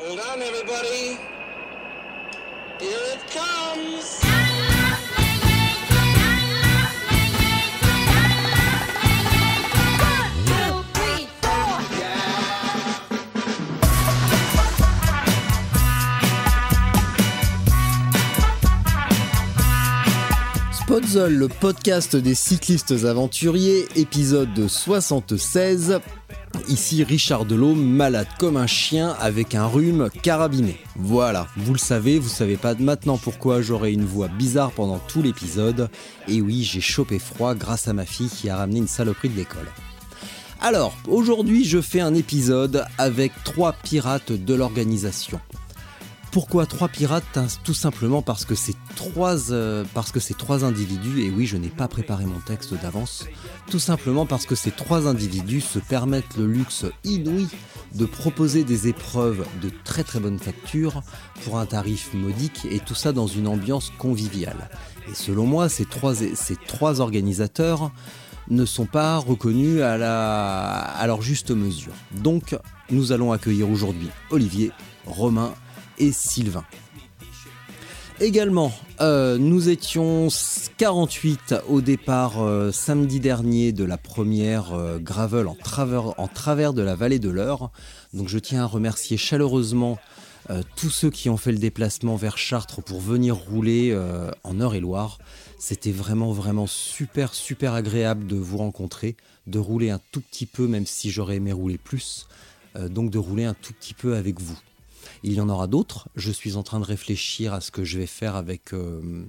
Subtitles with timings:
[0.00, 1.18] Hold on, everybody.
[2.78, 4.47] Here it comes.
[21.00, 26.00] Le podcast des cyclistes aventuriers, épisode 76.
[26.66, 30.76] Ici Richard Delhomme, malade comme un chien avec un rhume carabiné.
[30.96, 35.22] Voilà, vous le savez, vous savez pas maintenant pourquoi j'aurai une voix bizarre pendant tout
[35.22, 35.88] l'épisode.
[36.26, 39.36] Et oui, j'ai chopé froid grâce à ma fille qui a ramené une saloperie de
[39.36, 39.68] l'école.
[40.60, 45.38] Alors, aujourd'hui je fais un épisode avec trois pirates de l'organisation.
[46.38, 49.84] Pourquoi trois pirates Tout simplement parce que c'est trois, euh,
[50.20, 53.26] c'est trois individus, et oui, je n'ai pas préparé mon texte d'avance.
[53.68, 57.48] Tout simplement parce que ces trois individus se permettent le luxe inouï
[57.96, 61.02] de proposer des épreuves de très très bonne facture
[61.42, 64.70] pour un tarif modique, et tout ça dans une ambiance conviviale.
[65.10, 66.56] Et selon moi, ces trois, ces
[67.00, 67.90] organisateurs
[68.48, 71.94] ne sont pas reconnus à, à leur juste mesure.
[72.12, 72.56] Donc,
[72.92, 74.70] nous allons accueillir aujourd'hui Olivier,
[75.04, 75.52] Romain
[76.12, 76.64] Sylvain.
[78.20, 80.26] Également, euh, nous étions
[80.76, 86.96] 48 au départ euh, samedi dernier de la première euh, gravel en travers, de la
[86.96, 87.70] vallée de l'Eure.
[88.14, 89.98] Donc je tiens à remercier chaleureusement
[90.76, 93.94] tous ceux qui ont fait le déplacement vers Chartres pour venir rouler
[94.44, 95.18] en Eure-et-Loire.
[95.58, 100.66] C'était vraiment vraiment super super agréable de vous rencontrer, de rouler un tout petit peu
[100.66, 102.28] même si j'aurais aimé rouler plus.
[102.88, 104.58] donc de rouler un tout petit peu avec vous.
[105.22, 106.08] Il y en aura d'autres.
[106.16, 109.24] Je suis en train de réfléchir à ce que je vais faire avec, euh,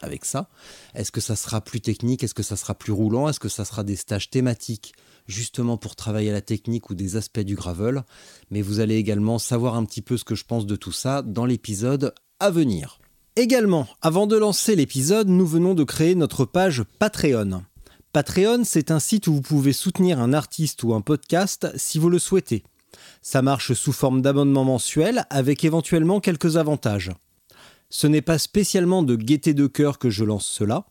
[0.00, 0.48] avec ça.
[0.94, 2.24] Est-ce que ça sera plus technique?
[2.24, 3.28] Est-ce que ça sera plus roulant?
[3.28, 4.94] Est-ce que ça sera des stages thématiques
[5.26, 8.04] justement pour travailler la technique ou des aspects du gravel?
[8.50, 11.22] Mais vous allez également savoir un petit peu ce que je pense de tout ça
[11.22, 12.98] dans l'épisode à venir.
[13.36, 17.62] Également, avant de lancer l'épisode, nous venons de créer notre page Patreon.
[18.12, 22.10] Patreon, c'est un site où vous pouvez soutenir un artiste ou un podcast si vous
[22.10, 22.64] le souhaitez.
[23.22, 27.12] Ça marche sous forme d'abonnement mensuel avec éventuellement quelques avantages.
[27.90, 30.86] Ce n'est pas spécialement de gaieté de cœur que je lance cela,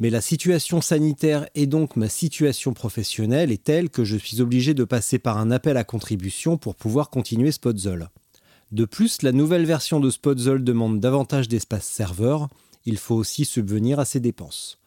[0.00, 4.74] mais la situation sanitaire et donc ma situation professionnelle est telle que je suis obligé
[4.74, 8.08] de passer par un appel à contribution pour pouvoir continuer Spotzol.
[8.72, 12.48] De plus, la nouvelle version de Spotzol demande davantage d'espace serveur,
[12.86, 14.78] il faut aussi subvenir à ses dépenses.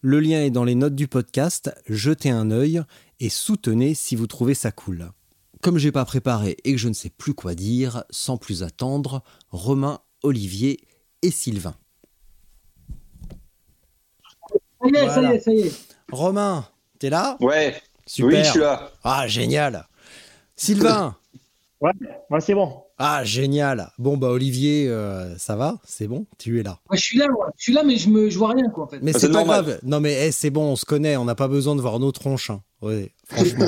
[0.00, 2.82] Le lien est dans les notes du podcast, jetez un œil
[3.20, 5.10] et soutenez si vous trouvez ça cool.
[5.62, 9.22] Comme j'ai pas préparé et que je ne sais plus quoi dire, sans plus attendre,
[9.50, 10.86] Romain, Olivier
[11.22, 11.74] et Sylvain.
[14.80, 15.96] Ça y est, ça y est, ça y est.
[16.12, 16.66] Romain,
[16.98, 17.36] t'es là?
[17.40, 17.80] Ouais.
[18.06, 18.38] Super.
[18.38, 18.92] Oui, je suis là.
[19.04, 19.86] Ah, génial.
[20.56, 21.16] Sylvain.
[21.80, 21.92] ouais,
[22.30, 22.84] ouais c'est bon.
[22.98, 23.92] Ah, génial.
[23.98, 25.78] Bon, bah, Olivier, euh, ça va?
[25.84, 26.26] C'est bon?
[26.36, 27.26] Tu es là ouais, Je suis là,
[27.56, 28.98] je suis là, mais je, me, je vois rien, quoi, en fait.
[29.02, 29.78] Mais c'est pas grave.
[29.84, 32.10] Non, mais eh, c'est bon, on se connaît, on n'a pas besoin de voir nos
[32.10, 32.50] tronches.
[32.50, 32.60] Hein.
[32.82, 33.66] Ouais, franchement.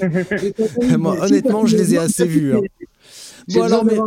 [0.98, 2.56] Moi, honnêtement, je les ai assez vus.
[2.56, 2.60] Hein.
[3.48, 3.98] Bon, alors, mais...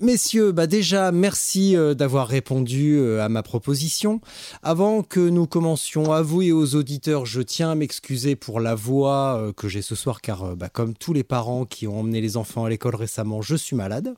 [0.00, 4.20] Messieurs, bah déjà, merci euh, d'avoir répondu euh, à ma proposition.
[4.62, 8.76] Avant que nous commencions, à vous et aux auditeurs, je tiens à m'excuser pour la
[8.76, 12.20] voix euh, que j'ai ce soir, car bah, comme tous les parents qui ont emmené
[12.20, 14.14] les enfants à l'école récemment, je suis malade.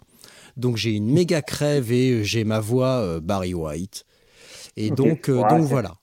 [0.58, 4.04] Donc j'ai une méga crève et j'ai ma voix Barry White.
[4.76, 6.00] Et donc, donc voilà.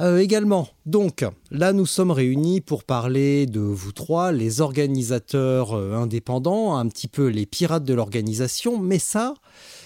[0.00, 5.92] Euh, également, donc, là nous sommes réunis pour parler de vous trois, les organisateurs euh,
[5.92, 9.34] indépendants, un petit peu les pirates de l'organisation, mais ça,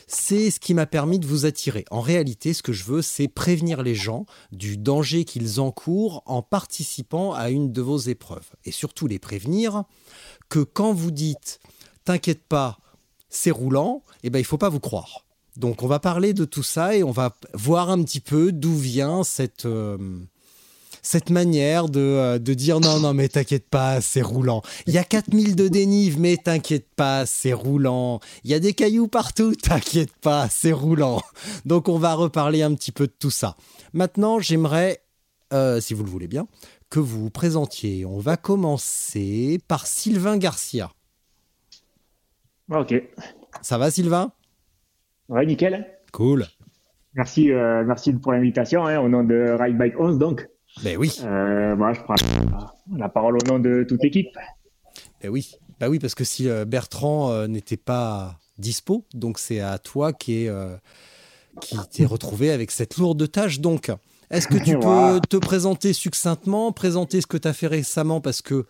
[0.06, 1.84] c'est ce qui m'a permis de vous attirer.
[1.90, 6.42] En réalité, ce que je veux, c'est prévenir les gens du danger qu'ils encourent en
[6.42, 8.50] participant à une de vos épreuves.
[8.64, 9.82] Et surtout les prévenir
[10.48, 11.58] que quand vous dites
[12.04, 12.78] «t'inquiète pas,
[13.30, 15.24] c'est roulant», eh ben, il ne faut pas vous croire.
[15.56, 18.76] Donc on va parler de tout ça et on va voir un petit peu d'où
[18.76, 19.96] vient cette, euh,
[21.00, 24.62] cette manière de, euh, de, dire non, non, mais t'inquiète pas, c'est roulant.
[24.86, 28.20] Il y a 4000 de dénive, mais t'inquiète pas, c'est roulant.
[28.42, 31.22] Il y a des cailloux partout, t'inquiète pas, c'est roulant.
[31.64, 33.56] Donc on va reparler un petit peu de tout ça.
[33.92, 35.02] Maintenant, j'aimerais,
[35.52, 36.48] euh, si vous le voulez bien,
[36.90, 38.04] que vous vous présentiez.
[38.06, 40.90] On va commencer par Sylvain Garcia.
[42.72, 42.94] Ok.
[43.62, 44.32] Ça va, Sylvain?
[45.28, 45.86] Ouais, nickel.
[46.12, 46.46] Cool.
[47.14, 50.48] Merci, euh, merci pour l'invitation, hein, au nom de Ride Bike 11, donc.
[50.82, 51.16] Ben oui.
[51.22, 52.14] Euh, voilà, je prends
[52.96, 54.36] la parole au nom de toute l'équipe.
[55.22, 55.54] Ben oui.
[55.78, 60.12] Bah oui, parce que si euh, Bertrand euh, n'était pas dispo, donc c'est à toi
[60.12, 60.52] qui est
[61.60, 63.60] qui t'es retrouvé avec cette lourde tâche.
[63.60, 63.92] Donc,
[64.34, 68.42] est-ce que tu peux te présenter succinctement, présenter ce que tu as fait récemment parce
[68.42, 68.66] que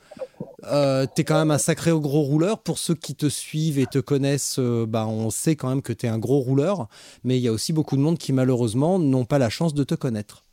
[0.62, 2.62] tu es quand même un sacré gros rouleur.
[2.62, 5.92] Pour ceux qui te suivent et te connaissent, euh, bah, on sait quand même que
[5.92, 6.88] tu es un gros rouleur,
[7.24, 9.84] mais il y a aussi beaucoup de monde qui malheureusement n'ont pas la chance de
[9.84, 10.44] te connaître.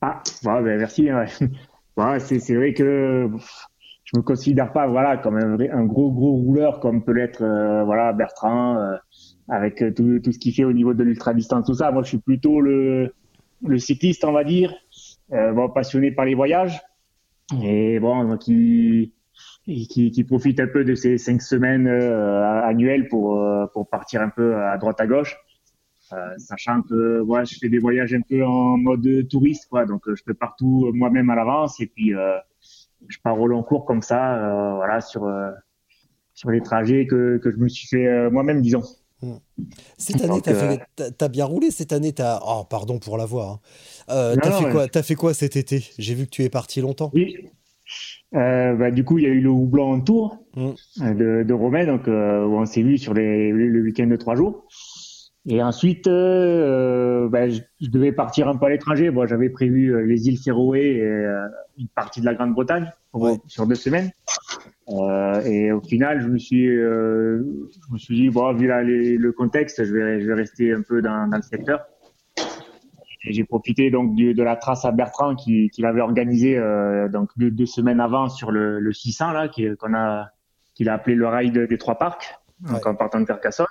[0.00, 1.12] Ah, ben, merci.
[1.12, 1.26] ouais.
[1.98, 3.28] Ouais, c'est, vrai que
[4.04, 7.42] je me considère pas voilà comme un, vrai, un gros gros rouleur comme peut l'être
[7.42, 8.96] euh, voilà Bertrand euh,
[9.48, 11.90] avec euh, tout, tout ce qu'il fait au niveau de l'ultra distance tout ça.
[11.90, 13.12] Moi, je suis plutôt le
[13.62, 14.74] le cycliste, on va dire,
[15.32, 16.80] euh, bon, passionné par les voyages
[17.62, 19.14] et bon qui
[19.64, 24.22] qui, qui profite un peu de ces cinq semaines euh, annuelles pour euh, pour partir
[24.22, 25.36] un peu à droite à gauche.
[26.12, 29.84] Euh, sachant que voilà, je fais des voyages un peu en mode touriste, quoi.
[29.84, 32.12] Donc, euh, je prépare tout euh, moi-même à l'avance et puis
[33.08, 35.30] je pars au long cours comme ça, voilà, sur
[36.34, 38.82] sur les trajets que que je me suis fait moi-même, disons.
[39.96, 41.70] Cette année, t'as t'as bien roulé.
[41.70, 42.40] Cette année, t'as.
[42.46, 43.60] Oh, pardon pour la voix.
[44.08, 44.12] hein.
[44.14, 44.72] Euh, t'as non, fait ouais.
[44.72, 45.84] quoi T'as fait quoi cet été?
[45.98, 47.10] J'ai vu que tu es parti longtemps.
[47.14, 47.36] Oui.
[48.34, 50.70] Euh, bah, du coup, il y a eu le houblon en tour Mm.
[51.02, 54.16] euh, de, de Romain, donc euh, où on s'est vu sur les, le week-end de
[54.16, 54.66] trois jours.
[55.50, 59.10] Et ensuite, bah, je, je devais partir un peu à l'étranger.
[59.10, 61.24] Bon, j'avais prévu les îles Féroé et
[61.78, 63.38] une partie de la Grande-Bretagne Ouais.
[63.46, 64.10] sur deux semaines.
[64.90, 67.42] Euh, et au final, je me suis, euh,
[67.88, 70.72] je me suis dit, bon, vu la- les- le contexte, je vais, je vais rester
[70.72, 71.84] un peu dans, dans le secteur.
[73.24, 77.08] Et j'ai profité donc du- de la trace à Bertrand qui, qui l'avait organisée euh,
[77.08, 80.30] donc deux, deux semaines avant sur le, le 600 là, qui- qu'on a,
[80.74, 82.38] qu'il a appelé le ride des trois parcs,
[82.72, 83.66] donc en partant de Carcassonne,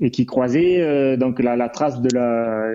[0.00, 2.72] et qui croisait euh, donc la, la trace de la,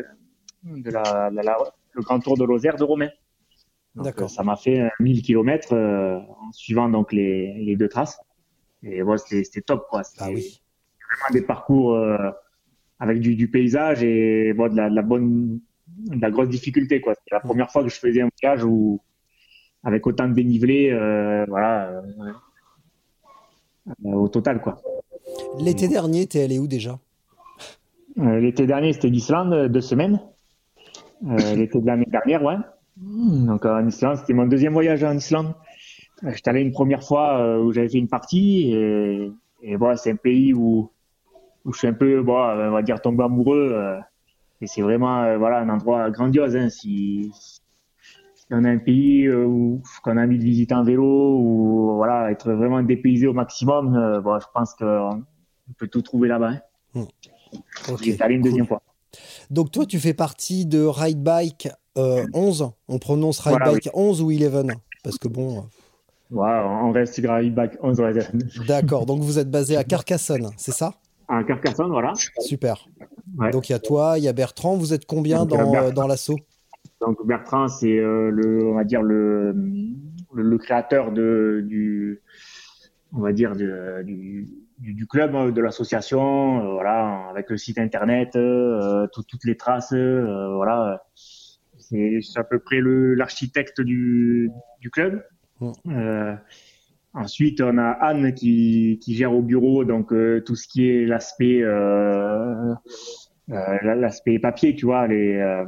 [0.64, 1.58] de la, la- la-
[1.94, 3.10] le grand tour de Lozère de Romain.
[3.98, 4.26] Donc, D'accord.
[4.26, 8.20] euh, Ça m'a fait euh, 1000 km en suivant donc les, les deux traces.
[8.84, 10.04] Et voilà, c'était top quoi.
[10.20, 10.62] Ah oui.
[11.20, 12.30] vraiment des parcours euh,
[13.00, 17.02] avec du, du paysage et bon, de, la, de la bonne, de la grosse difficulté
[17.02, 17.16] quoi.
[17.16, 19.02] C'était la première fois que je faisais un voyage où
[19.84, 22.02] avec autant de dénivelé, euh, voilà, euh,
[24.06, 24.80] euh, au total quoi.
[25.60, 27.00] L'été dernier, t'es allé où déjà?
[28.20, 30.20] Euh, L'été dernier, c'était l'Islande, euh, deux semaines.
[31.26, 32.56] Euh, L'été de l'année dernière, ouais.
[33.00, 35.54] Donc en Islande, c'était mon deuxième voyage en Islande.
[36.24, 40.12] Euh, J'étais allé une première fois euh, où j'avais fait une partie et, et c'est
[40.12, 40.90] un pays où,
[41.66, 43.72] où je suis un peu, bon, on va dire tombé amoureux.
[43.74, 44.00] euh,
[44.62, 46.56] et c'est vraiment, voilà, un endroit grandiose.
[46.56, 47.62] Hein, si, si
[48.50, 52.52] on a un pays où qu'on a envie de visiter en vélo ou voilà, être
[52.54, 55.24] vraiment dépaysé au maximum, bon, je pense qu'on
[55.78, 56.54] peut tout trouver là-bas.
[56.96, 57.06] hein.
[57.88, 58.50] Ok, J'y étais allé une cool.
[58.50, 58.82] deuxième fois.
[59.50, 62.72] Donc toi, tu fais partie de Ride Bike euh, 11.
[62.88, 64.68] On prononce Ride Voilà, Bike 11 ou 11
[65.04, 65.66] Parce que bon,
[66.30, 68.18] Ouais, on reste sur Ride Back 11 ouais.
[68.18, 69.06] euh, d'accord.
[69.06, 70.94] Donc vous êtes basé à Carcassonne, c'est ça?
[71.30, 72.14] À Carcassonne, voilà.
[72.40, 72.86] Super.
[73.38, 73.52] Ouais.
[73.52, 74.76] Donc il y a toi, il y a Bertrand.
[74.76, 76.38] Vous êtes combien Donc, dans, euh, dans l'assaut?
[77.00, 79.54] Donc Bertrand, c'est euh, le, on va dire le,
[80.34, 82.22] le, le créateur de, du,
[83.14, 87.58] on va dire de- du, du, du club, euh, de l'association, euh, voilà, avec le
[87.58, 91.04] site internet, euh, tout- toutes les traces, euh, voilà.
[91.80, 95.24] C'est à peu près le l'architecte du, du club.
[95.88, 96.36] Euh,
[97.14, 101.06] ensuite, on a Anne qui, qui gère au bureau donc euh, tout ce qui est
[101.06, 102.74] l'aspect euh,
[103.52, 105.66] euh, l'aspect papier, tu vois, les euh,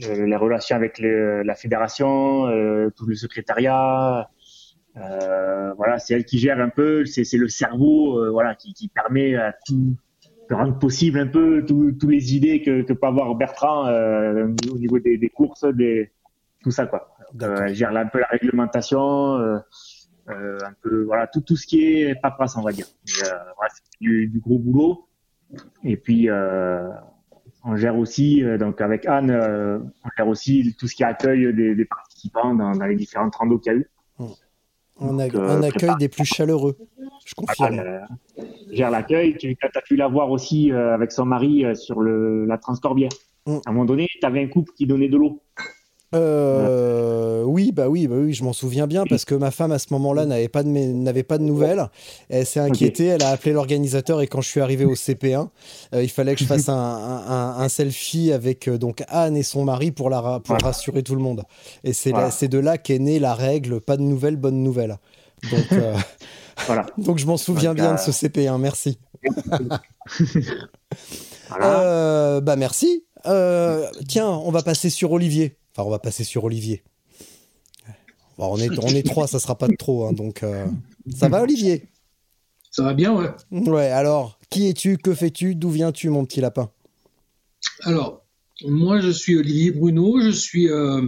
[0.00, 4.30] les relations avec le- la fédération, euh, tout le secrétariat.
[4.96, 7.04] Euh, voilà, c'est elle qui gère un peu.
[7.04, 9.96] C'est c'est le cerveau, euh, voilà, qui, qui permet à tout
[10.50, 14.78] de rendre possible un peu tous les idées que, que peut avoir Bertrand euh, au
[14.78, 16.12] niveau des, des courses, des
[16.62, 17.16] tout ça quoi.
[17.40, 19.58] Elle gère un peu la réglementation, euh,
[20.28, 22.86] euh, un peu voilà tout tout ce qui est paperasse on va dire.
[23.24, 25.08] Euh, voilà, c'est du, du gros boulot.
[25.84, 26.88] Et puis euh,
[27.64, 31.54] on gère aussi euh, donc avec Anne, euh, on gère aussi tout ce qui accueille
[31.54, 33.86] des, des participants dans, dans les différentes randos qu'il y a eu.
[35.00, 36.76] On a Donc, euh, un accueil prépare- des plus chaleureux.
[37.24, 37.78] Je confirme.
[37.78, 38.00] euh,
[38.70, 39.36] gère l'accueil.
[39.36, 43.10] Tu as pu la voir aussi euh, avec son mari euh, sur le, la Transcorbière.
[43.46, 43.56] Mm.
[43.66, 45.42] À un moment donné, tu avais un couple qui donnait de l'eau.
[46.14, 49.78] Euh, oui, bah oui, bah oui, je m'en souviens bien parce que ma femme à
[49.78, 51.88] ce moment-là n'avait pas de n'avait pas de nouvelles.
[52.28, 55.48] Elle s'est inquiétée, elle a appelé l'organisateur et quand je suis arrivé au CP1,
[55.94, 59.90] euh, il fallait que je fasse un, selfie avec euh, donc Anne et son mari
[59.90, 61.44] pour la pour rassurer tout le monde.
[61.84, 64.98] Et c'est c'est de là qu'est née la règle pas de nouvelles, bonne nouvelle.
[65.50, 65.66] Donc
[66.66, 66.86] voilà.
[66.98, 68.58] Donc je m'en souviens bien de ce CP1.
[68.58, 68.98] Merci.
[71.50, 73.04] bah merci.
[74.08, 75.56] tiens, on va passer sur Olivier.
[75.74, 76.82] Enfin, on va passer sur Olivier.
[78.36, 80.06] on, est, on est trois, ça sera pas de trop.
[80.06, 80.66] Hein, donc, euh,
[81.14, 81.88] ça va, Olivier?
[82.70, 83.30] Ça va bien, ouais.
[83.50, 84.98] Ouais, alors, qui es-tu?
[84.98, 85.54] Que fais-tu?
[85.54, 86.70] D'où viens-tu, mon petit lapin?
[87.82, 88.22] Alors,
[88.66, 90.20] moi, je suis Olivier Bruno.
[90.20, 90.68] Je suis.
[90.68, 91.02] Euh,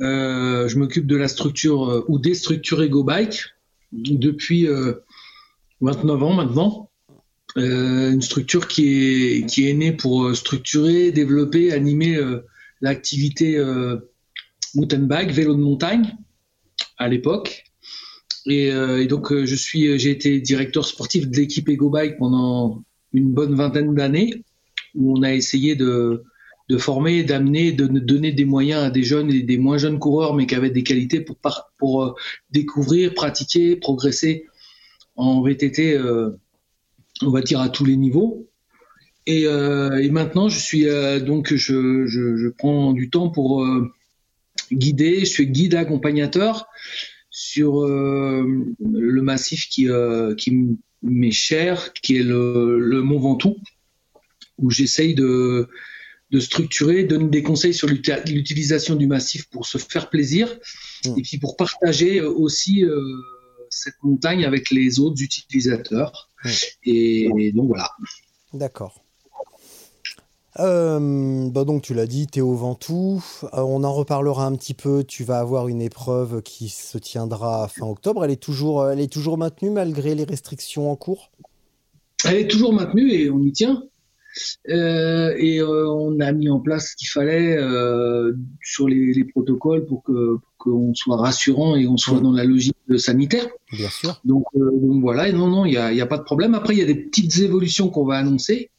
[0.00, 3.44] euh, je m'occupe de la structure ou des structures Ego Bike
[3.92, 4.66] depuis
[5.82, 6.90] 29 ans maintenant.
[7.56, 12.18] une structure qui est, qui est née pour structurer, développer, animer
[12.80, 13.96] l'activité euh,
[14.74, 16.16] mountain bike, vélo de montagne
[16.98, 17.64] à l'époque.
[18.46, 22.82] Et, euh, donc euh, je suis, j'ai été directeur sportif de l'équipe Ego Bike pendant
[23.12, 24.44] une bonne vingtaine d'années,
[24.94, 26.22] où on a essayé de,
[26.68, 30.34] de former, d'amener, de donner des moyens à des jeunes et des moins jeunes coureurs,
[30.34, 31.36] mais qui avaient des qualités pour,
[31.78, 32.16] pour
[32.50, 34.46] découvrir, pratiquer, progresser
[35.16, 35.98] en VTT,
[37.22, 38.49] on va dire à tous les niveaux.
[39.30, 43.92] Euh, et, maintenant, je suis euh, donc je, je, prends du temps pour euh,
[44.72, 45.20] guider.
[45.20, 46.66] Je suis guide accompagnateur
[47.30, 49.88] sur le massif qui,
[50.36, 53.56] qui m'est cher, qui est le, le Mont Ventoux,
[54.58, 55.68] où j'essaye de,
[56.32, 60.58] de structurer, donner des conseils sur l'utilisation du massif pour se faire plaisir
[61.06, 61.18] mmh.
[61.18, 62.84] et puis pour partager aussi
[63.70, 66.30] cette montagne avec les autres utilisateurs.
[66.44, 66.48] Mmh.
[66.84, 67.90] et donc voilà.
[68.52, 68.99] D'accord.
[70.60, 73.22] Euh, bah donc tu l'as dit, Théo Ventoux.
[73.44, 75.04] Euh, on en reparlera un petit peu.
[75.04, 78.24] Tu vas avoir une épreuve qui se tiendra fin octobre.
[78.24, 81.30] Elle est toujours, euh, elle est toujours maintenue malgré les restrictions en cours?
[82.26, 83.84] Elle est toujours maintenue et on y tient.
[84.68, 87.56] et on a mis en place ce qu'il fallait
[88.62, 93.48] sur les, protocoles pour que qu'on soit rassurant et on soit dans la logique sanitaire.
[93.72, 94.20] Bien sûr.
[94.26, 95.32] Donc, voilà.
[95.32, 96.54] non, non, il n'y a, a, pas de problème.
[96.54, 98.70] Après, il y a des petites évolutions qu'on va annoncer.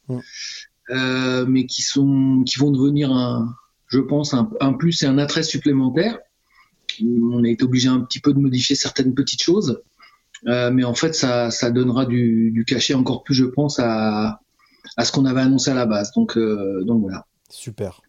[0.90, 3.54] Euh, mais qui sont, qui vont devenir un,
[3.86, 6.18] je pense, un, plus et un attrait supplémentaire.
[7.02, 9.80] On a été obligé un petit peu de modifier certaines petites choses,
[10.46, 14.40] euh, mais en fait, ça, ça donnera du, du, cachet encore plus, je pense, à,
[14.96, 16.12] à ce qu'on avait annoncé à la base.
[16.12, 17.26] Donc, euh, donc voilà.
[17.48, 18.02] Super.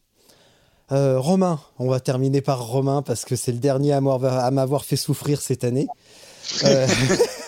[0.89, 4.01] Romain, on va terminer par Romain parce que c'est le dernier à
[4.51, 5.88] m'avoir fait souffrir cette année.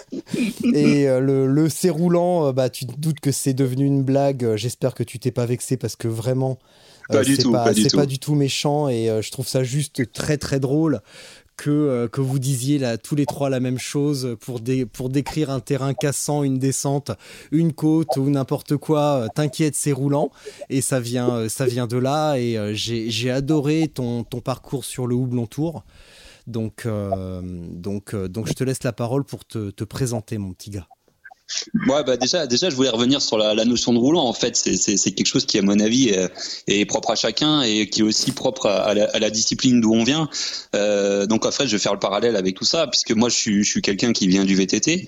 [0.74, 4.04] Et euh, le, le C roulant, euh, bah, tu te doutes que c'est devenu une
[4.04, 4.44] blague.
[4.44, 6.60] Euh, j'espère que tu t'es pas vexé parce que vraiment,
[7.10, 11.02] c'est pas, pas, du tout méchant et je trouve ça juste très très drôle
[11.56, 14.60] que, que vous disiez là, tous les trois la même chose pour,
[14.92, 17.12] pour décrire un terrain cassant, une descente,
[17.52, 19.28] une côte ou n'importe quoi.
[19.36, 20.32] T'inquiète, c'est roulant.
[20.70, 22.38] Et ça vient, ça vient de là.
[22.38, 25.84] Et j'ai adoré ton, ton parcours sur le Houblon Tour.
[26.48, 30.54] Donc, euh, donc, euh, donc, je te laisse la parole pour te, te présenter, mon
[30.54, 30.88] petit gars.
[31.88, 34.24] Ouais, bah déjà, déjà, je voulais revenir sur la, notion de roulant.
[34.24, 36.12] En fait, c'est quelque chose qui, à mon avis,
[36.68, 40.28] est, propre à chacun et qui est aussi propre à, la, discipline d'où on vient.
[40.76, 43.36] Euh, donc, en fait, je vais faire le parallèle avec tout ça, puisque moi, je
[43.64, 45.08] suis, quelqu'un qui vient du VTT.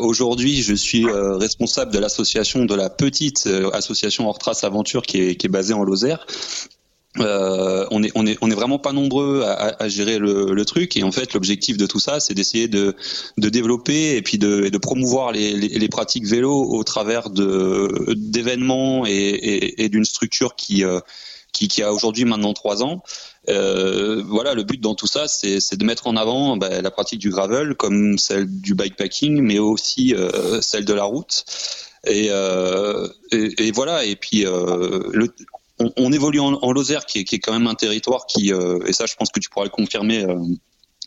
[0.00, 5.36] Aujourd'hui, je suis responsable de l'association de la petite association Hors Trace Aventure qui est,
[5.36, 6.26] qui est basée en Lozère
[7.20, 10.64] euh, on est on est on est vraiment pas nombreux à, à gérer le, le,
[10.64, 12.94] truc et en fait l'objectif de tout ça c'est d'essayer de
[13.38, 18.14] de développer et puis de, de promouvoir les, les, les, pratiques vélo au travers de
[18.16, 21.00] d'événements et, et, et d'une structure qui, euh,
[21.52, 23.02] qui qui a aujourd'hui maintenant trois ans
[23.48, 27.20] euh, voilà, le but dans tout ça, c'est de mettre en avant bah, la pratique
[27.20, 31.44] du gravel comme celle du bikepacking, mais aussi euh, celle de la route.
[32.06, 34.04] Et, euh, et, et, voilà.
[34.04, 35.28] Et puis, euh, le,
[35.78, 38.92] on, évolue en, Lozère, qui est, qui est, quand même un territoire qui, euh, et
[38.92, 40.38] ça je pense que tu pourras le confirmer, euh,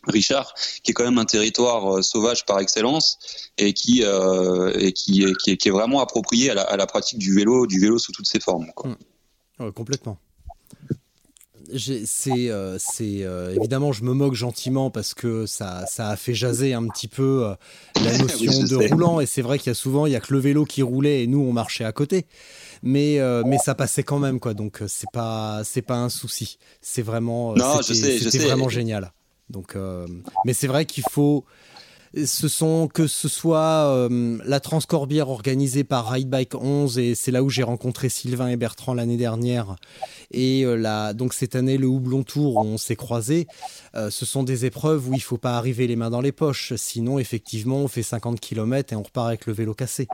[0.06, 3.18] Richard, qui est quand même un territoire euh, sauvage par excellence
[3.58, 7.18] et qui, et qui, qui, est, qui, est, vraiment approprié à la, à la, pratique
[7.18, 8.70] du vélo, du vélo sous toutes ses formes.
[8.74, 8.96] Quoi.
[9.58, 9.72] Mmh.
[9.72, 10.18] complètement
[11.76, 12.50] c'est
[13.54, 17.54] évidemment je me moque gentiment parce que ça, ça a fait jaser un petit peu
[18.02, 20.32] la notion de roulant et c'est vrai qu'il y a souvent il y a que
[20.32, 22.26] le vélo qui roulait et nous on marchait à côté
[22.82, 24.54] mais euh, mais ça passait quand même quoi.
[24.54, 26.58] Donc euh, c'est pas c'est pas un souci.
[26.80, 29.12] C'est vraiment euh, c'était vraiment génial.
[29.48, 29.76] Donc
[30.44, 31.44] mais c'est vrai qu'il faut
[32.24, 37.30] ce sont que ce soit euh, la Transcorbière organisée par Ride Bike 11 et c'est
[37.30, 39.76] là où j'ai rencontré Sylvain et Bertrand l'année dernière
[40.32, 43.46] et euh, donc cette année le Houblon Tour où on s'est croisés.
[43.94, 47.20] ce sont des épreuves où il faut pas arriver les mains dans les poches, sinon
[47.20, 50.08] effectivement on fait 50 km et on repart avec le vélo cassé.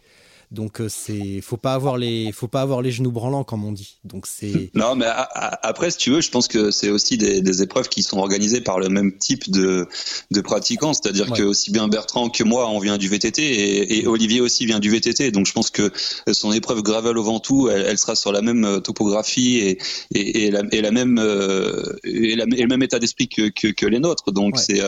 [0.50, 3.72] Donc euh, c'est faut pas avoir les faut pas avoir les genoux branlants comme on
[3.72, 3.98] dit.
[4.04, 7.88] Donc c'est Non mais après si tu veux, je pense que c'est aussi des, épreuves
[7.88, 9.88] qui sont organisées par le même type de
[10.30, 14.40] de pratiquants, c'est-à-dire que aussi bien Bertrand que moi on vient du VTT et, Olivier
[14.40, 15.32] aussi vient du VTT.
[15.32, 15.92] Donc je pense que
[16.30, 19.78] son épreuve gravel au Ventoux, elle, elle sera sur la même euh, topographie et
[20.12, 24.32] et, la, et la même euh, et, le même état d'esprit que, que, les nôtres.
[24.32, 24.80] Donc c'est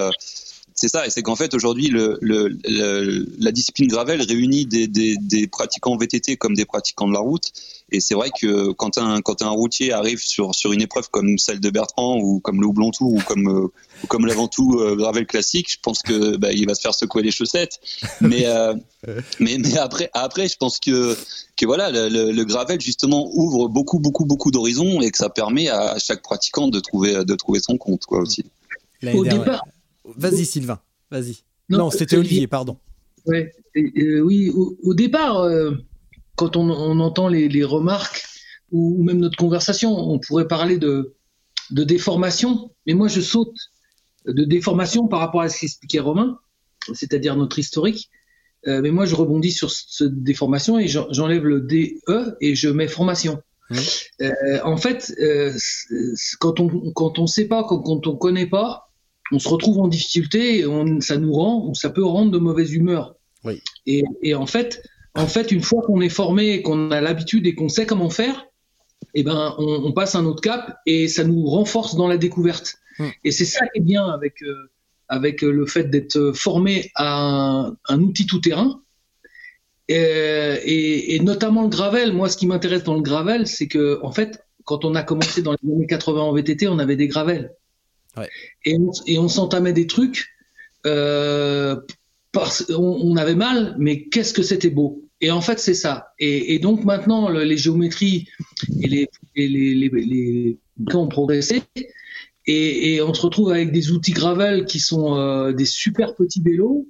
[0.80, 5.96] c'est ça, et c'est qu'en fait aujourd'hui le, la discipline gravel réunit des, des, pratiquants
[5.96, 7.52] VTT comme des pratiquants de la route.
[7.90, 11.36] Et c'est vrai que quand un quand un routier arrive sur sur une épreuve comme
[11.36, 13.72] celle de Bertrand ou comme le Houblon Tour ou comme euh,
[14.04, 17.24] ou comme l'Aventoux euh, gravel classique, je pense que bah, il va se faire secouer
[17.24, 17.80] les chaussettes.
[18.20, 18.74] Mais euh,
[19.40, 21.16] mais mais après après je pense que
[21.56, 25.70] que voilà le, le gravel justement ouvre beaucoup beaucoup beaucoup d'horizons et que ça permet
[25.70, 28.44] à chaque pratiquant de trouver de trouver son compte quoi aussi.
[29.14, 29.64] Au départ,
[30.16, 31.38] Vas-y, Sylvain, vas-y.
[31.68, 32.78] Non, c'était Olivier, pardon.
[33.26, 35.72] Ouais, euh, oui, au, départ, euh,
[36.36, 38.24] quand on, entend les, remarques
[38.72, 41.14] ou, même notre conversation, on pourrait parler de,
[41.70, 43.54] de déformation, mais moi je saute
[44.26, 46.38] de déformation par rapport à ce qu'expliquait Romain,
[46.94, 48.10] c'est-à-dire notre historique.
[48.66, 52.88] Euh, mais moi je rebondis sur cette déformation et j'enlève le DE et je mets
[52.88, 53.40] formation.
[53.70, 53.76] Mmh.
[54.64, 55.14] en fait,
[56.40, 58.87] quand on quand on sait pas, quand, quand on connaît pas,
[59.32, 62.72] on se retrouve en difficulté, on, ça nous rend, ou ça peut rendre de mauvaise
[62.72, 63.16] humeur.
[63.44, 63.62] Oui.
[63.86, 64.82] Et, et, en fait,
[65.14, 68.46] en fait, une fois qu'on est formé, qu'on a l'habitude et qu'on sait comment faire,
[69.14, 72.76] eh ben, on, on, passe un autre cap et ça nous renforce dans la découverte.
[72.98, 73.08] Hmm.
[73.24, 74.70] Et c'est ça qui est bien avec euh,
[75.08, 78.82] avec le fait d'être formé à un, un outil tout terrain.
[79.88, 82.12] Et, et, et, notamment le gravel.
[82.12, 85.40] Moi, ce qui m'intéresse dans le gravel, c'est que en fait, quand on a commencé
[85.40, 87.54] dans les années 80 en VTT, on avait des gravels.
[88.64, 88.76] Et,
[89.18, 90.28] on, s'entamait des trucs.
[90.86, 91.76] Euh,
[92.32, 95.02] parce, on, avait mal, mais qu'est-ce que c'était beau.
[95.20, 96.08] Et en fait, c'est ça.
[96.18, 98.28] Et, donc maintenant, les géométries
[98.80, 100.58] et les,
[100.90, 101.62] camps ont progressé.
[102.46, 106.86] Et, on se retrouve avec des outils gravel qui sont euh, des super petits vélos.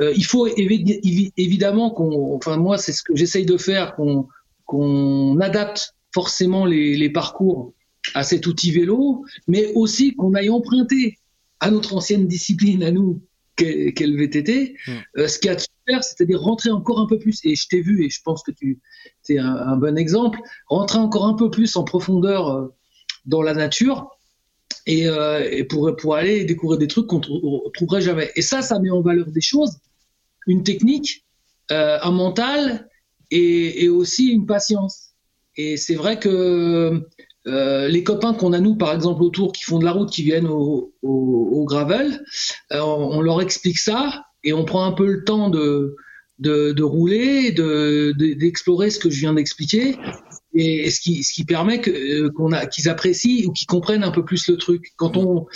[0.00, 3.96] Euh, il faut évidemment qu'on, enfin moi, c'est ce que j'essaye de faire,
[4.66, 7.72] qu'on adapte forcément les parcours
[8.12, 11.18] à cet outil vélo, mais aussi qu'on aille emprunter
[11.60, 13.22] à notre ancienne discipline, à nous,
[13.56, 14.92] qu'est le VTT, hmm.
[15.18, 17.68] euh, ce qu'il y a de super, c'est-à-dire rentrer encore un peu plus, et je
[17.68, 18.80] t'ai vu, et je pense que tu
[19.28, 22.68] es un, bon exemple, rentrer encore un peu plus en profondeur euh,
[23.26, 24.10] dans la nature,
[24.86, 28.30] et, euh, pour, pour aller découvrir des trucs qu'on ne trouverait jamais.
[28.36, 29.78] Et ça, ça met en valeur des choses,
[30.46, 31.24] une technique,
[31.70, 32.88] un mental,
[33.30, 35.14] et, et aussi une patience.
[35.56, 37.08] Et c'est vrai que
[37.46, 40.22] euh, les copains qu'on a nous, par exemple, autour, qui font de la route, qui
[40.22, 42.24] viennent au, au, gravel,
[42.72, 45.96] euh, on, leur explique ça et on prend un peu le temps de,
[46.38, 49.96] de, de rouler, d'explorer de, ce que je viens d'expliquer,
[50.54, 54.10] et ce qui, ce qui permet euh, qu'on a, qu'ils apprécient ou qu'ils comprennent un
[54.10, 54.92] peu plus le truc.
[54.96, 55.46] Quand on,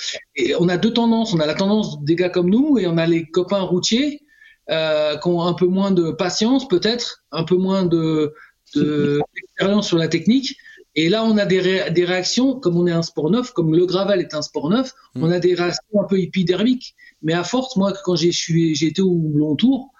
[0.58, 3.06] on a deux tendances, on a la tendance des gars comme nous et on a
[3.06, 4.22] les copains routiers
[4.70, 8.34] euh, qui ont un peu moins de patience, peut-être, un peu moins de
[8.74, 10.54] d'expérience sur la technique
[11.00, 14.18] et là, on a des, réactions, comme on est un sport neuf, comme le gravel
[14.18, 15.22] est un sport neuf, mm.
[15.22, 16.96] on a des réactions un peu épidermiques.
[17.22, 19.92] Mais à force, moi, quand été au long tour,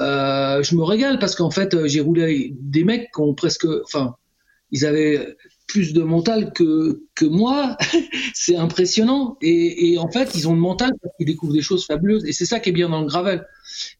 [0.00, 3.34] euh, je me régale parce qu'en fait, euh, j'ai roulé avec des mecs qui ont
[3.34, 4.14] presque, enfin,
[4.70, 7.76] ils avaient plus de mental que, que moi.
[8.34, 9.36] c'est impressionnant.
[9.42, 12.24] Et, en fait, ils ont le mental parce qu'ils découvrent des choses fabuleuses.
[12.24, 13.46] Et c'est ça qui est bien dans le gravel.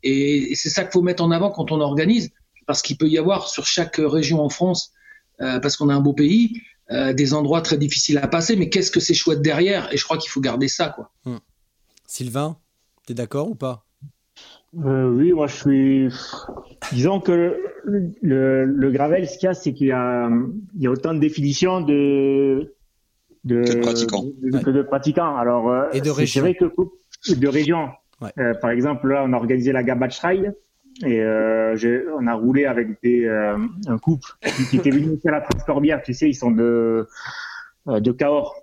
[0.03, 2.31] Et, et c'est ça qu'il faut mettre en avant quand on organise.
[2.67, 4.95] Parce qu'il peut y avoir sur chaque région en France
[5.41, 6.61] parce qu'on a un beau pays,
[6.93, 9.93] euh, des endroits très difficiles à passer, mais qu'est-ce que c'est chouette derrière?
[9.93, 10.89] Et je crois qu'il faut garder ça.
[10.89, 11.13] Quoi.
[11.25, 11.39] Hmm.
[12.05, 12.57] Sylvain,
[13.07, 13.85] tu es d'accord ou pas?
[14.85, 16.09] Euh, Oui, moi je suis.
[16.93, 20.29] Disons que le, gravel, ce qu'il y a, c'est qu'il y a,
[20.75, 22.75] il y a autant de définitions de.
[23.45, 24.25] De, pratiquants.
[24.43, 25.37] De, pratiquants.
[25.37, 26.33] Alors, Et de régions.
[26.33, 27.91] C'est vrai que de régions.
[28.61, 30.57] par exemple, là, on a organisé la Gabach Ride.
[31.05, 31.77] Et euh,
[32.19, 34.29] on a roulé avec des, euh, un couple
[34.69, 37.07] qui, était venu à la Transcorbière, tu sais, ils sont de,
[37.89, 38.55] euh, de Cahors.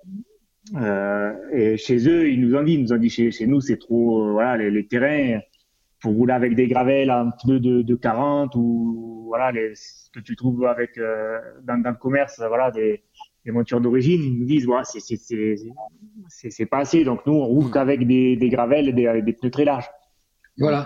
[0.76, 3.62] Euh, et chez eux, ils nous ont dit, ils nous ont dit chez, chez nous,
[3.62, 5.40] c'est trop, euh, voilà, les, les, terrains
[6.02, 10.20] pour rouler avec des gravels en pneus de, de 40 ou voilà, les, ce que
[10.20, 13.04] tu trouves avec euh, dans, dans, le commerce, voilà, des,
[13.46, 15.56] des montures d'origine, ils nous disent, voilà, c'est c'est
[16.28, 17.04] c'est pas assez.
[17.04, 19.90] Donc nous, on roule qu'avec des, des gravels et des, des pneus très larges.
[20.58, 20.86] Voilà.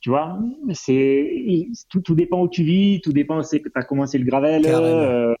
[0.00, 0.38] Tu vois,
[0.72, 4.24] c'est tout, tout dépend où tu vis, tout dépend c'est que tu as commencé le
[4.24, 5.34] gravel, euh,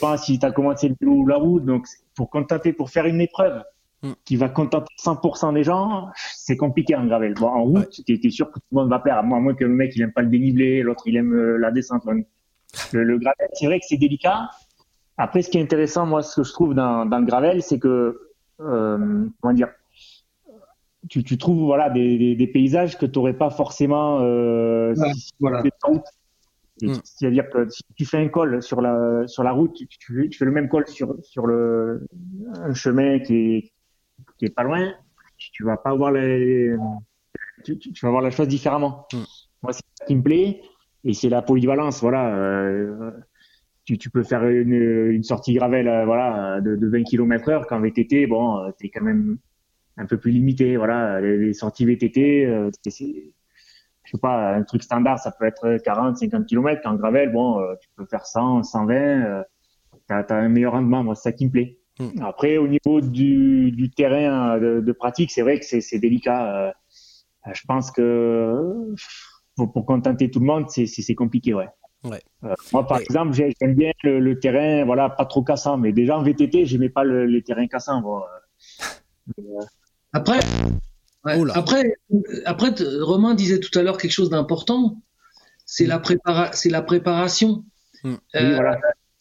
[0.00, 1.64] pas si tu as commencé le vélo ou la route.
[1.64, 3.62] Donc, pour contenter, pour faire une épreuve
[4.02, 4.12] mm.
[4.24, 7.34] qui va contenter 100% des gens, c'est compliqué en gravel.
[7.34, 9.64] Bon, en route, tu es, sûr que tout le monde va perdre, à moins que
[9.64, 12.04] le mec il aime pas le dénivelé, l'autre il aime euh, la descente.
[12.92, 14.50] Le, le gravel, c'est vrai que c'est délicat.
[15.16, 17.80] Après, ce qui est intéressant, moi, ce que je trouve dans, dans le gravel, c'est
[17.80, 18.20] que,
[18.60, 19.68] euh, comment dire,
[21.08, 24.94] tu, tu trouves voilà des, des, paysages que tu n'aurais pas forcément euh,
[25.40, 25.62] voilà.
[26.82, 26.94] Mm.
[27.02, 30.44] C'est-à-dire que si tu fais un col sur la sur la route, tu, tu, fais
[30.44, 32.06] le même col sur sur le
[32.54, 33.72] un chemin qui est
[34.38, 34.92] qui est pas loin,
[35.36, 36.74] tu vas pas avoir les
[37.64, 39.06] tu, tu vas voir la chose différemment.
[39.12, 39.16] Mm.
[39.62, 40.62] Moi, c'est ça qui me plaît
[41.04, 42.00] et c'est la polyvalence.
[42.00, 43.10] Voilà, euh,
[43.84, 47.66] tu, tu peux faire une, une sortie gravel, euh, voilà, de, de 20 km heure
[47.66, 49.38] qu'en VTT, bon, euh, t'es quand même
[49.98, 50.76] un peu plus limité.
[50.76, 53.32] Voilà, les, les sorties VTT, euh, c'est
[54.08, 56.80] je sais pas, un truc standard, ça peut être 40, 50 km.
[56.86, 58.94] En gravel, bon, euh, tu peux faire 100, 120.
[58.94, 59.42] Euh,
[60.08, 61.04] tu as, un meilleur rendement.
[61.04, 61.78] Moi, c'est ça qui me plaît.
[61.98, 62.22] Hmm.
[62.22, 66.68] Après, au niveau du, du terrain de, de pratique, c'est vrai que c'est délicat.
[66.68, 66.72] Euh,
[67.52, 68.94] je pense que
[69.56, 71.68] pour, pour, contenter tout le monde, c'est compliqué, ouais.
[72.04, 72.22] ouais.
[72.44, 75.76] Euh, moi, par exemple, j'aime bien le, le, terrain, voilà, pas trop cassant.
[75.76, 78.00] Mais déjà en VTT, j'aimais pas le, les terrains cassants.
[78.00, 78.22] Bon.
[80.18, 80.40] Après,
[81.54, 81.94] après,
[82.44, 85.00] après, Romain disait tout à l'heure quelque chose d'important,
[85.64, 87.64] c'est la, prépara c'est la préparation.
[88.02, 88.14] Mm.
[88.36, 88.74] Euh,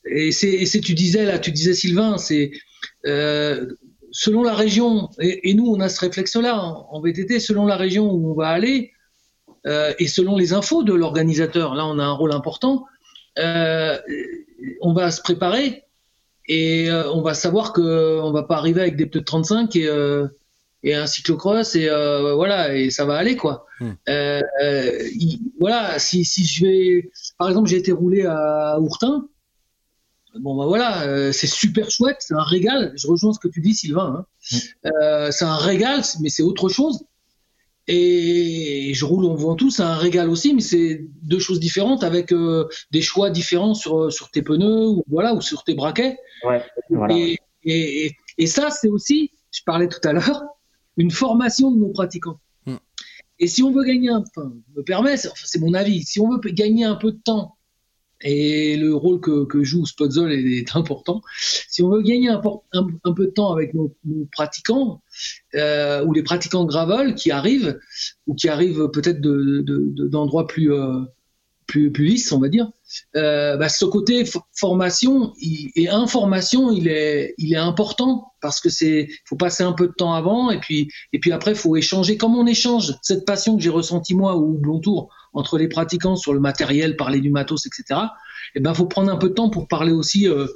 [0.09, 2.51] et c'est, tu disais là, tu disais Sylvain, c'est
[3.05, 3.67] euh,
[4.11, 8.31] selon la région, et, nous on a ce réflexe-là en, VTT, selon la région où
[8.31, 8.91] on va aller
[9.65, 12.85] euh, et selon les infos de l'organisateur, là on a un rôle important.
[13.37, 15.83] on va se préparer
[16.47, 19.89] et on va savoir que on va pas arriver avec des pneus de 35 et
[20.83, 23.65] et un cyclocross et euh, voilà et ça va aller quoi.
[23.79, 23.91] Hmm.
[24.09, 25.09] Euh, euh
[25.59, 29.27] voilà, si, si je vais, par exemple, j'ai été roulé à Ourtin.
[30.39, 32.93] Bon bah voilà, euh, c'est super chouette, c'est un régal.
[32.95, 34.25] Je rejoins ce que tu dis, Sylvain.
[34.51, 34.59] Hein.
[34.83, 35.31] Hmm.
[35.31, 37.03] c'est un régal, mais c'est autre chose.
[37.89, 42.33] Et je roule en Ventoux, c'est un régal aussi, mais c'est deux choses différentes avec
[42.91, 46.17] des choix différents sur sur tes pneus ou voilà ou sur tes braquets.
[46.43, 47.15] Ouais, voilà.
[47.15, 50.43] et, et, et ça, c'est aussi, je parlais tout à l'heure,
[50.97, 52.39] une formation de nos pratiquants.
[52.65, 52.77] Hmm.
[53.39, 56.39] Et si on veut gagner un peu, me permet, c'est mon avis, si on veut
[56.51, 57.57] gagner un peu de temps,
[58.21, 61.21] et le rôle que, que joue Spotzol est, important,
[61.69, 62.41] si on veut gagner un,
[62.73, 63.95] un, peu de temps avec nos,
[64.31, 65.01] pratiquants,
[65.55, 67.79] euh, ou les pratiquants gravel qui arrivent,
[68.25, 71.01] ou qui arrivent peut-être d'endroits de, de, plus, euh,
[71.67, 72.71] plus, plus lisse, on va dire,
[73.15, 74.23] euh, bah, ce côté
[74.55, 79.87] formation et information, il est, il est important parce que c'est, faut passer un peu
[79.87, 82.17] de temps avant et puis, et puis après, faut échanger.
[82.17, 86.15] Comme on échange cette passion que j'ai ressentie moi au Blond Tour entre les pratiquants
[86.15, 87.83] sur le matériel, parler du matos, etc.
[88.55, 90.47] Et eh ben, faut prendre un peu de temps pour parler aussi euh,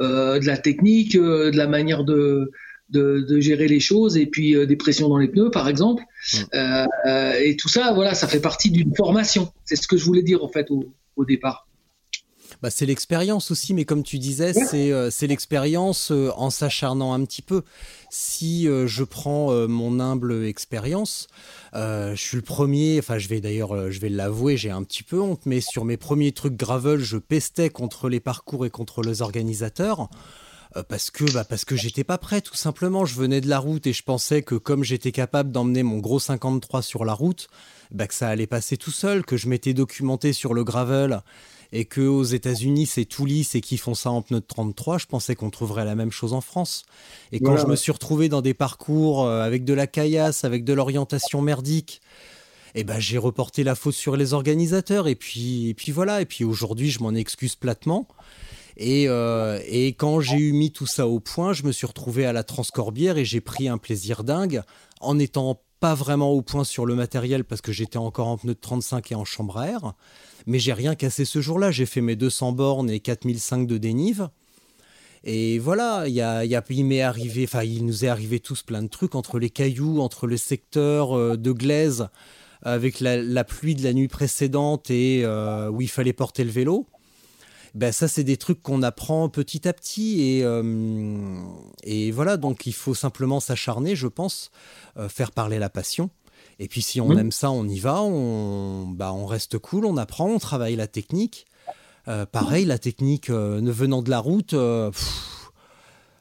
[0.00, 2.52] euh, de la technique, euh, de la manière de,
[2.90, 6.38] de, gérer les choses et puis euh, des pressions dans les pneus par exemple mm.
[6.54, 10.04] euh, euh, et tout ça voilà ça fait partie d'une formation c'est ce que je
[10.04, 10.84] voulais dire en fait au,
[11.24, 11.66] départ
[12.62, 17.62] bah, c'est l'expérience aussi, mais comme tu disais, c'est l'expérience en s'acharnant un petit peu.
[18.08, 21.28] Si je prends mon humble expérience,
[21.74, 25.20] je suis le premier, enfin je vais d'ailleurs, je vais l'avouer, j'ai un petit peu
[25.20, 29.22] honte, mais sur mes premiers trucs gravel, je pestais contre les parcours et contre les
[29.22, 30.08] organisateurs.
[30.76, 33.04] Euh, parce que bah parce que j'étais pas prêt tout simplement.
[33.04, 36.18] Je venais de la route et je pensais que comme j'étais capable d'emmener mon gros
[36.18, 37.48] 53 sur la route,
[37.90, 41.22] bah que ça allait passer tout seul, que je m'étais documenté sur le gravel
[41.72, 44.98] et que aux États-Unis c'est tout lisse et qu'ils font ça en pneu de 33,
[44.98, 46.84] je pensais qu'on trouverait la même chose en France.
[47.32, 50.64] Et quand je me suis retrouvé dans des parcours euh, avec de la caillasse, avec
[50.64, 52.00] de l'orientation merdique,
[52.74, 56.26] eh ben j'ai reporté la faute sur les organisateurs et puis et puis voilà et
[56.26, 58.06] puis aujourd'hui je m'en excuse platement
[58.78, 62.32] euh, et, quand j'ai eu mis tout ça au point, je me suis retrouvé à
[62.32, 64.62] la Transcorbière et j'ai pris un plaisir dingue
[65.00, 68.54] en n'étant pas vraiment au point sur le matériel parce que j'étais encore en pneu
[68.54, 69.94] de 35 et en chambre à air.
[70.46, 71.70] Mais j'ai rien cassé ce jour-là.
[71.70, 74.28] J'ai fait mes 200 bornes et 4005 de dénive.
[75.24, 78.82] Et voilà, il, y a, il, m'est arrivé, enfin, il nous est arrivé tous plein
[78.82, 82.08] de trucs entre les cailloux, entre le secteur euh, de glaise
[82.62, 86.86] avec la, pluie de la nuit précédente et euh, où il fallait porter le vélo
[87.76, 91.42] ben ça c'est des trucs qu'on apprend petit à petit et, euh,
[91.84, 94.50] et voilà donc il faut simplement s'acharner je pense
[94.96, 96.08] euh, faire parler la passion
[96.58, 99.98] et puis si on aime ça on y va on, bah, on reste cool on
[99.98, 101.44] apprend on travaille la technique
[102.08, 104.54] euh, pareil la technique ne venant de la route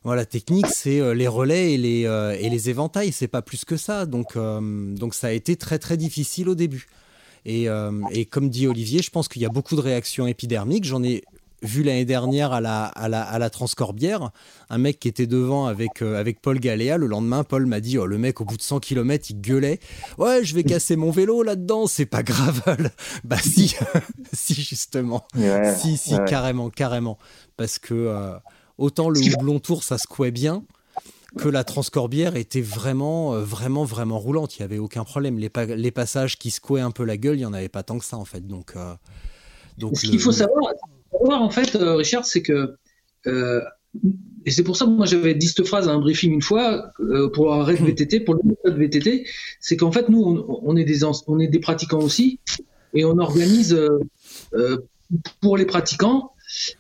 [0.04, 4.06] Voilà, technique, c'est les relais et les, et les éventails, c'est pas plus que ça.
[4.06, 6.86] Donc, donc ça a été très très difficile au début.
[7.44, 7.66] Et,
[8.12, 10.84] et comme dit Olivier, je pense qu'il y a beaucoup de réactions épidermiques.
[10.84, 11.24] J'en ai
[11.62, 14.32] vu l'année dernière à la, à, la, à la Transcorbière,
[14.70, 16.98] un mec qui était devant avec, euh, avec Paul Galéa.
[16.98, 19.80] Le lendemain, Paul m'a dit oh, le mec, au bout de 100 km, il gueulait
[20.18, 22.62] Ouais, je vais casser mon vélo là-dedans, c'est pas grave.
[23.24, 23.76] bah, si,
[24.34, 25.26] si, justement.
[25.78, 27.18] si, si, carrément, carrément.
[27.58, 28.34] Parce que euh,
[28.78, 30.64] autant le houblon tour, ça secouait bien
[31.38, 34.58] que la transcorbière était vraiment, euh, vraiment, vraiment roulante.
[34.58, 35.38] Il n'y avait aucun problème.
[35.38, 38.00] Les, les, passages qui secouaient un peu la gueule, il n'y en avait pas tant
[38.00, 38.48] que ça, en fait.
[38.48, 38.74] Donc,
[39.78, 40.72] donc Ce qu'il faut savoir,
[41.24, 42.76] voir, en fait, euh, Richard, c'est que,
[43.28, 43.62] euh,
[44.46, 46.92] et c'est pour ça que moi j'avais dit cette phrase à un briefing une fois,
[47.00, 49.26] euh, pour un rêve VTT, pour le méthode VTT,
[49.60, 52.40] c'est qu'en fait, nous, on, est des, on est des pratiquants aussi,
[52.94, 53.78] et on organise
[55.42, 56.32] pour les pratiquants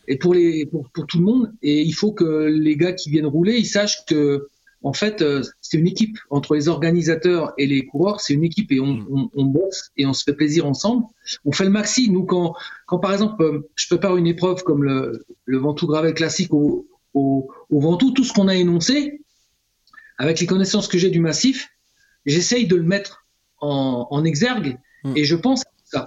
[0.08, 3.10] et pour, les, pour, pour, tout le monde, et il faut que les gars qui
[3.10, 4.48] viennent rouler, ils sachent que
[4.86, 8.22] en fait, euh, c'est une équipe entre les organisateurs et les coureurs.
[8.22, 9.30] C'est une équipe et mm.
[9.34, 11.06] on, bosse et on se fait plaisir ensemble.
[11.44, 12.12] On fait le maxi.
[12.12, 12.54] Nous, quand,
[12.86, 16.88] quand par exemple, euh, je prépare une épreuve comme le, le Ventoux Gravel classique au,
[17.16, 19.22] au, au Ventoux, tout ce qu'on a énoncé,
[20.20, 21.68] avec les connaissances que j'ai du massif,
[22.28, 23.26] j'essaye de le mettre
[23.62, 25.14] en, en exergue mm.
[25.18, 26.06] et je pense à ça.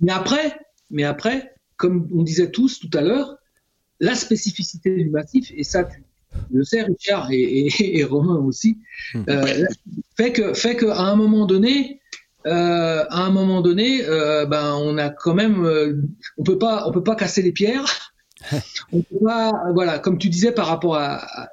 [0.00, 0.58] Mais après,
[0.90, 3.36] mais après, comme on disait tous tout à l'heure,
[4.00, 6.02] la spécificité du massif, et ça, tu,
[6.50, 8.78] le sais, Richard et, Romain aussi,
[9.28, 9.64] euh,
[10.16, 12.00] fait que fait qu'à un moment donné,
[12.46, 15.66] euh, à un moment donné, euh, ben on a quand même,
[16.38, 18.12] on peut pas, on peut pas casser les pierres.
[18.92, 21.48] on peut pas, voilà, comme tu disais par rapport à,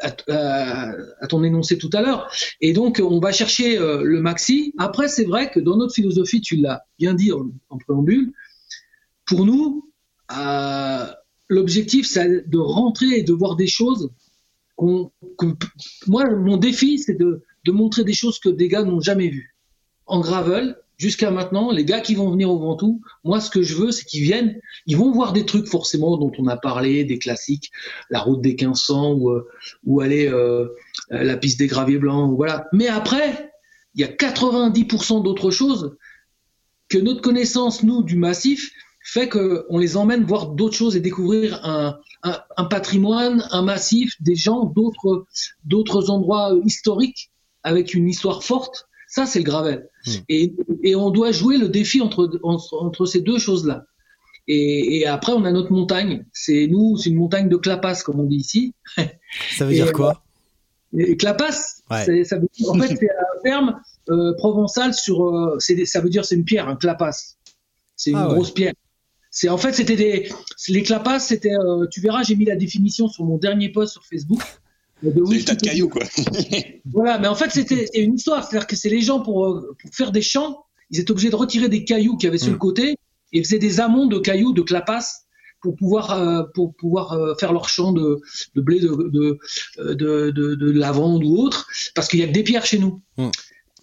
[0.00, 2.30] à, ton énoncé tout à l'heure.
[2.60, 4.74] Et donc, on va chercher le maxi.
[4.78, 8.32] Après, c'est vrai que dans notre philosophie, tu l'as bien dit en, en, préambule,
[9.26, 9.90] pour nous,
[11.48, 14.10] l'objectif, c'est de rentrer et de voir des choses
[14.76, 15.10] qu'on.
[16.06, 19.54] moi, mon défi, c'est de, montrer des choses que des gars n'ont jamais vues.
[20.06, 23.74] En gravel, jusqu'à maintenant, les gars qui vont venir au Ventoux, moi, ce que je
[23.74, 27.18] veux, c'est qu'ils viennent, ils vont voir des trucs forcément dont on a parlé, des
[27.18, 27.70] classiques,
[28.10, 29.48] la route des 1500 ou, euh,
[29.84, 30.68] ou aller euh,
[31.10, 32.68] la piste des graviers blancs, voilà.
[32.72, 33.50] Mais après,
[33.94, 35.96] il y a 90% d'autres choses
[36.88, 38.72] que notre connaissance, nous, du massif,
[39.04, 44.34] fait qu'on les emmène voir d'autres choses et découvrir un, un, patrimoine, un massif, des
[44.34, 45.26] gens, d'autres,
[45.64, 47.30] d'autres endroits historiques
[47.62, 48.88] avec une histoire forte.
[49.06, 49.88] Ça, c'est le gravel.
[50.06, 50.10] Hmm.
[50.30, 53.84] Et, et, on doit jouer le défi entre, entre, ces deux choses-là.
[54.48, 56.24] Et, et, après, on a notre montagne.
[56.32, 58.74] C'est nous, c'est une montagne de clapas, comme on dit ici.
[59.56, 60.22] Ça veut dire quoi?
[60.96, 62.24] et Clapas, ouais.
[62.24, 65.26] ça veut dire, en fait, c'est un terme euh, provençal sur.
[65.26, 67.36] Euh, ça veut dire c'est une pierre, un clapas.
[67.96, 68.72] C'est une ah grosse pierre.
[69.34, 70.28] C'est en fait c'était des
[70.68, 74.04] les clapas, c'était euh, tu verras, j'ai mis la définition sur mon dernier post sur
[74.06, 74.40] Facebook.
[75.02, 76.04] De oui, tas de cailloux quoi.
[76.84, 79.92] voilà, mais en fait c'était une histoire, c'est-à-dire que c'est les gens pour, euh, pour,
[79.92, 82.56] faire des champs, ils étaient obligés de retirer des cailloux qu'il y avait sur le
[82.56, 82.60] mm.
[82.60, 82.94] côté
[83.32, 85.04] et faisaient des amonts de cailloux de clapas
[85.60, 88.20] pour pouvoir euh, pour pouvoir faire leur champ de,
[88.54, 91.66] de blé de de, de, de, lavande ou autre
[91.96, 93.02] parce qu'il y a que des pierres chez nous.
[93.18, 93.30] Mm.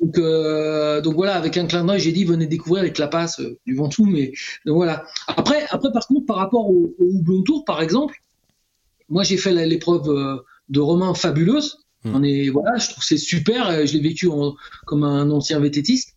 [0.01, 3.59] Donc, euh, donc voilà, avec un clin d'œil, j'ai dit venez découvrir les clapas euh,
[3.67, 4.05] du Ventoux.
[4.05, 4.33] Mais
[4.65, 5.05] donc voilà.
[5.27, 8.15] Après, après par contre, par rapport au, au Houblon Tour, par exemple,
[9.09, 10.37] moi j'ai fait l'épreuve euh,
[10.69, 11.77] de Romain fabuleuse.
[12.03, 12.15] Hmm.
[12.15, 13.85] On est voilà, je trouve c'est super.
[13.85, 14.27] Je l'ai vécu
[14.85, 16.15] comme un ancien vététiste.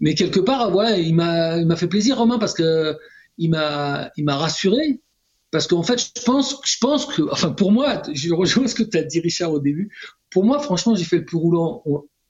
[0.00, 2.96] Mais quelque part, voilà, il m'a il m'a fait plaisir Romain parce que
[3.38, 5.00] il m'a il m'a rassuré
[5.52, 8.84] parce qu'en fait, je pense, je pense que, enfin, pour moi, je rejoins ce que
[8.84, 9.90] tu as dit, Richard, au début.
[10.30, 11.82] Pour moi, franchement, j'ai fait le plus roulant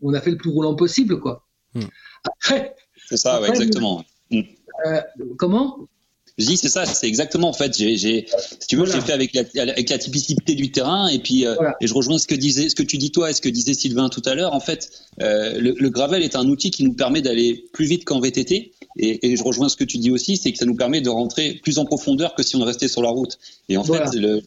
[0.02, 1.46] on a fait le plus roulant possible, quoi.
[1.74, 1.84] Hmm.
[2.24, 2.74] Après.
[3.08, 4.04] C'est ça, exactement.
[4.32, 5.00] Euh,
[5.36, 5.88] comment?
[6.38, 7.76] Je dis c'est ça, c'est exactement en fait.
[7.76, 11.44] J'ai, si tu veux, j'ai fait avec la, avec la, typicité du terrain et puis
[11.44, 13.50] euh, et je rejoins ce que disait, ce que tu dis toi et ce que
[13.50, 14.54] disait Sylvain tout à l'heure.
[14.54, 18.20] En fait, euh, le, gravel est un outil qui nous permet d'aller plus vite qu'en
[18.20, 21.02] VTT et, et, je rejoins ce que tu dis aussi, c'est que ça nous permet
[21.02, 23.38] de rentrer plus en profondeur que si on restait sur la route.
[23.68, 24.02] Et en fait,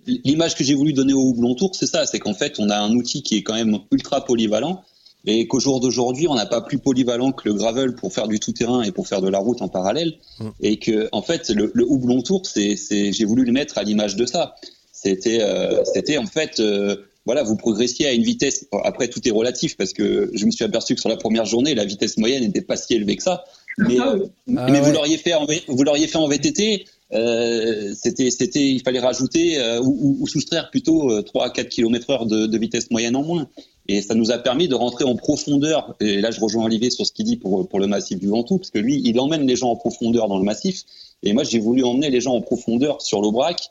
[0.08, 2.78] l'image que j'ai voulu donner au Houblon Tour, c'est ça, c'est qu'en fait, on a
[2.78, 4.84] un outil qui est quand même ultra polyvalent
[5.26, 8.40] et qu'au jour d'aujourd'hui, on n'a pas plus polyvalent que le gravel pour faire du
[8.40, 10.50] tout-terrain et pour faire de la route en parallèle, mm.
[10.62, 14.16] et que en fait le, le houblon tour, c'est, j'ai voulu le mettre à l'image
[14.16, 14.56] de ça.
[14.92, 18.68] C'était, euh, c'était en fait, euh, voilà, vous progressiez à une vitesse.
[18.84, 21.74] Après, tout est relatif parce que je me suis aperçu que sur la première journée,
[21.76, 23.44] la vitesse moyenne n'était pas si élevée que ça.
[23.78, 24.16] Mais, ah
[24.58, 26.86] ah mais vous l'auriez fait en, vous l'auriez fait en VTT.
[27.14, 32.10] Euh, c'était, c'était, il fallait rajouter euh, ou, ou, soustraire plutôt 3 à 4 km
[32.10, 33.48] heure de, de vitesse moyenne en moins.
[33.88, 35.96] Et ça nous a permis de rentrer en profondeur.
[36.00, 38.58] Et là, je rejoins Olivier sur ce qu'il dit pour, pour le massif du Ventoux,
[38.58, 40.84] parce que lui, il emmène les gens en profondeur dans le massif.
[41.22, 43.70] Et moi, j'ai voulu emmener les gens en profondeur sur l'Aubrac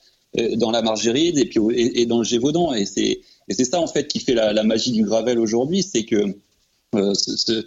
[0.56, 2.72] dans la Margéride et puis et, dans le Gévaudan.
[2.72, 5.82] Et c'est et c'est ça en fait qui fait la, la magie du gravel aujourd'hui,
[5.82, 6.34] c'est que
[6.94, 7.64] ce,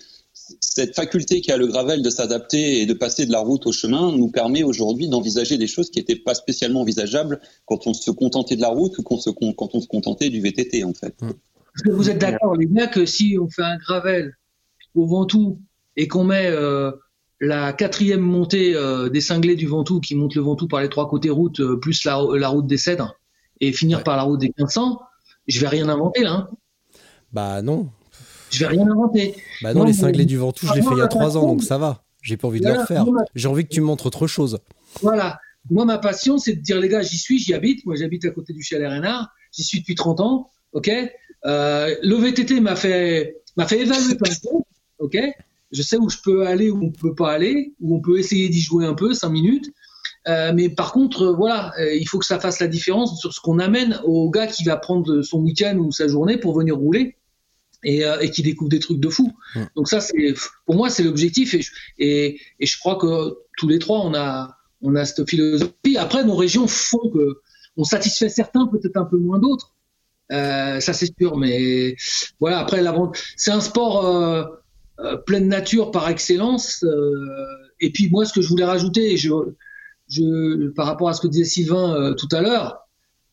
[0.60, 4.12] cette faculté qu'a le gravel de s'adapter et de passer de la route au chemin
[4.12, 8.56] nous permet aujourd'hui d'envisager des choses qui n'étaient pas spécialement envisageables quand on se contentait
[8.56, 11.16] de la route ou quand on se, contentait du VTT en fait.
[11.86, 14.36] vous êtes d'accord les gars que si on fait un gravel
[14.94, 15.60] au Ventoux
[15.98, 16.92] et qu'on met euh,
[17.40, 21.10] la quatrième montée euh, des cinglés du Ventoux qui monte le Ventoux par les trois
[21.10, 23.16] côtés route euh, plus la, route des Cèdres
[23.62, 25.00] et finir par la route des 1500,
[25.48, 26.32] je vais rien inventer là.
[26.32, 26.50] Hein.
[27.32, 27.90] Bah non,
[28.56, 29.36] je vais rien inventer.
[29.62, 31.64] Bah non, les cinglés du Ventoux, je l'ai fait il y a trois ans, donc
[31.64, 32.04] ça va.
[32.22, 33.06] J'ai pas envie de le refaire.
[33.36, 34.60] J'ai envie que tu me montres autre chose.
[35.02, 35.40] Voilà.
[35.70, 37.86] Moi, ma passion, c'est de dire, les gars, j'y suis, j'y habite.
[37.86, 39.30] Moi, j'habite à côté du chalet Renard.
[39.52, 40.52] J'y suis depuis 30 ans.
[40.74, 40.90] OK?
[41.46, 44.64] Euh, Le VTT m'a fait, m'a fait évaluer plein de choses.
[45.00, 45.18] OK?
[45.72, 48.50] Je sais où je peux aller, où on peut pas aller, où on peut essayer
[48.50, 49.72] d'y jouer un peu, 5 minutes.
[50.28, 53.40] Euh, mais par contre, voilà, euh, il faut que ça fasse la différence sur ce
[53.40, 57.18] qu'on amène au gars qui va prendre son week-end ou sa journée pour venir rouler
[57.86, 59.34] euh, et, qui découvre des trucs de fou.
[59.76, 60.34] Donc ça, c'est
[60.66, 61.62] pour moi, c'est l'objectif et,
[61.98, 65.98] et, et, je crois que tous les trois, on a, on a cette philosophie.
[65.98, 67.42] Après, nos régions font que
[67.78, 69.76] on satisfait certains, peut-être un peu moins d'autres.
[70.32, 71.38] Euh, ça, c'est sûr.
[71.38, 71.96] Mais
[72.40, 72.84] voilà, après,
[73.36, 74.44] c'est un sport euh,
[75.00, 76.84] euh, pleine nature par excellence.
[76.84, 77.14] Euh,
[77.80, 79.30] et puis moi, ce que je voulais rajouter, je,
[80.10, 82.88] je, par rapport à ce que disait Sylvain tout à l'heure,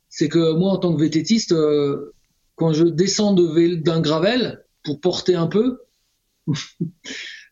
[0.08, 1.54] c'est que moi, en tant que vététiste,
[2.62, 5.80] quand je descends d'un gravel pour porter un peu,
[6.46, 6.54] je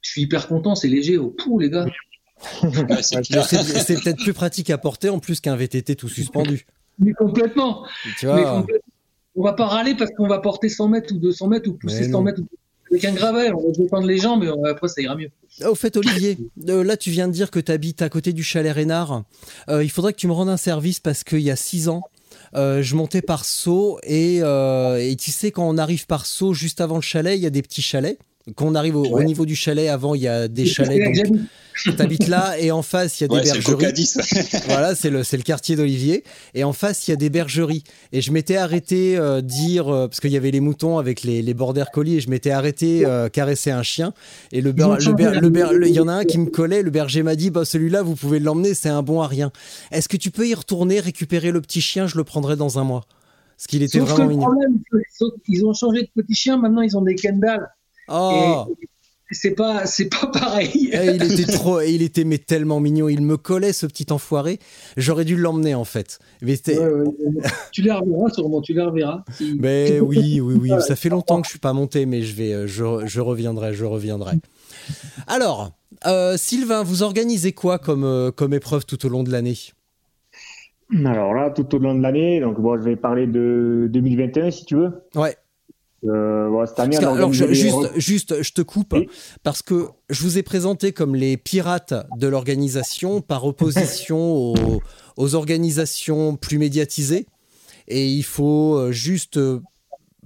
[0.03, 1.87] suis hyper content, c'est léger au pou, les gars.
[3.03, 6.65] c'est peut-être plus pratique à porter en plus qu'un VTT tout suspendu.
[7.01, 7.85] Mais complètement.
[8.21, 8.65] Tu vois...
[9.35, 12.09] On va pas râler parce qu'on va porter 100 mètres ou 200 mètres ou pousser
[12.09, 12.41] 100 mètres
[12.93, 13.53] avec un gravel.
[13.55, 15.31] On va défendre les gens, mais après ça ira mieux.
[15.65, 18.45] Au fait, Olivier, euh, là tu viens de dire que tu habites à côté du
[18.45, 19.25] chalet Rénard.
[19.69, 22.03] Euh, il faudrait que tu me rendes un service parce qu'il y a 6 ans,
[22.57, 26.81] euh, je montais par saut euh, et, tu sais quand on arrive par saut juste
[26.81, 28.19] avant le chalet, il y a des petits chalets.
[28.55, 31.23] Quand on arrive au, niveau du chalet, avant il y a des chalets.
[31.83, 34.07] Tu habites là et en face il y a des bergeries.
[34.67, 36.25] voilà, c'est le, c'est le quartier d'Olivier.
[36.55, 37.85] Et en face il y a des bergeries.
[38.13, 41.43] Et je m'étais arrêté euh, dire, euh, parce qu'il y avait les moutons avec les,
[41.43, 44.13] les border collies, et je m'étais arrêté euh, caresser un chien.
[44.53, 47.51] Et le, le, il y en a un qui me collait, le berger m'a dit,
[47.51, 49.53] bah, celui-là vous pouvez l'emmener, c'est un bon à rien.
[49.91, 52.85] Est-ce que tu peux y retourner, récupérer le petit chien, je le prendrai dans un
[52.85, 53.07] mois?
[53.57, 54.49] Parce qu'il était vraiment mignon.
[55.49, 57.69] ils ont changé de petit chien, maintenant ils ont des Kendall.
[58.11, 58.67] Oh
[59.33, 60.91] c'est pas c'est pas pareil.
[60.93, 63.09] Eh, il était trop, il était mais tellement mignon.
[63.09, 64.59] Il me collait ce petit enfoiré.
[64.97, 66.19] J'aurais dû l'emmener en fait.
[66.43, 66.57] Mais
[67.71, 68.61] tu les reverras sûrement.
[68.61, 69.25] Tu les reverras.
[69.59, 70.71] Mais oui, oui, oui.
[70.81, 73.75] Ça fait longtemps que je suis pas monté, mais je vais, euh, je, je reviendrai,
[73.75, 74.37] je reviendrai.
[75.27, 75.73] Alors,
[76.07, 79.57] euh, Sylvain, vous organisez quoi comme euh, comme épreuve tout au long de l'année?
[81.05, 84.65] Alors là, tout au long de l'année, donc bon, je vais parler de 2021 si
[84.65, 84.91] tu veux.
[85.15, 85.37] Ouais.
[86.05, 86.65] Euh,
[86.99, 88.97] alors, juste, juste, je te coupe
[89.43, 94.55] parce que je vous ai présenté comme les pirates de l'organisation par opposition
[95.17, 97.27] aux, organisations plus médiatisées.
[97.89, 99.61] Et il faut euh, juste euh,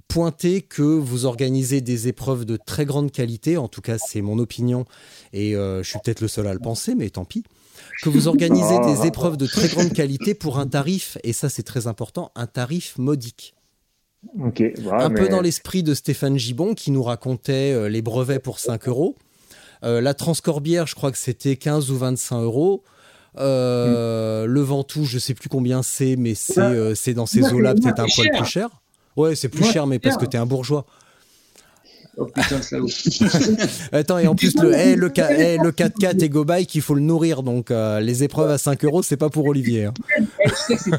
[0.07, 3.57] pointer que vous organisez des épreuves de très grande qualité.
[3.57, 4.85] En tout cas, c'est mon opinion
[5.33, 7.43] et je suis peut-être le seul à le penser, mais tant pis.
[8.01, 9.07] Que vous organisez des ah.
[9.07, 12.97] épreuves de très grande qualité pour un tarif, et ça c'est très important, un tarif
[12.97, 13.54] modique
[14.91, 18.87] un peu dans l'esprit de Stéphane Gibon qui nous racontait euh, les brevets pour 5
[18.87, 19.15] euros.
[19.83, 22.83] Euh, la Transcorbière, je crois que c'était 15 ou 25 euros.
[23.37, 28.07] Euh, Le Ventoux, je sais plus combien c'est, mais c'est dans ces eaux-là peut-être un
[28.07, 28.69] poil plus cher.
[29.15, 30.85] Ouais, c'est plus cher, mais parce que tu es un bourgeois.
[32.17, 32.87] Oh putain, salaud.
[33.91, 37.43] Attends, et en plus, le, hey, le, 4x4 et Go Bike, il faut le nourrir.
[37.43, 39.85] Donc, les épreuves à 5 euros, c'est pas pour Olivier.
[39.85, 39.93] Hein.
[40.67, 40.91] sais que c'est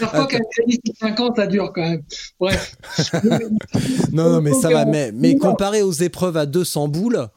[0.00, 2.02] Parfois, qu'un crédit 50, ça dure quand même.
[2.38, 2.76] Bref.
[4.12, 4.84] non, non, mais ça va.
[4.84, 7.28] Mais, mais comparé aux épreuves à 200 boules,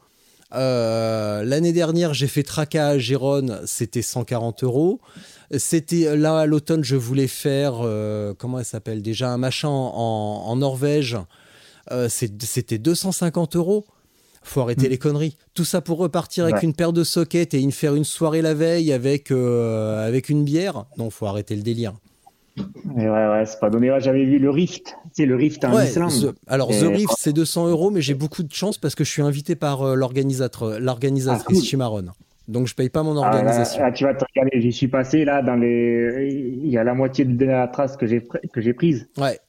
[0.54, 5.00] euh, l'année dernière, j'ai fait Traca à Gérone, c'était 140 euros.
[5.56, 9.02] C'était là à l'automne, je voulais faire euh, comment elle s'appelle?
[9.02, 11.16] Déjà un machin en, en Norvège.
[11.92, 13.86] Euh, c'était 250 euros
[14.46, 14.90] faut arrêter hmm.
[14.90, 15.36] les conneries.
[15.54, 18.54] Tout ça pour repartir avec une paire de sockets et une, faire une soirée la
[18.54, 20.84] veille avec, euh, avec une bière.
[20.98, 21.94] Non, faut arrêter le délire.
[22.56, 23.92] ouais, ouais, c'est pas donné.
[23.98, 24.96] J'avais vu le Rift.
[25.12, 26.34] C'est le Rift en Islande.
[26.46, 29.22] alors, The Rift, c'est 200 euros, mais j'ai beaucoup de chance parce que je suis
[29.22, 32.06] invité par euh, l'organisateur, l'organisatrice ah, Chimaron.
[32.48, 33.90] Donc, je paye pas mon ah, organisation.
[33.92, 34.60] tu vas te regarder.
[34.60, 36.28] J'y suis passé là dans les.
[36.30, 38.22] Il y a la moitié de la trace que j'ai
[38.52, 39.08] que j'ai prise.
[39.16, 39.40] Ouais.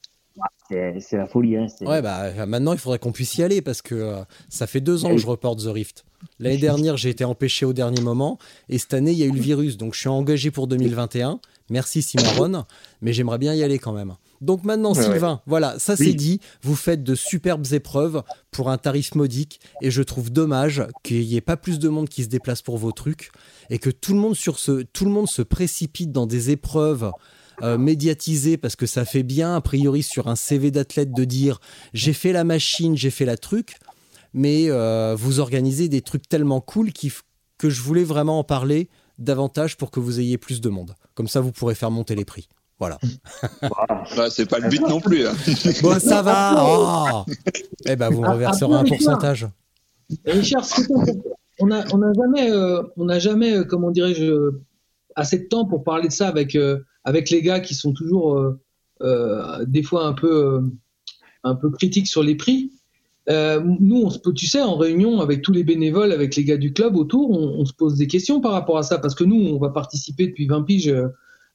[0.70, 1.56] C'est la folie.
[1.56, 4.16] Hein, ouais, bah maintenant il faudrait qu'on puisse y aller parce que euh,
[4.50, 6.04] ça fait deux ans que je reporte The Rift.
[6.38, 8.38] L'année dernière, j'ai été empêché au dernier moment.
[8.68, 9.76] Et cette année, il y a eu le virus.
[9.76, 11.40] Donc, je suis engagé pour 2021.
[11.70, 12.64] Merci Cimarron.
[13.02, 14.14] Mais j'aimerais bien y aller quand même.
[14.40, 16.40] Donc maintenant, Sylvain, voilà, ça c'est dit.
[16.62, 19.60] Vous faites de superbes épreuves pour un tarif modique.
[19.82, 22.78] Et je trouve dommage qu'il n'y ait pas plus de monde qui se déplace pour
[22.78, 23.30] vos trucs.
[23.70, 27.12] Et que tout le monde, sur ce, tout le monde se précipite dans des épreuves
[27.62, 31.60] euh, médiatisé parce que ça fait bien, a priori, sur un CV d'athlète de dire
[31.92, 33.78] j'ai fait la machine, j'ai fait la truc,
[34.32, 36.90] mais euh, vous organisez des trucs tellement cool
[37.58, 40.94] que je voulais vraiment en parler davantage pour que vous ayez plus de monde.
[41.14, 42.48] Comme ça, vous pourrez faire monter les prix.
[42.78, 42.98] Voilà.
[44.16, 45.26] bah, c'est pas le but non plus.
[45.26, 45.34] Hein.
[45.82, 46.64] bon, ça va.
[46.64, 47.24] Oh
[47.86, 49.48] eh ben, vous me reverserez un pourcentage.
[50.24, 50.64] Richard,
[51.60, 54.52] on n'a on jamais, euh, on a jamais, comment dirais-je,
[55.16, 56.56] assez de temps pour parler de ça avec
[57.08, 58.60] avec les gars qui sont toujours euh,
[59.00, 60.60] euh, des fois un peu, euh,
[61.42, 62.72] un peu critiques sur les prix.
[63.28, 66.58] nous, on se peut, tu sais, en réunion avec tous les bénévoles, avec les gars
[66.58, 69.36] du club autour, on, se pose des questions par rapport à ça, parce que nous,
[69.36, 70.94] on va participer depuis 20 piges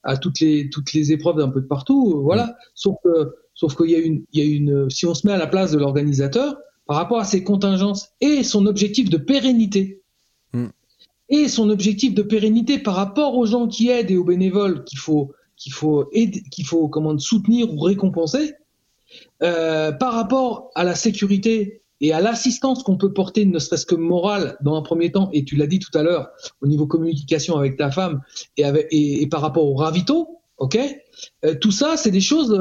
[0.04, 2.46] à toutes les, toutes les épreuves d'un peu de partout, voilà.
[2.46, 2.56] Mm.
[2.76, 5.34] Sauf que, sauf qu'il y a une, il y a une, si on se met
[5.34, 10.02] à la place de l'organisateur, par rapport à ses contingences et son objectif de pérennité,
[10.54, 10.68] mm.
[11.30, 15.00] et son objectif de pérennité par rapport aux gens qui aident et aux bénévoles qu'il
[15.00, 16.10] faut, qu'il faut,
[16.52, 18.54] qu'il faut comment, soutenir ou récompenser,
[19.44, 23.96] euh, par rapport à la sécurité et à l'assistance qu'on peut porter, ne serait-ce que
[23.96, 26.30] morale, dans un premier temps, et tu l'as dit tout à l'heure,
[26.62, 28.22] au niveau communication avec ta femme
[28.58, 30.78] et, par rapport au ravito, ok
[31.46, 32.52] euh, Tout ça, c'est des choses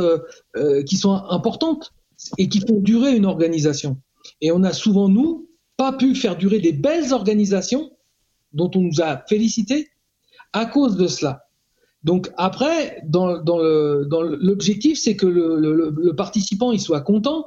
[0.56, 1.92] euh, qui sont importantes
[2.38, 3.98] et qui font durer une organisation.
[4.40, 7.90] Et on a souvent, nous, pas pu faire durer des belles organisations
[8.52, 9.88] dont on nous a félicité
[10.52, 11.46] à cause de cela.
[12.04, 15.58] Donc après, dans, l'objectif, c'est que le,
[15.90, 17.46] le, participant il soit content,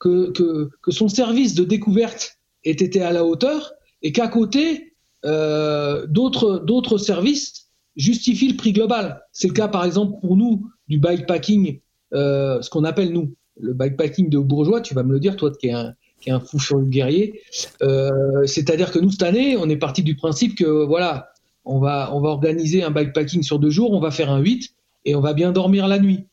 [0.00, 3.72] que, que, que, son service de découverte ait été à la hauteur,
[4.02, 4.94] et qu'à côté,
[5.24, 9.22] euh, d'autres services justifient le prix global.
[9.32, 11.80] C'est le cas par exemple pour nous du bikepacking,
[12.14, 14.80] euh, ce qu'on appelle nous le bikepacking de bourgeois.
[14.80, 17.40] Tu vas me le dire, toi qui es un, qui est un fou furieux guerrier.
[17.82, 21.30] Euh, C'est-à-dire que nous cette année, on est parti du principe que voilà,
[21.64, 24.74] on va, on va organiser un bikepacking sur deux jours, on va faire un 8
[25.04, 26.26] et on va bien dormir la nuit.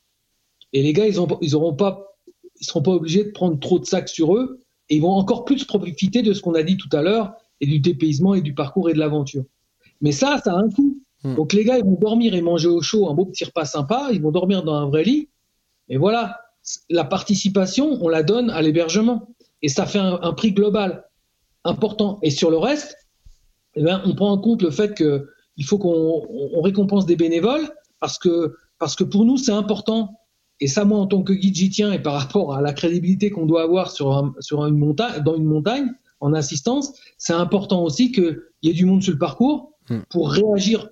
[0.73, 2.16] Et les gars, ils ont, ils pas,
[2.59, 5.45] ils seront pas obligés de prendre trop de sacs sur eux et ils vont encore
[5.45, 8.53] plus profiter de ce qu'on a dit tout à l'heure et du dépaysement et du
[8.53, 9.43] parcours et de l'aventure.
[10.01, 10.97] Mais ça, ça a un coût.
[11.23, 11.35] Hmm.
[11.35, 14.09] Donc les gars, ils vont dormir et manger au chaud, un beau petit repas sympa,
[14.11, 15.29] ils vont dormir dans un vrai lit.
[15.89, 16.39] Et voilà,
[16.89, 19.29] la participation, on la donne à l'hébergement.
[19.61, 21.05] Et ça fait un, un prix global
[21.63, 22.19] important.
[22.21, 22.95] Et sur le reste,
[23.75, 28.17] eh ben, on prend en compte le fait qu'il faut qu'on récompense des bénévoles parce
[28.17, 30.19] que, parce que pour nous, c'est important.
[30.59, 31.91] Et ça, moi, en tant que guide, j'y tiens.
[31.91, 35.45] Et par rapport à la crédibilité qu'on doit avoir sur, sur une montagne, dans une
[35.45, 39.99] montagne, en assistance, c'est important aussi qu'il y ait du monde sur le parcours hmm.
[40.09, 40.89] pour réagir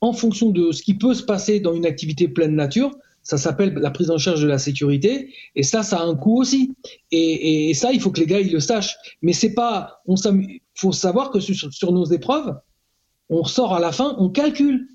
[0.00, 2.96] en fonction de ce qui peut se passer dans une activité pleine nature.
[3.22, 5.34] Ça s'appelle la prise en charge de la sécurité.
[5.54, 6.74] Et ça, ça a un coût aussi.
[7.10, 8.96] Et, et, ça, il faut que les gars, ils le sachent.
[9.22, 10.14] Mais c'est pas, on
[10.74, 12.56] faut savoir que sur, nos épreuves,
[13.28, 14.88] on sort à la fin, on calcule,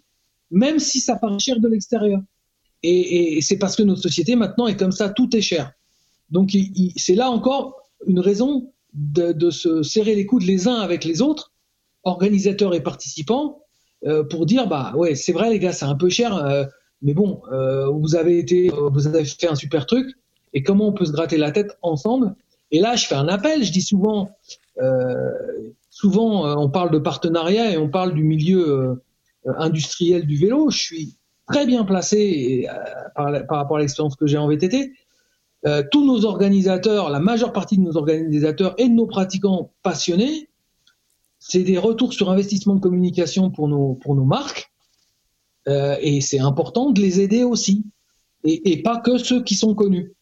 [0.49, 2.21] même si ça paraît cher de l'extérieur.
[2.83, 5.71] Et, c'est parce que notre société maintenant est comme ça, tout est cher.
[6.29, 6.51] Donc
[6.97, 11.51] c'est là encore une raison de, se serrer les coudes les uns avec les autres,
[12.03, 13.61] organisateurs et participants,
[14.05, 16.65] euh, pour dire bah ouais c'est vrai les gars c'est un peu cher, euh,
[17.01, 20.13] mais bon euh, vous avez été vous avez fait un super truc
[20.51, 22.35] et comment on peut se gratter la tête ensemble?
[22.71, 24.29] Et là je fais un appel, je dis souvent
[25.89, 29.01] souvent, on parle de partenariat et on parle du milieu
[29.45, 30.69] industriel du vélo.
[30.71, 31.15] Je suis
[31.47, 32.67] très bien placé
[33.15, 34.93] par, rapport à l'expérience que j'ai en VTT.
[35.91, 40.49] tous nos organisateurs, la majeure partie de nos organisateurs et de nos pratiquants passionnés,
[41.39, 44.71] c'est des retours sur investissement de communication pour nos, pour nos marques.
[45.67, 47.83] et c'est important de les aider aussi.
[48.43, 50.13] et, pas que ceux qui sont connus.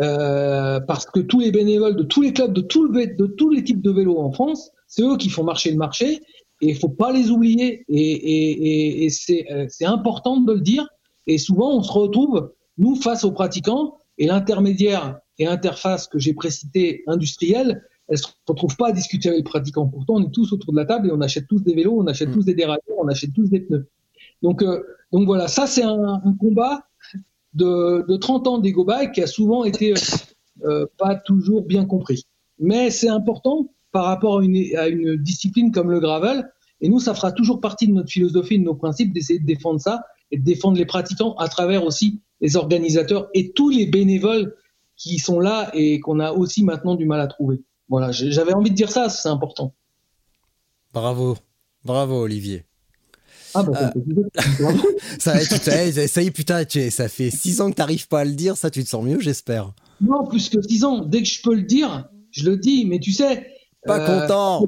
[0.00, 3.90] Euh, parce que tous les bénévoles de tous les clubs, de tous les types de
[3.90, 6.22] vélos en France, c'est eux qui font marcher le marché
[6.62, 7.84] et il faut pas les oublier.
[7.88, 10.88] Et, et, et, et euh, c'est important de le dire.
[11.26, 16.34] Et souvent, on se retrouve, nous, face aux pratiquants, et l'intermédiaire et interface que j'ai
[16.34, 19.88] précité industrielle, elle se retrouve pas à discuter avec les pratiquants.
[19.88, 22.06] Pourtant, on est tous autour de la table et on achète tous des vélos, on
[22.06, 22.34] achète mm.
[22.34, 23.88] tous des dérailleurs, on achète tous des pneus.
[24.42, 24.82] Donc, euh,
[25.12, 26.86] donc voilà, ça c'est un, un, combat
[27.54, 29.94] de, de 30 ans d'Ego Bike qui a souvent été
[30.64, 32.26] euh, pas toujours bien compris.
[32.58, 36.50] Mais c'est important par rapport à une, à une, discipline comme le gravel.
[36.80, 39.80] Et nous, ça fera toujours partie de notre philosophie, de nos principes, d'essayer de défendre
[39.80, 44.56] ça et de défendre les pratiquants à travers aussi les organisateurs et tous les bénévoles
[44.96, 47.62] qui sont là et qu'on a aussi maintenant du mal à trouver.
[47.88, 49.74] Voilà, j'avais envie de dire ça, c'est important.
[50.92, 51.36] Bravo,
[51.84, 52.64] bravo Olivier.
[53.54, 54.72] Ah bah, euh,
[55.18, 58.56] ça, ça y est, putain, ça fait six ans que t'arrives pas à le dire,
[58.56, 59.72] ça tu te sens mieux, j'espère.
[60.00, 61.04] Non, plus que six ans.
[61.04, 63.51] Dès que je peux le dire, je le dis, mais tu sais.
[63.84, 64.66] Pas euh, content.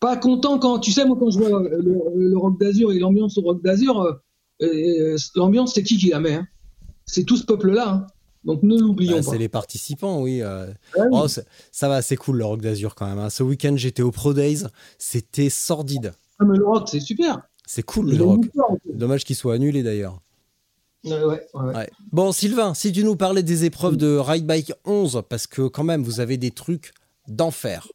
[0.00, 3.42] Pas content quand, tu sais, moi quand je vois le, rock d'Azur et l'ambiance au
[3.42, 4.20] rock d'Azur,
[4.62, 6.46] euh, l'ambiance c'est qui qui la met hein?
[7.06, 7.88] C'est tout ce peuple-là.
[7.88, 8.06] Hein
[8.44, 9.30] donc ne l'oublions bah, pas.
[9.32, 10.42] C'est les participants, oui.
[11.10, 13.18] Oh, ça va, c'est cool le rock d'Azur quand même.
[13.18, 13.30] Hein.
[13.30, 14.64] Ce week-end, j'étais au Pro Days,
[14.98, 16.12] c'était sordide.
[16.38, 17.40] Ah, mais le rock, c'est super.
[17.66, 18.44] C'est cool le rock.
[18.86, 20.20] Dommage qu'il soit annulé d'ailleurs.
[22.12, 25.84] Bon, Sylvain, si tu nous parlais des épreuves de Ride Bike 11, parce que quand
[25.84, 26.92] même, vous avez des trucs
[27.26, 27.88] d'enfer.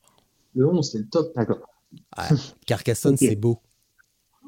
[0.55, 1.33] Le 11, c'est le top.
[1.35, 1.59] D'accord.
[2.65, 3.59] Carcassonne, c'est beau.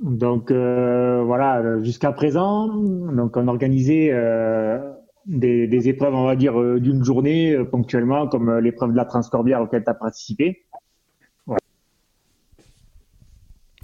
[0.01, 4.77] Donc euh, voilà, jusqu'à présent, donc on organisait euh,
[5.25, 9.83] des, épreuves, on va dire, euh, d'une journée ponctuellement, comme l'épreuve de la Transcorbière auquel
[9.83, 10.65] tu as participé.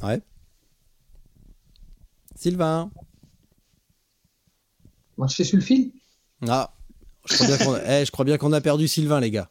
[0.04, 0.22] ouais.
[2.36, 2.92] Sylvain
[5.18, 5.92] Moi, je fais sur le fil
[6.50, 6.74] Ah,
[7.30, 9.50] je crois bien qu'on a perdu Sylvain, les gars.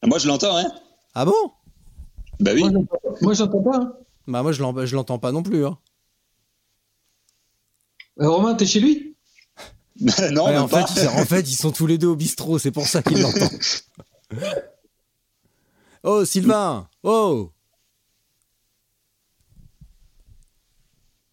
[0.00, 0.72] Ah, moi, je l'entends, hein
[1.14, 1.52] Ah bon?
[2.40, 2.64] Bah oui.
[3.20, 3.76] Moi, j'entends pas.
[3.76, 3.92] Hein.
[4.26, 5.66] Bah, moi, je l'entends pas non plus.
[5.66, 5.78] Hein.
[8.20, 9.08] Euh, Romain, t'es chez lui?
[10.32, 12.86] Non, en, Fait, ils, en fait, ils sont tous les deux au bistrot, c'est pour
[12.86, 13.48] ça qu'il l'entend.
[16.02, 17.52] oh, Sylvain Oh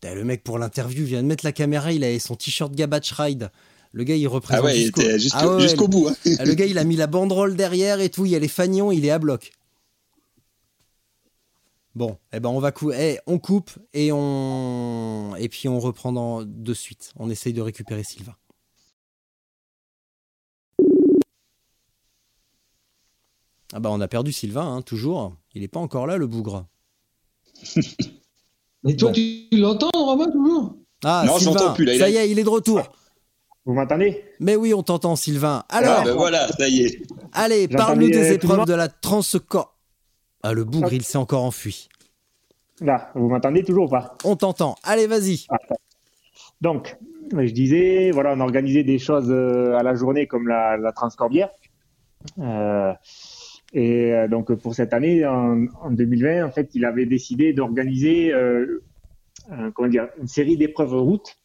[0.04, 3.50] Le mec pour l'interview vient de mettre la caméra, il avait son t-shirt Gabatch Ride.
[3.92, 4.62] Le gars, il représente.
[4.62, 6.10] Ah ouais, jusqu'au, ah bout.
[6.10, 6.14] Hein.
[6.46, 8.26] Le gars, il a mis la banderole derrière et tout.
[8.26, 9.52] Il y a les fagnons, il est à bloc.
[12.00, 16.74] Bon, eh ben on va eh, on coupe et on et puis on reprend de
[16.74, 17.12] suite.
[17.18, 18.38] On essaye de récupérer Sylvain.
[23.74, 25.36] Ah bah on a perdu Sylvain, hein, toujours.
[25.54, 26.68] Il n'est pas encore là, le bougre.
[28.86, 30.78] Mais toi, tu l'entends, Romain, toujours?
[31.04, 32.82] Ah, non, Sylvain, plus, là, ça y est, il est de retour.
[33.66, 34.24] Vous m'entendez?
[34.40, 35.66] Mais oui, on t'entend, Sylvain.
[35.68, 37.02] Alors, ah, ben voilà, ça y est.
[37.34, 39.79] Allez, parle-nous des épreuves de la Transcorp.
[40.44, 41.90] Ah, le bougre, il s'est encore enfui.
[42.82, 44.16] Là, vous m'entendez toujours pas?
[44.24, 44.76] On t'entend.
[44.84, 45.46] Allez, vas-y.
[45.50, 45.58] Ah,
[46.62, 46.98] donc,
[47.32, 51.50] je disais, voilà, on organisait des choses euh, à la journée comme la, la Transcorbière.
[52.38, 52.94] Euh,
[53.74, 58.82] et euh, donc pour cette année, en, 2020, en fait, il avait décidé d'organiser euh,
[59.74, 61.36] comment dire, une série d'épreuves route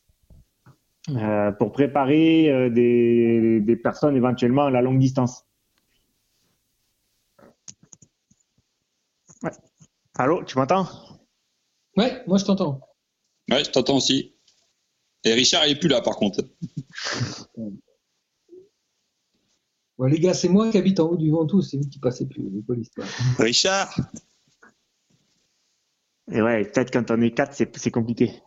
[1.58, 5.44] pour préparer des, des, personnes éventuellement à la longue distance.
[10.16, 10.86] Allô, tu m'entends?
[11.96, 12.80] Ouais, moi je t'entends.
[13.50, 14.36] Ouais, je t'entends aussi.
[15.24, 16.44] Et Richard, il est plus là par contre.
[19.98, 22.48] les gars, c'est moi qui habite en haut du Ventoux, c'est vous qui passez plus,
[23.38, 23.92] Richard
[26.30, 28.40] Et ouais, peut-être quand on est quatre, c'est compliqué.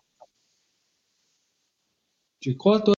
[2.39, 2.96] Tu crois, toi?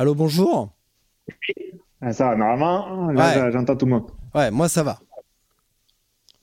[0.00, 0.72] Allô, bonjour.
[2.00, 4.10] Ah, ça va, normalement, là, j'entends tout le monde.
[4.34, 4.98] Ouais, moi ça va.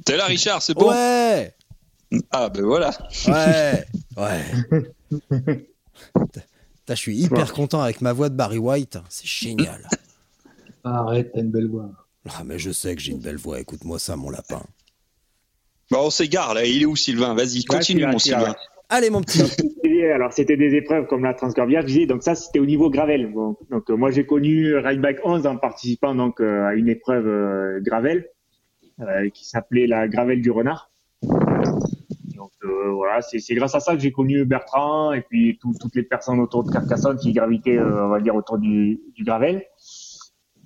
[0.06, 1.56] T'es là, Richard, c'est bon Ouais
[2.30, 2.92] ah ben voilà.
[3.28, 3.84] Ouais,
[4.16, 4.46] ouais.
[6.88, 9.00] je suis hyper content avec ma voix de Barry White.
[9.10, 9.90] C'est génial.
[10.84, 11.90] Arrête, t'as une belle voix.
[12.30, 13.60] Ah mais je sais que j'ai une belle voix.
[13.60, 14.62] Écoute-moi ça, mon lapin.
[15.90, 16.64] Bon, on s'égare là.
[16.64, 17.34] Il est où Sylvain?
[17.34, 18.56] Vas-y, continue mon Sylvain.
[18.90, 19.42] Allez mon petit.
[20.14, 23.34] Alors c'était des épreuves comme la Transcorbière, donc ça c'était au niveau gravel.
[23.34, 27.80] donc euh, moi j'ai connu Rideback 11 en participant donc euh, à une épreuve euh,
[27.82, 28.30] gravel
[29.34, 30.90] qui s'appelait la Gravel du Renard.
[32.38, 36.04] Donc euh, voilà, c'est grâce à ça que j'ai connu Bertrand et puis toutes les
[36.04, 39.64] personnes autour de Carcassonne qui gravitaient, euh, on va dire, autour du, du gravel.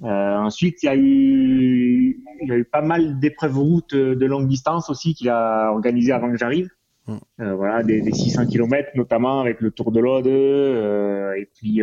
[0.04, 4.26] Euh, ensuite, il y a eu, il y a eu pas mal d'épreuves routes de
[4.26, 6.70] longue distance aussi qu'il a organisé avant que j'arrive.
[7.10, 11.82] Euh, voilà, des, des, 600 km notamment avec le Tour de l'Aude euh, et puis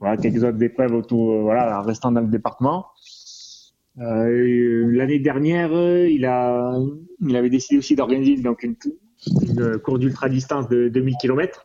[0.00, 2.86] voilà quelques autres épreuves autour, voilà, restant dans le département.
[3.98, 6.74] Euh, L'année dernière, il a,
[7.20, 8.74] il avait décidé aussi d'organiser donc une,
[9.42, 11.64] une course d'ultra distance de 2000 km.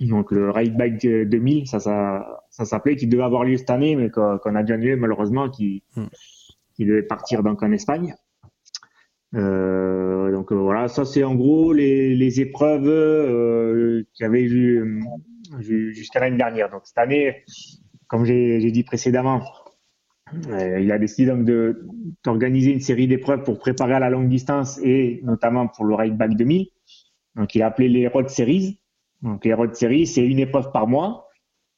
[0.00, 3.94] Donc le Ride Bike 2000, ça, ça, ça s'appelait, qui devait avoir lieu cette année,
[3.94, 6.06] mais qu'on a déjà annulé malheureusement, qui, hmm.
[6.74, 8.14] qui devait partir donc en Espagne.
[9.34, 14.42] Euh, donc euh, voilà, ça c'est en gros les, les épreuves euh, qu'il y avait
[14.42, 15.02] eu
[15.58, 16.70] jusqu'à l'année dernière.
[16.70, 17.44] Donc cette année,
[18.08, 19.42] comme j'ai dit précédemment,
[20.34, 21.46] il a décidé donc
[22.24, 26.16] d'organiser une série d'épreuves pour préparer à la longue distance et notamment pour le Ride
[26.16, 26.68] Back 2000.
[27.36, 28.80] Donc il a appelé les Road Series.
[29.22, 31.28] Donc les Road Series, c'est une épreuve par mois.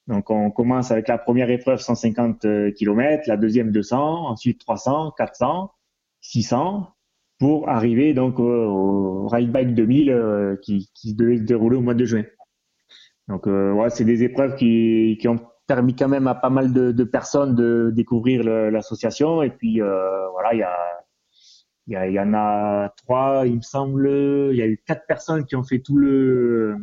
[0.07, 5.73] Donc on commence avec la première épreuve 150 km, la deuxième 200, ensuite 300, 400,
[6.21, 6.94] 600
[7.45, 12.07] pour arriver donc au, Ride Bike 2000 qui, qui devait se dérouler au mois de
[12.07, 12.25] juin.
[13.29, 17.55] Donc ouais, c'est des épreuves qui, ont permis quand même à pas mal de, personnes
[17.55, 19.43] de découvrir l'association.
[19.43, 24.09] Et puis euh, voilà, il y a y, y, en a trois, il me semble.
[24.51, 26.77] Il y a eu quatre personnes qui ont fait tout le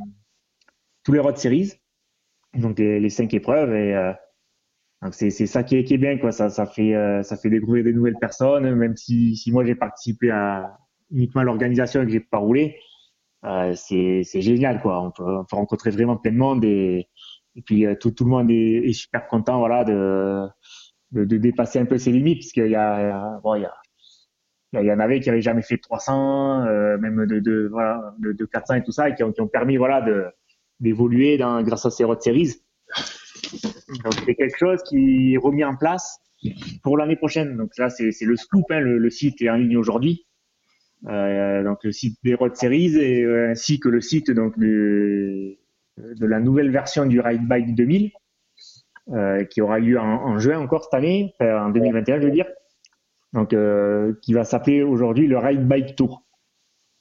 [1.04, 1.74] tous les road series,
[2.54, 3.74] donc les, cinq épreuves.
[3.74, 4.14] Et euh,
[5.02, 6.32] donc c'est ça qui est, qui est bien quoi.
[6.32, 8.76] Ça ça fait euh, ça fait découvrir des nouvelles personnes.
[8.76, 10.78] Même si si moi j'ai participé à
[11.10, 12.78] uniquement l'organisation et que j'ai pas roulé,
[13.46, 15.02] euh, c'est génial quoi.
[15.02, 17.08] On peut, on peut rencontrer vraiment plein de monde et
[17.56, 20.48] et puis euh, tout, tout le monde est, est, super content voilà de,
[21.12, 23.74] de, de dépasser un peu ses limites puisqu'il y a bon il y a
[24.82, 28.32] il y en avait qui avaient jamais fait 300 euh, même de, de voilà de,
[28.32, 30.32] de 400 et tout ça et qui ont, qui ont permis voilà
[30.80, 32.62] d'évoluer grâce à ces road series
[34.04, 36.20] donc c'est quelque chose qui est remis en place
[36.84, 37.58] pour l'année prochaine.
[37.58, 40.26] Donc là c'est le scoop hein, le, site est en ligne aujourd'hui.
[41.08, 45.58] Euh, donc le site des road series et euh, ainsi que le site donc de
[45.98, 48.12] la nouvelle version du Ride Bike 2000,
[49.10, 52.46] euh, qui aura lieu en, en, juin encore cette année, en 2021 je veux dire,
[53.34, 53.56] donc
[54.22, 56.24] qui va s'appeler aujourd'hui le Ride Bike Tour.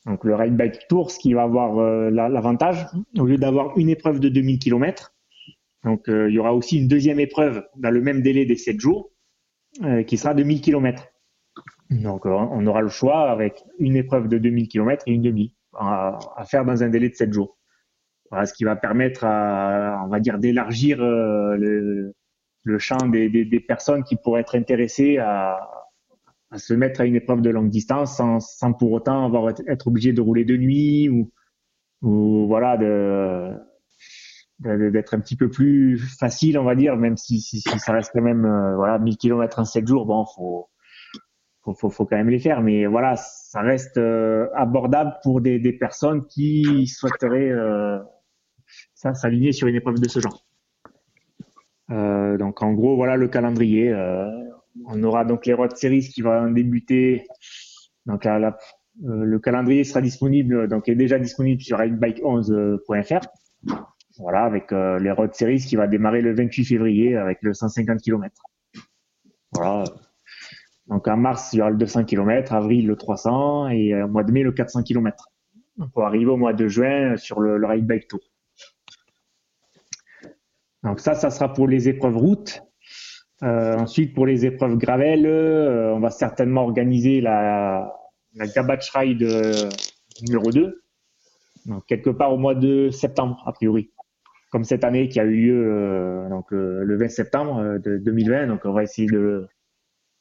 [0.06, 1.74] Donc le Ride Bike Tour, ce qui va avoir
[2.10, 2.86] l'avantage,
[3.18, 5.12] au lieu d'avoir une épreuve de 2000 km,
[5.84, 8.78] donc euh, il y aura aussi une deuxième épreuve dans le même délai des 7
[8.78, 9.10] jours,
[9.82, 11.08] euh, qui sera de 1000 km.
[11.90, 16.18] Donc on aura le choix avec une épreuve de 2000 km et une demi à,
[16.36, 17.58] à faire dans un délai de 7 jours.
[18.30, 22.14] Voilà, ce qui va permettre, à, on va dire, d'élargir euh, le,
[22.62, 25.58] le, champ des, des, des, personnes qui pourraient être intéressées à,
[26.52, 29.88] à, se mettre à une épreuve de longue distance sans, sans pour autant avoir être
[29.88, 31.32] obligé de rouler de nuit ou,
[32.02, 33.52] ou voilà de
[34.60, 38.44] d'être un petit peu plus facile, on va dire, même si, ça reste quand même
[38.44, 40.68] euh, voilà 1000 km en 7 jours, bon, faut,
[41.62, 45.72] faut, faut, quand même les faire, mais voilà, ça reste euh, abordable pour des, des
[45.72, 47.98] personnes qui souhaiteraient euh,
[48.94, 50.44] ça s'aligner sur une épreuve de ce genre.
[51.90, 53.94] Euh, donc en gros, voilà le calendrier.
[54.86, 57.26] On aura donc les road series qui vont débuter.
[58.06, 58.58] Donc la, la,
[59.02, 63.26] le calendrier sera disponible, donc est déjà disponible sur ridebike11.fr.
[64.20, 68.00] Voilà, avec euh, les road series qui va démarrer le 28 février avec le 150
[68.00, 68.34] km.
[69.52, 69.84] Voilà.
[70.88, 74.24] Donc en mars, il y aura le 200 km, avril le 300 et au mois
[74.24, 75.28] de mai le 400 km.
[75.94, 78.20] Pour arriver au mois de juin sur le, le Ride Bike Tour.
[80.82, 82.62] Donc ça, ça sera pour les épreuves route.
[83.42, 87.90] Euh, ensuite, pour les épreuves gravel, euh, on va certainement organiser la,
[88.34, 88.44] la
[88.94, 89.70] Ride euh,
[90.22, 90.82] numéro 2,
[91.64, 93.90] donc quelque part au mois de septembre, a priori.
[94.50, 98.60] Comme cette année qui a eu lieu euh, donc, le 20 septembre de 2020, donc
[98.64, 99.46] on va essayer de,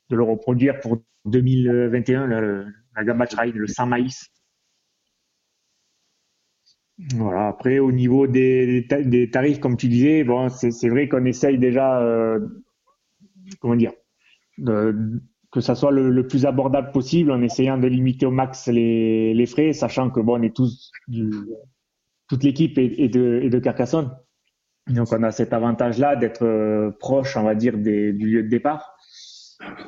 [0.09, 2.65] le reproduire pour 2021, la,
[2.95, 4.31] la Gabach Ride, le 100 maïs.
[7.15, 7.47] Voilà.
[7.47, 8.85] Après, au niveau des,
[9.31, 12.39] tarifs, comme tu disais, bon, c'est vrai qu'on essaye déjà, euh,
[13.61, 13.93] comment dire,
[14.57, 19.33] que ça soit le, le, plus abordable possible, en essayant de limiter au max les,
[19.33, 21.31] les frais, sachant que bon, on est tous du,
[22.29, 24.15] toute l'équipe est, de, est de Carcassonne.
[24.87, 28.49] Donc, on a cet avantage-là d'être euh, proche, on va dire, des, du lieu de
[28.49, 28.95] départ.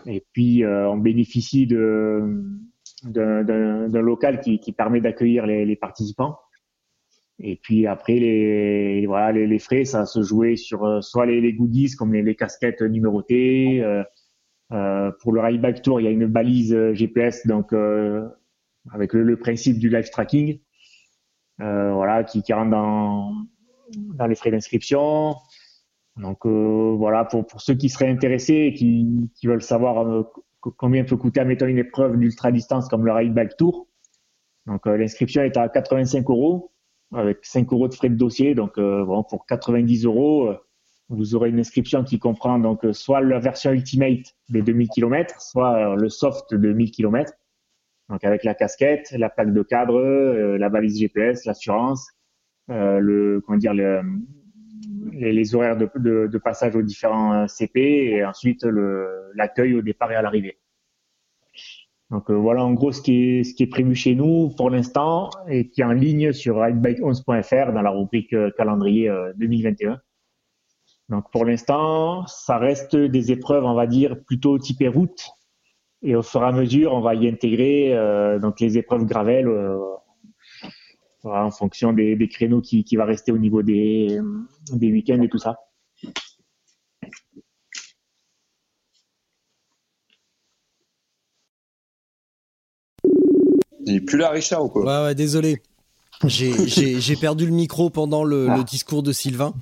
[0.05, 2.41] Et puis, euh, on bénéficie d'un
[3.93, 6.37] local qui, qui permet d'accueillir les, les participants.
[7.43, 11.41] Et puis après, les, voilà, les, les, frais, ça se jouait sur euh, soit les,
[11.41, 13.81] les, goodies comme les, casquettes numérotées.
[13.83, 14.03] Euh,
[14.71, 18.27] euh, pour le Ride Tour, il y a une balise GPS, donc euh,
[18.91, 20.59] avec le, le, principe du live tracking,
[21.61, 23.33] voilà, qui, qui rentre dans,
[24.27, 25.35] les frais d'inscription.
[26.17, 30.25] Donc voilà, pour, pour ceux qui seraient intéressés et qui, veulent savoir
[30.59, 33.87] combien peut coûter, admettons, une épreuve d'ultra distance comme le Ride Tour.
[34.65, 36.71] Donc l'inscription est à 85 euros
[37.13, 38.55] avec 5 euros de frais de dossier.
[38.55, 40.57] Donc, euh, bon, pour 90 euros, euh,
[41.09, 45.41] vous aurez une inscription qui comprend donc euh, soit la version Ultimate des 2000 km,
[45.41, 47.33] soit le soft de 1000 km.
[48.11, 49.99] Donc, avec la casquette, la plaque de cadre,
[50.57, 52.11] la balise GPS, l'assurance,
[52.67, 54.01] le, comment dire, le,
[55.13, 58.63] les, les, horaires de, de, de, passage aux différents CP et ensuite
[59.35, 60.57] l'accueil au départ et à l'arrivée.
[62.11, 64.69] Donc euh, voilà en gros ce qui est ce qui est prévu chez nous pour
[64.69, 69.91] l'instant et qui est en ligne sur ridebike11.fr dans la rubrique euh, calendrier 2021.
[69.91, 69.95] Euh,
[71.07, 75.25] Donc pour l'instant, ça reste des épreuves, on va dire plutôt typées route
[76.03, 77.95] et au fur et à mesure, on va y intégrer
[78.41, 79.47] donc les épreuves gravel
[81.23, 84.19] voilà, en fonction des, des créneaux qui, qui va rester au niveau des
[84.71, 85.57] des week-ends et tout ça.
[93.85, 94.85] Il est plus là, Richard, ou quoi?
[94.85, 95.61] Ouais, ouais, désolé.
[96.25, 98.63] J'ai perdu le micro pendant le, ah.
[98.63, 99.53] discours de Sylvain.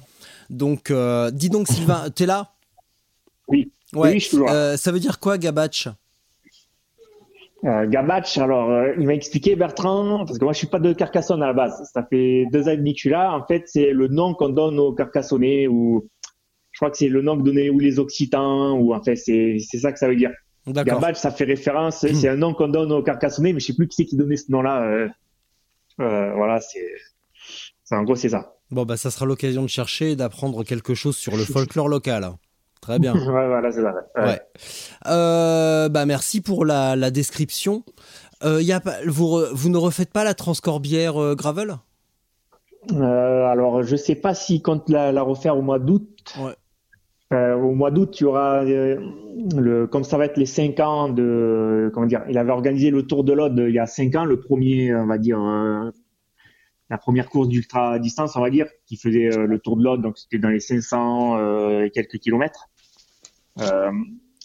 [0.50, 2.54] Donc, euh, dis donc, Sylvain, t'es là?
[3.48, 3.72] Oui.
[3.94, 4.12] Ouais.
[4.14, 4.54] Oui, je suis là.
[4.54, 5.88] Euh, ça veut dire quoi, Gabatch?
[7.66, 10.94] Euh, Gabatch, alors, euh, il m'a expliqué, Bertrand, parce que moi, je suis pas de
[10.94, 11.90] Carcassonne à la base.
[11.94, 13.34] Ça fait deux ans et demi que je suis là.
[13.36, 16.08] En fait, c'est le nom qu'on donne aux Carcassonnais, ou
[16.72, 19.60] je crois que c'est le nom que donnaient ou les Occitans, ou en fait, c'est
[19.60, 20.32] ça que ça veut dire.
[20.68, 23.88] Gabatch, ça fait référence, c'est un nom qu'on donne aux Carcassonnais, mais je sais plus
[23.88, 24.84] qui c'est qui donnait ce nom-là.
[24.84, 25.08] Euh,
[26.00, 28.56] euh, voilà, c'est, en gros, c'est ça.
[28.72, 32.32] Bon, bah, ça sera l'occasion de chercher et d'apprendre quelque chose sur le folklore local.
[32.82, 33.14] Très bien.
[33.16, 33.82] ouais, voilà, c'est.
[33.82, 34.42] Ouais.
[35.08, 37.84] Euh, bah, merci pour la, la description.
[38.44, 41.76] Euh, y a, vous, vous ne refaites pas la Transcorbière euh, Gravel?
[42.94, 46.36] Euh, Alors, je sais pas s'ils comptent la, la, refaire au mois d'août.
[46.40, 46.56] Ouais.
[47.32, 51.92] Au mois d'août, il y aura le, comme ça va être les 5 ans de,
[51.94, 54.40] comment dire, il avait organisé le Tour de l'Aude il y a 5 ans, le
[54.40, 55.40] premier, on va dire,
[56.90, 60.18] la première course d'ultra distance, on va dire, qui faisait le Tour de l'Aude, donc
[60.18, 62.70] c'était dans les 500 et quelques kilomètres.
[63.62, 63.92] Euh,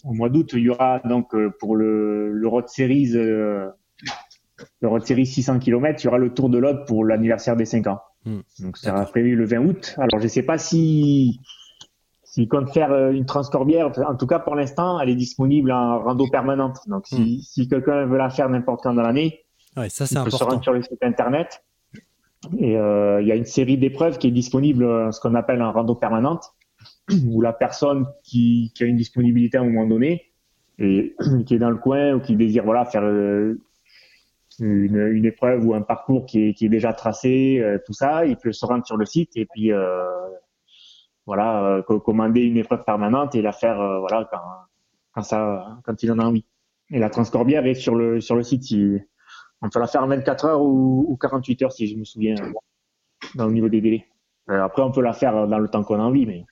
[0.03, 3.69] au mois d'août, il y aura donc euh, pour le, le Road Series, euh,
[4.81, 7.65] le Road Series 600 km, il y aura le Tour de l'Aude pour l'anniversaire des
[7.65, 7.99] 5 ans.
[8.25, 8.41] Hmm.
[8.59, 9.95] Donc ça sera prévu le 20 août.
[9.97, 11.39] Alors je sais pas si
[12.23, 16.27] s'il compte faire une transcorbière, en tout cas pour l'instant, elle est disponible en rando
[16.27, 16.79] permanente.
[16.87, 17.41] Donc si, hmm.
[17.41, 19.45] si quelqu'un veut la faire n'importe quand dans l'année,
[19.77, 20.37] ouais, ça c'est important.
[20.37, 21.63] Peut se rendre sur le site internet.
[22.57, 25.71] Et euh, il y a une série d'épreuves qui est disponible, ce qu'on appelle en
[25.71, 26.53] rando permanente
[27.27, 30.31] ou la personne qui, qui, a une disponibilité à un moment donné
[30.79, 31.15] et
[31.45, 33.59] qui est dans le coin ou qui désire voilà faire euh,
[34.59, 38.25] une, une, épreuve ou un parcours qui est, qui est déjà tracé, euh, tout ça,
[38.25, 40.05] il peut se rendre sur le site et puis euh,
[41.25, 44.39] voilà commander une épreuve permanente et la faire voilà quand,
[45.11, 46.45] quand ça quand il en a envie.
[46.91, 48.63] Et la transcorbière est sur le sur le site.
[49.61, 52.35] On peut la faire en 24 heures ou, ou 48 heures si je me souviens
[53.35, 54.05] dans le niveau des délais.
[54.47, 56.45] après on peut la faire dans le temps qu'on a envie mais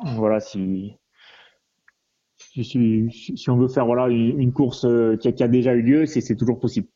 [0.00, 0.96] voilà, si,
[2.36, 5.82] si, si, on veut faire voilà, une, course euh, qui a, qui a, déjà eu
[5.82, 6.88] lieu, c'est toujours possible.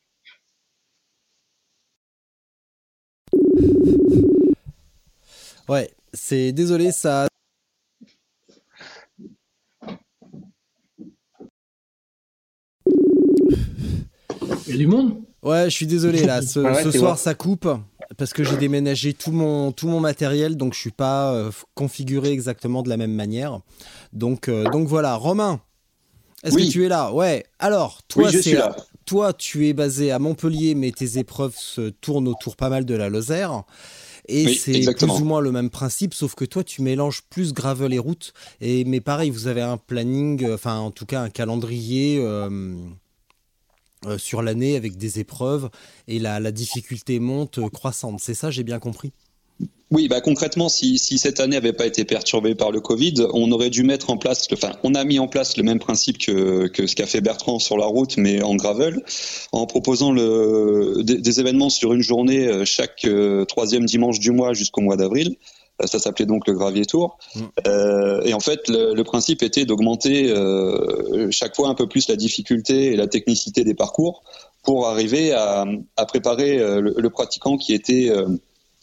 [5.67, 7.27] Ouais, c'est désolé, ça.
[14.67, 16.41] Il y a du monde Ouais, je suis désolé là.
[16.41, 17.67] Ce, soir, ça coupe
[18.17, 22.31] parce que j'ai déménagé tout mon, tout mon matériel, donc je suis pas euh, configuré
[22.31, 23.59] exactement de la même manière.
[24.13, 25.59] Donc, euh, donc voilà, Romain,
[26.43, 27.13] est-ce que tu es là?
[27.13, 27.45] Ouais.
[27.59, 28.29] Alors, toi,
[29.05, 32.95] toi, tu es basé à Montpellier, mais tes épreuves se tournent autour pas mal de
[32.95, 33.63] la Lozère.
[34.27, 37.93] Et c'est plus ou moins le même principe, sauf que toi, tu mélanges plus gravel
[37.93, 38.33] et route.
[38.61, 42.19] Et, mais pareil, vous avez un planning, euh, enfin, en tout cas, un calendrier.
[42.21, 42.75] Euh,
[44.17, 45.69] sur l'année avec des épreuves
[46.07, 48.19] et la, difficulté monte euh, croissante.
[48.19, 49.11] C'est ça, j'ai bien compris?
[49.91, 53.69] Oui, bah concrètement, si, cette année n'avait pas été perturbée par le Covid, on aurait
[53.69, 56.95] dû mettre en place, enfin, on a mis en place le même principe que, ce
[56.95, 59.03] qu'a fait Bertrand sur la route, mais en gravel,
[59.51, 63.07] en proposant le, des, événements sur une journée euh, chaque
[63.47, 65.37] troisième dimanche du mois jusqu'au mois d'avril.
[65.81, 67.17] Euh, ça s'appelait donc le Gravier Tour.
[67.35, 67.41] Mm.
[67.67, 72.15] Euh, et en fait, le, principe était d'augmenter euh, chaque fois un peu plus la
[72.15, 74.23] difficulté et la technicité des parcours
[74.63, 75.65] pour arriver à,
[76.07, 78.09] préparer le, pratiquant qui était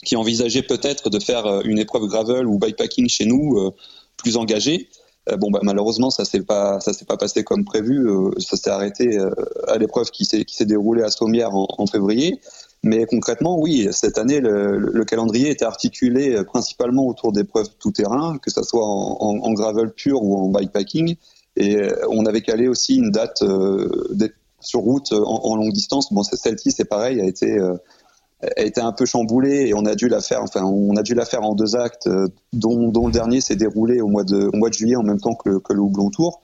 [0.05, 3.73] qui envisageait peut-être de faire une épreuve gravel ou bikepacking chez nous
[4.19, 4.91] plus engagée.
[5.39, 8.07] bon, bah, malheureusement, ça s'est pas ça s'est pas passé comme prévu.
[8.41, 9.19] ça s'est arrêté
[9.69, 12.43] à l'épreuve qui s'est qui s'est déroulée à Sommières en février.
[12.83, 18.51] Mais concrètement, oui, cette année, le, calendrier était articulé euh, principalement autour d'épreuves tout-terrain, que
[18.51, 21.17] ce soit en, gravel pur ou en bikepacking.
[21.57, 24.09] Et euh, on avait calé aussi une date euh,
[24.61, 26.13] sur route en, longue distance.
[26.13, 27.59] Bon, celle-ci, c'est pareil, a été,
[28.43, 30.43] a été un peu chamboulée et on a dû la faire.
[30.43, 32.09] Enfin, on a dû la faire en deux actes,
[32.53, 35.35] dont, le dernier s'est déroulé au mois de, au mois de juillet en même temps
[35.35, 36.41] que, que le Houblon Tour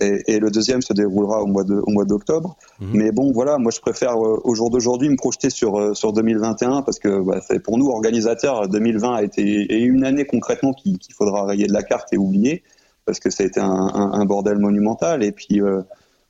[0.00, 2.56] et, le deuxième se déroulera au mois de au mois d'octobre.
[2.80, 2.88] Mhm.
[2.94, 6.12] Mais bon, voilà, moi je préfère euh, au jour d'aujourd'hui me projeter sur euh, sur
[6.12, 9.42] 2021 parce que bah, pour nous organisateurs 2020 a été
[9.74, 12.62] une année concrètement qu'il faudra rayer de la carte et oublier
[13.04, 15.82] parce que ça a été un, bordel monumental et puis euh,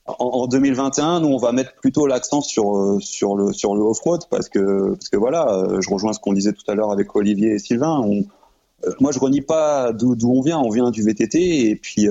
[0.06, 4.48] en, 2021, nous, on va mettre plutôt l'accent sur sur le sur le off-road parce
[4.48, 7.58] que parce que voilà, je rejoins ce qu'on disait tout à l'heure avec Olivier et
[7.58, 8.00] Sylvain.
[8.02, 8.24] On,
[8.98, 10.58] moi, je renie pas d'où on vient.
[10.58, 12.08] On vient du VTT et puis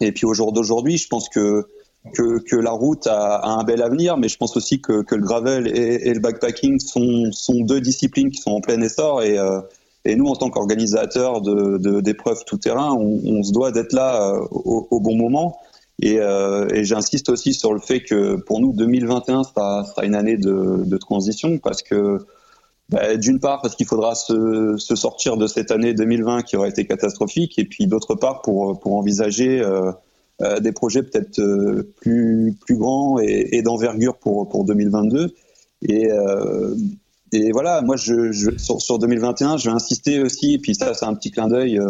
[0.00, 1.66] et puis au jour d'aujourd'hui, je pense que,
[2.14, 5.14] que, que la route a, a, un bel avenir, mais je pense aussi que, que
[5.14, 9.22] le gravel et, et, le backpacking sont, sont deux disciplines qui sont en plein essor
[9.22, 9.60] et, euh,
[10.04, 15.00] Et nous, en tant qu'organisateurs d'épreuves de, tout terrain, on, se doit d'être là au,
[15.00, 15.58] bon moment.
[16.00, 20.38] Et, et j'insiste aussi sur le fait que pour nous, 2021 sera, sera une année
[20.38, 22.24] de, de transition parce que
[22.90, 26.70] bah, d'une part parce qu'il faudra se, se, sortir de cette année 2020 qui aurait
[26.70, 29.92] été catastrophique, et puis d'autre part pour, pour envisager euh,
[30.42, 35.32] euh des projets peut-être euh, plus, plus grands et, et d'envergure pour, pour 2022.
[35.82, 36.74] Et, euh,
[37.30, 40.92] et voilà, moi je, je, sur, sur 2021, je vais insister aussi, et puis ça
[40.92, 41.80] c'est un petit clin d'œil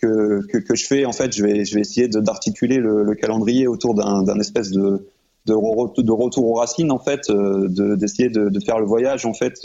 [0.00, 1.04] que, que, que, je fais.
[1.04, 5.06] En fait, je vais, je vais essayer d'articuler le, le, calendrier autour d'un espèce de,
[5.44, 9.60] de, de, retour aux racines, en fait, d'essayer de, de, faire le voyage en fait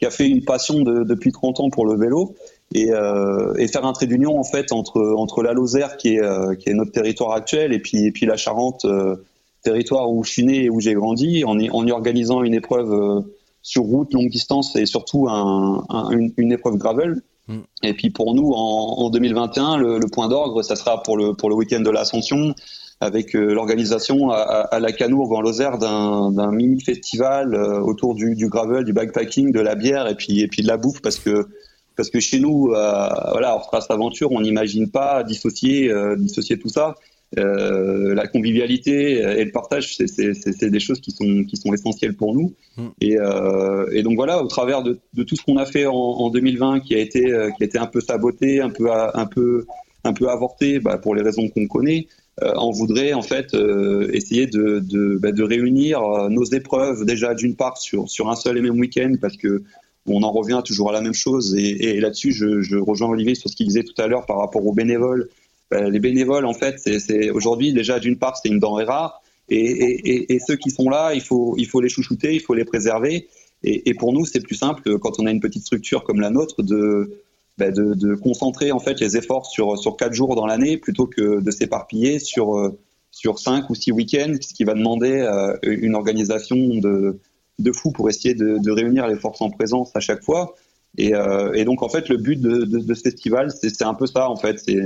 [0.00, 2.34] qui a fait une passion de, depuis 30 ans pour le vélo
[2.74, 6.22] et, euh, et faire un trait d'union en fait entre entre la Lozère qui est
[6.22, 9.16] euh, qui est notre territoire actuel et puis et puis la Charente euh,
[9.62, 12.54] territoire où je suis né et où j'ai grandi en y, en y organisant une
[12.54, 13.20] épreuve euh,
[13.62, 17.58] sur route longue distance et surtout un, une, une, épreuve gravel mm.
[17.82, 21.34] et puis pour nous en, en 2021 le, le point d'orgue ça sera pour le
[21.34, 22.54] pour le week-end de l'Ascension
[23.00, 28.34] avec euh, l'organisation à, à, la Canourgue en Lozère d'un mini festival euh, autour du,
[28.34, 31.18] du, gravel, du backpacking, de la bière et puis et puis de la bouffe parce
[31.18, 31.48] que
[31.96, 36.68] parce que chez nous, euh, voilà, on Trace Aventure, on n'imagine pas dissocier dissocier tout
[36.68, 36.94] ça.
[37.38, 42.34] Euh, la convivialité et le partage, c'est des choses qui sont qui sont essentielles pour
[42.34, 42.54] nous.
[42.76, 42.86] Mm.
[43.00, 45.94] Et, euh, et, donc voilà, au travers de, de tout ce qu'on a fait en,
[45.94, 49.64] en, 2020, qui a été qui a été un peu saboté, un peu un peu
[50.04, 52.08] un peu avorté, bah, pour les raisons qu'on connaît,
[52.42, 57.78] on voudrait en fait euh, essayer de, bah, réunir euh, nos épreuves déjà d'une part
[57.78, 59.62] sur, un seul et même week-end parce que
[60.06, 61.54] on en revient toujours à la même chose.
[61.56, 64.72] Et, là-dessus je, rejoins Olivier sur ce qu'il disait tout à l'heure par rapport aux
[64.72, 65.28] bénévoles.
[65.72, 69.22] les bénévoles en fait c'est aujourd'hui déjà d'une part c'est une denrée rare.
[69.50, 73.28] Et, ceux qui sont là il faut il faut les chouchouter il faut les préserver.
[73.62, 76.62] Et, pour nous c'est plus simple quand on a une petite structure comme la nôtre
[76.62, 77.22] de
[77.60, 81.40] bah, de, concentrer en fait les efforts sur sur quatre jours dans l'année plutôt que
[81.40, 82.80] de s'éparpiller sur euh,
[83.10, 87.18] sur cinq ou six week-ends, ce qui va demander euh, une organisation de
[87.58, 90.54] de fou pour essayer de, réunir les forces en présence à chaque fois.
[90.96, 94.36] Et, euh, donc en fait le but de, ce festival c'est un peu ça en
[94.36, 94.80] fait c'est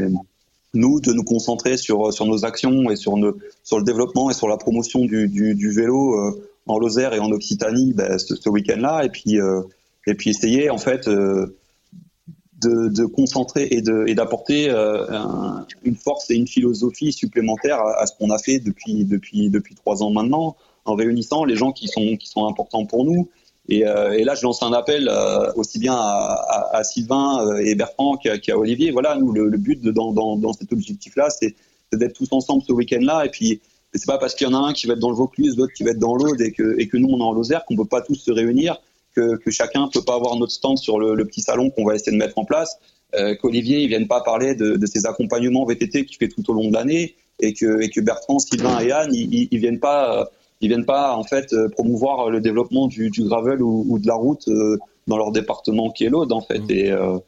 [0.75, 4.35] nous de nous concentrer sur sur nos actions et sur nos, sur le développement et
[4.35, 9.39] sur la promotion du, vélo en Lozère et en Occitanie bah, ce, week-end-là et puis
[10.09, 11.09] et puis essayer en fait
[12.69, 15.07] de concentrer et d'apporter euh,
[15.85, 20.03] une force et une philosophie supplémentaire à, ce qu'on a fait depuis, depuis, depuis trois
[20.03, 23.29] ans maintenant, en réunissant les gens qui sont, qui sont importants pour nous.
[23.69, 28.59] Et, euh, là, je lance un appel euh, aussi bien à, Sylvain et Bertrand qu'à
[28.59, 28.91] Olivier.
[28.91, 31.55] Voilà, nous, le, but dans, dans, dans cet objectif-là, c'est
[31.93, 33.25] d'être tous ensemble ce week-end-là.
[33.25, 33.61] Et puis,
[33.95, 35.73] c'est pas parce qu'il y en a un qui va être dans le Vaucluse, l'autre
[35.73, 37.77] qui va être dans l'Aude et que, et que nous, on est en Lozère, qu'on
[37.77, 38.81] peut pas tous se réunir
[39.15, 41.95] que, que chacun peut pas avoir notre stand sur le, le petit salon qu'on va
[41.95, 42.79] essayer de mettre en place,
[43.15, 46.55] euh, qu'Olivier il vienne pas parler de, de ses accompagnements VTT qu'il fait tout au
[46.55, 50.21] long de l'année et que, et que Bertrand, Sylvain et Anne ils, ils, viennent pas
[50.21, 50.25] euh,
[50.61, 54.07] ils viennent pas en fait euh, promouvoir le développement du, du gravel ou, ou, de
[54.07, 56.71] la route euh, dans leur département qui est l'Aude en fait mmh.
[56.71, 57.19] et, euh,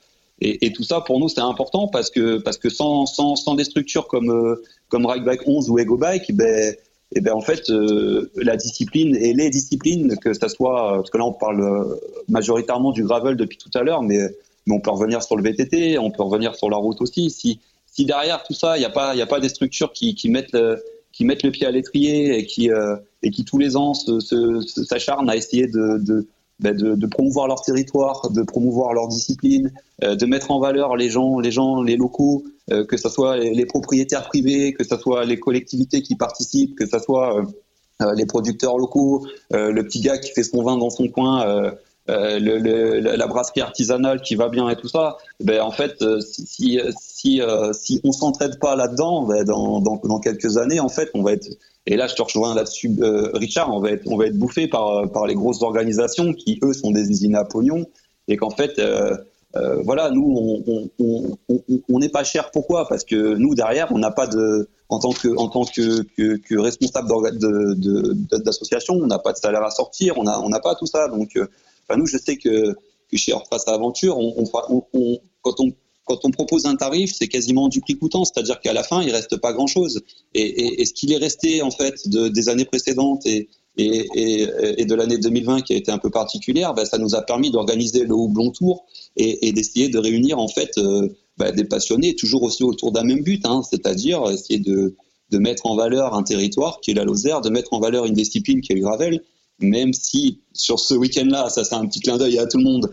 [0.40, 3.54] et, et, tout ça pour nous c'est important parce que parce que sans, sans, sans
[3.54, 4.56] des structures comme
[4.88, 6.74] comme Ride Bike 11 ou Ego Bike ben
[7.14, 11.18] et ben en fait euh, la discipline et les disciplines que ça soit parce que
[11.18, 11.94] là on parle euh,
[12.28, 14.18] majoritairement du gravel depuis tout à l'heure mais
[14.66, 17.30] mais on peut revenir sur le VTT on peut revenir sur la route aussi.
[17.30, 20.14] Si si derrière tout ça il n'y a pas il a pas des structures qui,
[20.16, 20.82] qui mettent le,
[21.12, 25.30] qui mettent le pied à l'étrier et qui euh, et qui tous les ans s'acharnent
[25.30, 26.26] à essayer de, de
[26.58, 30.96] ben de, de, promouvoir leur territoire, de promouvoir leur discipline, euh, de mettre en valeur
[30.96, 34.82] les gens, les gens, les locaux, euh, que ce soit les, les, propriétaires privés, que
[34.82, 37.44] ce soit les collectivités qui participent, que ce soit
[38.00, 41.72] euh, les producteurs locaux, le petit gars qui fait son vin dans son coin.
[42.08, 46.04] Euh, le, le, la brasserie artisanale qui va bien et tout ça, ben en fait,
[46.20, 50.78] si si si, euh, si on s'entraide pas là-dedans, ben dans, dans, dans quelques années,
[50.78, 51.48] en fait, on va être
[51.86, 54.66] et là, je te rejoins là-dessus, euh, Richard, on va être, on va être bouffé
[54.66, 57.86] par, par les grosses organisations qui, eux, sont des usines à pognon
[58.26, 59.16] et qu'en fait, euh,
[59.54, 60.62] euh, voilà, nous,
[61.88, 62.50] on n'est pas cher.
[62.50, 62.88] Pourquoi?
[62.88, 66.36] Parce que nous, derrière, on n'a pas de, en tant que, en tant que, que,
[66.36, 67.08] que responsable
[68.44, 71.06] d'association, on n'a pas de salaire à sortir, on n'a on n'a pas tout ça.
[71.06, 71.38] Donc,
[71.94, 72.74] nous, je sais que,
[73.10, 74.18] que chez Face Aventure,
[76.04, 79.10] quand on propose un tarif, c'est quasiment du prix coûtant, c'est-à-dire qu'à la fin, il
[79.10, 80.02] reste pas grand-chose.
[80.34, 85.18] Et, ce qu'il est resté en fait de, des années précédentes et, et de l'année
[85.18, 88.50] 2020 qui a été un peu particulière, ben, ça nous a permis d'organiser le Houblon
[88.50, 93.04] Tour et, d'essayer de réunir en fait euh, ben, des passionnés toujours aussi autour d'un
[93.04, 94.96] même but, hein, c'est-à-dire essayer de,
[95.30, 98.14] de mettre en valeur un territoire qui est la Lozère, de mettre en valeur une
[98.14, 99.22] discipline qui est le gravel
[99.58, 102.92] même si sur ce week-end-là, ça c'est un petit clin d'œil à tout le monde,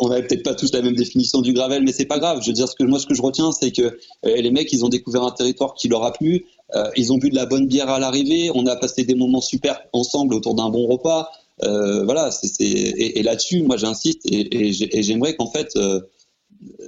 [0.00, 2.40] on n'avait peut-être pas tous la même définition du gravel, mais c'est pas grave.
[2.42, 4.72] Je veux dire, ce que moi, ce que je retiens, c'est que euh, les mecs,
[4.72, 6.46] ils ont découvert un territoire qui leur a plu.
[6.74, 8.50] Euh, ils ont bu de la bonne bière à l'arrivée.
[8.54, 11.30] On a passé des moments super ensemble autour d'un bon repas.
[11.62, 15.78] Euh, voilà, c'est, et, là-dessus, moi, j'insiste et, j'aimerais qu'en fait,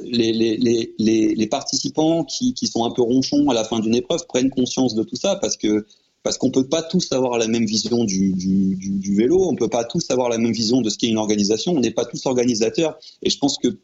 [0.03, 4.95] les, participants qui, qui, sont un peu ronchons à la fin d'une épreuve prennent conscience
[4.95, 5.87] de tout ça parce que
[6.23, 10.11] parce qu'on peut pas tous avoir la même vision du, vélo, on peut pas tous
[10.11, 12.99] avoir la même vision de ce qu'est une organisation, on n'est pas tous organisateurs.
[13.23, 13.79] Et je pense que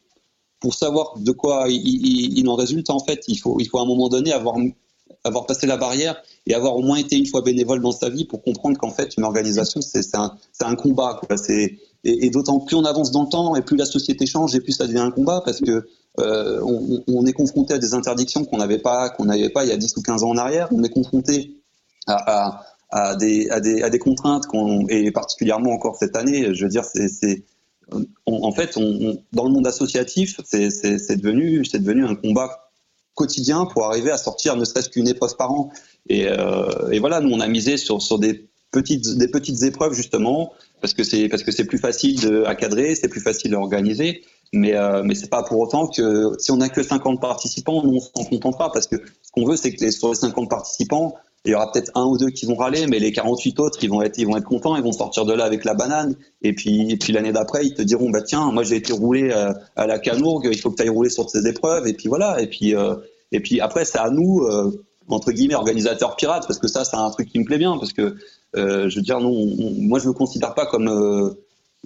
[0.61, 4.33] pour savoir de quoi il, en résulte, en fait, il faut, à un moment donné
[4.33, 4.57] avoir,
[5.47, 8.43] passé la barrière et avoir au moins été une fois bénévole dans sa vie pour
[8.43, 11.21] comprendre qu'en fait, une organisation, c'est un, combat.
[12.05, 14.73] Et, d'autant plus on avance dans le temps et plus la société change et plus
[14.73, 15.87] ça devient un combat parce que
[16.21, 16.61] euh,
[17.09, 19.77] on, est confronté à des interdictions qu'on n'avait pas, qu'on n'avait pas il y a
[19.79, 20.69] 10 ou 15 ans en arrière.
[20.73, 21.64] On est confronté
[22.07, 24.45] à, des, contraintes,
[24.89, 27.45] et particulièrement encore cette année, je veux dire, c'est,
[28.27, 28.79] en fait,
[29.33, 32.71] dans le monde associatif, c'est, devenu, un combat
[33.15, 35.71] quotidien pour arriver à sortir ne serait-ce qu'une épreuve par an.
[36.09, 41.65] Et, euh, voilà, nous on a misé sur, des petites, épreuves justement parce que c'est
[41.65, 44.23] plus facile à cadrer, c'est plus facile à organiser.
[44.53, 47.99] Mais euh, mais c'est pas pour autant que si on a que 50 participants, on
[47.99, 51.55] s'en contentera parce que ce qu'on veut c'est que sur les 50 participants, il y
[51.55, 54.17] aura peut-être un ou deux qui vont râler, mais les 48 autres, ils vont être,
[54.17, 56.17] ils vont être contents, ils vont sortir de là avec la banane.
[56.41, 59.31] Et puis, et puis l'année d'après, ils te diront, bah tiens, moi j'ai été roulé
[59.31, 61.87] euh, à la Canourgue, il faut que tu ailles rouler sur ces épreuves.
[61.87, 62.41] Et puis voilà.
[62.41, 62.95] Et puis, euh,
[63.31, 64.71] et puis après, c'est à nous, euh,
[65.09, 67.93] entre guillemets, organisateurs pirates, parce que ça, c'est un truc qui me plaît bien, parce
[67.93, 68.15] que
[68.55, 69.35] je veux dire, non,
[69.79, 71.35] moi je me considère pas comme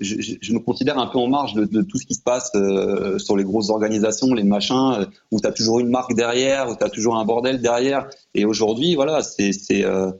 [0.01, 3.37] je, me considère un peu en marge de, tout ce qui se passe euh, sur
[3.37, 6.85] les grosses organisations, les machins, euh, où tu as toujours une marque derrière, où tu
[6.85, 8.09] as toujours un bordel derrière.
[8.35, 9.53] Et aujourd'hui, voilà, c'est
[9.85, 10.13] euh,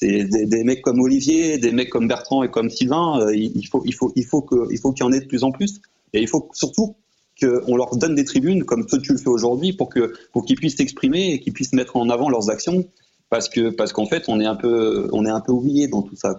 [0.00, 4.92] des, mecs comme Olivier, des mecs comme Bertrand et comme Sylvain, il, faut, faut, faut
[4.92, 5.80] qu'il y en ait de plus en plus.
[6.12, 6.96] Et il faut surtout
[7.40, 11.34] qu'on leur donne des tribunes, comme toi tu le fais aujourd'hui, pour qu'ils puissent s'exprimer
[11.34, 12.84] et qu'ils puissent mettre en avant leurs actions,
[13.30, 16.38] parce que parce qu'en fait, on est un peu peu oublié dans tout ça.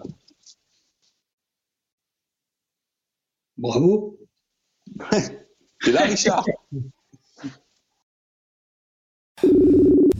[3.56, 4.18] Bravo.
[5.80, 6.44] C'est là, Richard.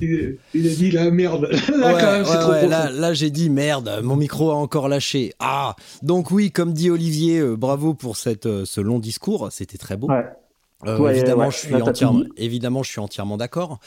[0.02, 1.48] Il a dit la merde.
[1.68, 4.00] Là, là, j'ai dit merde.
[4.02, 5.32] Mon micro a encore lâché.
[5.38, 9.48] Ah, donc oui, comme dit Olivier, euh, bravo pour cette, euh, ce long discours.
[9.50, 10.08] C'était très beau.
[10.86, 13.78] Euh, évidemment, je suis entièrement, évidemment, je suis entièrement d'accord.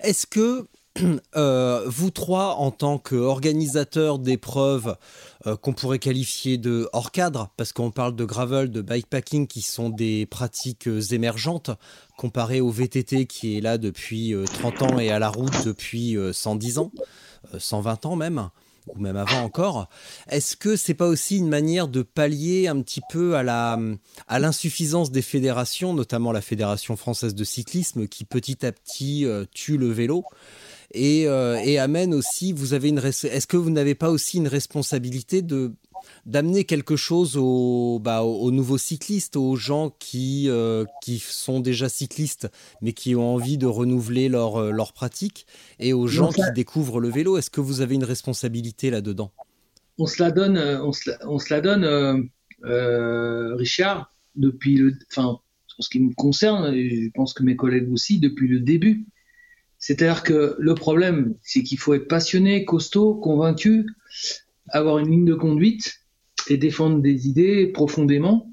[0.00, 0.66] Est-ce que
[1.34, 4.96] Euh, vous trois, en tant qu'organisateurs d'épreuves
[5.46, 9.62] euh, qu'on pourrait qualifier de hors cadre, parce qu'on parle de gravel, de bikepacking, qui
[9.62, 11.70] sont des pratiques euh, émergentes,
[12.18, 16.78] comparées au VTT qui est là depuis 30 ans et à la route depuis 110
[16.78, 16.92] ans,
[17.58, 18.50] 120 ans même
[18.86, 19.88] ou même avant encore.
[20.28, 23.78] Est-ce que c'est pas aussi une manière de pallier un petit peu à
[24.28, 29.78] à l'insuffisance des fédérations, notamment la Fédération française de cyclisme, qui petit à petit tue
[29.78, 30.24] le vélo?
[30.96, 35.42] Euh, et, amène aussi, vous avez une est-ce que vous n'avez pas aussi une responsabilité
[35.42, 35.72] de
[36.26, 41.88] d'amener quelque chose aux, bah, aux, nouveaux cyclistes, aux gens qui, euh, qui sont déjà
[41.88, 42.48] cyclistes
[42.80, 45.46] mais qui ont envie de renouveler leur, euh, leur pratique
[45.78, 47.38] et aux gens qui découvrent le vélo?
[47.38, 49.30] Est-ce que vous avez une responsabilité là-dedans?
[49.98, 52.30] On se la donne, on se la, on se la donne
[52.64, 55.38] Richard, depuis le, enfin,
[55.78, 59.06] en ce qui me concerne, et je pense que mes collègues aussi, depuis le début.
[59.82, 63.84] C'est-à-dire que le problème, c'est qu'il faut être passionné, costaud, convaincu,
[64.68, 65.98] avoir une ligne de conduite
[66.48, 68.48] et défendre des idées profondément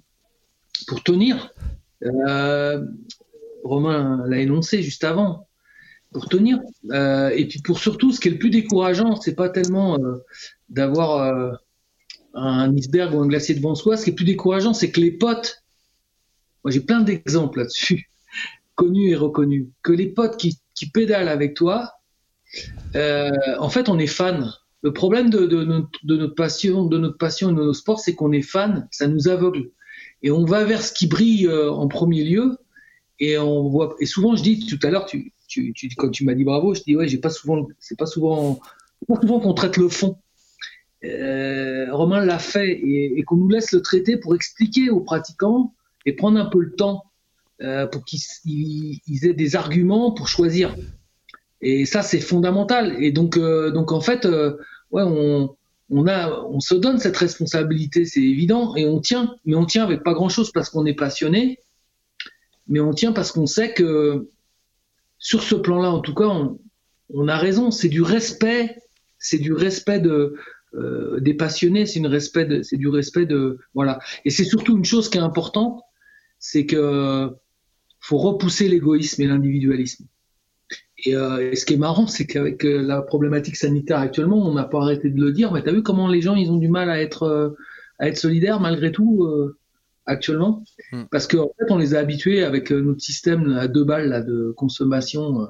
[0.88, 1.53] pour tenir.
[2.03, 2.84] Euh,
[3.63, 5.47] Romain l'a énoncé juste avant.
[6.11, 6.61] Pour tenir.
[6.89, 10.25] Euh, et puis pour surtout, ce qui est le plus décourageant, c'est pas tellement euh,
[10.69, 11.59] d'avoir
[12.34, 13.97] un iceberg ou un glacier devant soi.
[13.97, 15.63] Ce qui est plus décourageant, c'est que les potes,
[16.63, 18.09] moi j'ai plein d'exemples là-dessus,
[18.73, 21.91] connus et reconnus, que les potes qui qui pédale avec toi,
[22.95, 24.49] euh, en fait, on est fan.
[24.82, 28.41] Le problème de, notre, passion, de notre passion et de nos sports, c'est qu'on est
[28.41, 29.71] fan, ça nous aveugle.
[30.23, 32.57] Et on va vers ce qui brille euh, en premier lieu.
[33.19, 33.97] Et on voit.
[33.99, 36.82] Et souvent, je dis tout à l'heure, tu, tu, quand tu m'as dit bravo, je
[36.84, 38.61] dis ouais, j'ai pas souvent, c'est pas souvent,
[39.05, 40.17] pas souvent qu'on traite le fond.
[41.03, 45.73] Euh, Romain l'a fait et qu'on nous laisse le traiter pour expliquer aux pratiquants
[46.05, 47.09] et prendre un peu le temps
[47.62, 50.76] euh, pour qu'ils aient des arguments pour choisir.
[51.62, 52.95] Et ça, c'est fondamental.
[53.03, 54.55] Et donc, euh, donc en fait, euh,
[54.91, 55.57] ouais, on,
[55.89, 59.36] on, a, on se donne cette responsabilité, c'est évident, et on tient.
[59.43, 61.60] Mais on tient avec pas grand-chose parce qu'on est passionné,
[62.70, 64.30] mais on tient parce qu'on sait que
[65.18, 66.60] sur ce plan-là, en tout cas, on,
[67.14, 67.72] on a raison.
[67.72, 68.78] C'est du respect,
[69.18, 70.36] c'est du respect de,
[71.20, 73.99] des passionnés, c'est respect, c'est du respect de voilà.
[74.24, 75.82] Et c'est surtout une chose qui est importante,
[76.39, 77.36] c'est que
[78.00, 80.06] faut repousser l'égoïsme et l'individualisme.
[81.06, 84.66] Et, euh, ce qui est marrant, c'est qu'avec euh, la problématique sanitaire actuellement, on n'a
[84.66, 86.68] pas arrêté de le dire, mais tu as vu comment les gens ils ont du
[86.68, 87.50] mal à être euh,
[88.00, 89.58] à être solidaires malgré tout euh,
[90.06, 91.04] actuellement, hmm.
[91.12, 94.54] parce qu'en fait on les a habitués avec notre système à deux balles là, de
[94.56, 95.47] consommation.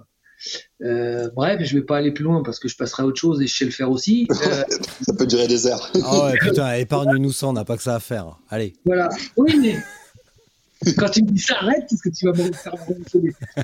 [0.80, 3.48] bref, je vais pas aller plus loin parce que je passerai à autre chose et
[3.48, 4.28] je sais le faire aussi.
[5.02, 5.92] ça peut durer des heures.
[6.04, 8.38] Ah ouais, putain, épargne-nous ça, on n'a pas que ça à faire.
[8.50, 8.74] Allez.
[8.86, 9.10] Voilà.
[9.38, 9.76] Oui, mais
[10.98, 12.76] quand tu me dis ça, arrête, parce que tu vas me faire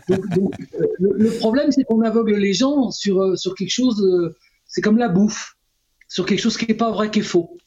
[0.09, 4.01] donc, donc euh, le, problème, c'est qu'on aveugle les gens sur, euh, sur quelque chose,
[4.01, 4.35] euh,
[4.65, 5.55] c'est comme la bouffe,
[6.07, 7.57] sur quelque chose qui n'est pas vrai, qui est faux.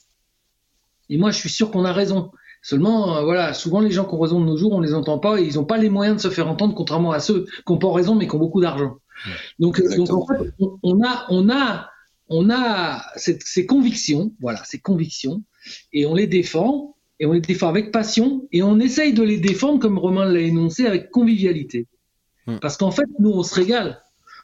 [1.08, 2.30] Et moi, je suis sûr qu'on a raison.
[2.60, 5.40] Seulement, voilà, souvent les gens qui ont raison de nos jours, on les entend pas
[5.40, 7.78] et ils n'ont pas les moyens de se faire entendre, contrairement à ceux qui n'ont
[7.78, 8.98] pas raison mais qui ont beaucoup d'argent.
[9.58, 11.88] Donc, donc, en fait, on, a, on a,
[12.28, 15.42] on a ces convictions, voilà, ces convictions,
[15.92, 19.38] et on les défend et on les défend avec passion et on essaye de les
[19.38, 21.86] défendre, comme Romain l'a énoncé, avec convivialité.
[22.46, 22.58] Hmm.
[22.60, 24.02] Parce qu'en fait, nous, on se régale.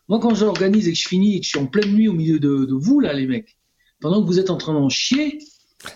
[0.09, 2.13] Moi, quand j'organise et que je finis et que je suis en pleine nuit au
[2.13, 3.57] milieu de, vous, là, les mecs,
[4.01, 5.39] pendant que vous êtes en train d'en chier,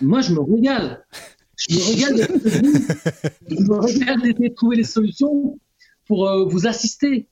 [0.01, 1.05] moi, je me régale.
[1.57, 5.59] Je me régale d'essayer de trouver les solutions
[6.07, 7.27] pour euh, vous assister.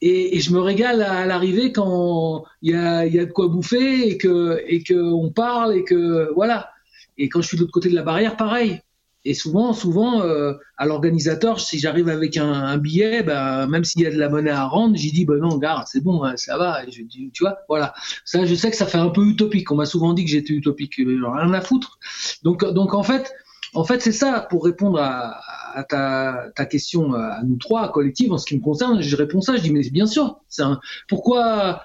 [0.00, 4.08] Et, je me régale à, l'arrivée quand il y a, y a, de quoi bouffer
[4.08, 6.70] et que et que on parle et que voilà.
[7.18, 8.80] Et quand je suis de l'autre côté de la barrière, pareil.
[9.24, 14.02] Et souvent, souvent, euh, à l'organisateur, si j'arrive avec un, un billet, ben, même s'il
[14.02, 16.36] y a de la monnaie à rendre, j'ai dit, ben non, gars, c'est bon, hein,
[16.36, 16.82] ça va.
[16.90, 17.94] je, tu vois, voilà.
[18.24, 19.70] Ça, je sais que ça fait un peu utopique.
[19.70, 20.94] On m'a souvent dit que j'étais utopique.
[20.96, 21.98] Rien à foutre.
[22.42, 23.32] Donc, donc en fait,
[23.74, 24.46] en fait, c'est ça.
[24.50, 25.40] Pour répondre à,
[25.74, 29.40] à ta, ta, question à nous trois, collective, en ce qui me concerne, je réponds
[29.40, 29.56] ça.
[29.56, 30.40] Je dis, mais bien sûr.
[30.58, 31.84] Un, pourquoi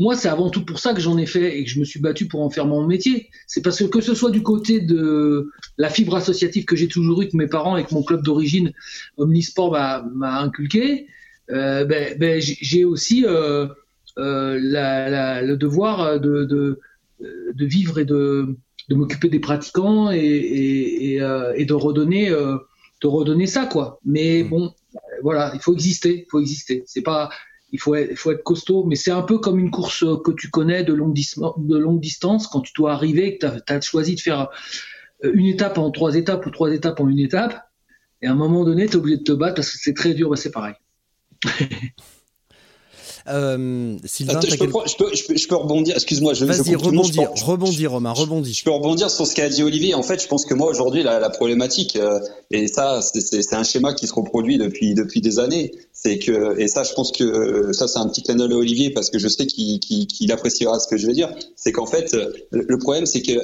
[0.00, 2.00] moi, c'est avant tout pour ça que j'en ai fait et que je me suis
[2.00, 3.28] battu pour en faire mon métier.
[3.46, 7.20] C'est parce que que ce soit du côté de la fibre associative que j'ai toujours
[7.20, 8.72] eu que mes parents et que mon club d'origine
[9.18, 9.72] Omnisport
[10.14, 11.06] m'a inculqué,
[11.50, 13.66] euh, ben, ben j'ai aussi euh,
[14.16, 16.80] euh, la, la, le devoir de, de,
[17.20, 18.56] de, vivre et de,
[18.88, 21.22] de m'occuper des pratiquants et, et, et,
[21.56, 24.00] et, de redonner de redonner ça quoi.
[24.06, 24.48] Mais mmh.
[24.48, 24.74] bon,
[25.22, 26.84] voilà, il faut exister, il faut exister.
[26.86, 27.28] C'est pas
[27.72, 30.92] il faut être, costaud, mais c'est un peu comme une course que tu connais de
[30.92, 34.48] longue, de longue distance, quand tu dois arriver, que tu as, choisi de faire
[35.24, 37.70] euh, une étape en trois étapes ou trois étapes en une étape,
[38.22, 40.14] et à un moment donné, tu es obligé de te battre parce que c'est très
[40.14, 40.74] dur, bah, c'est pareil.
[43.30, 45.94] Euh, Sylvain, je, peux, je, peux, rebondir.
[45.94, 46.32] Excuse-moi.
[46.34, 48.54] Vas-y, rebondir, rebondir, Romain, rebondis.
[48.54, 49.94] Je peux rebondir sur ce qu'a dit Olivier.
[49.94, 52.20] En fait, je pense que moi aujourd'hui, la, la, problématique, euh,
[52.50, 55.72] et ça, c'est un schéma qui se reproduit depuis depuis des années.
[55.92, 58.90] C'est que, et ça, je pense que euh, ça, c'est un petit canal à Olivier
[58.90, 61.30] parce que je sais qu'il appréciera ce que je vais dire.
[61.56, 62.16] C'est qu'en fait,
[62.50, 63.40] le problème, c'est que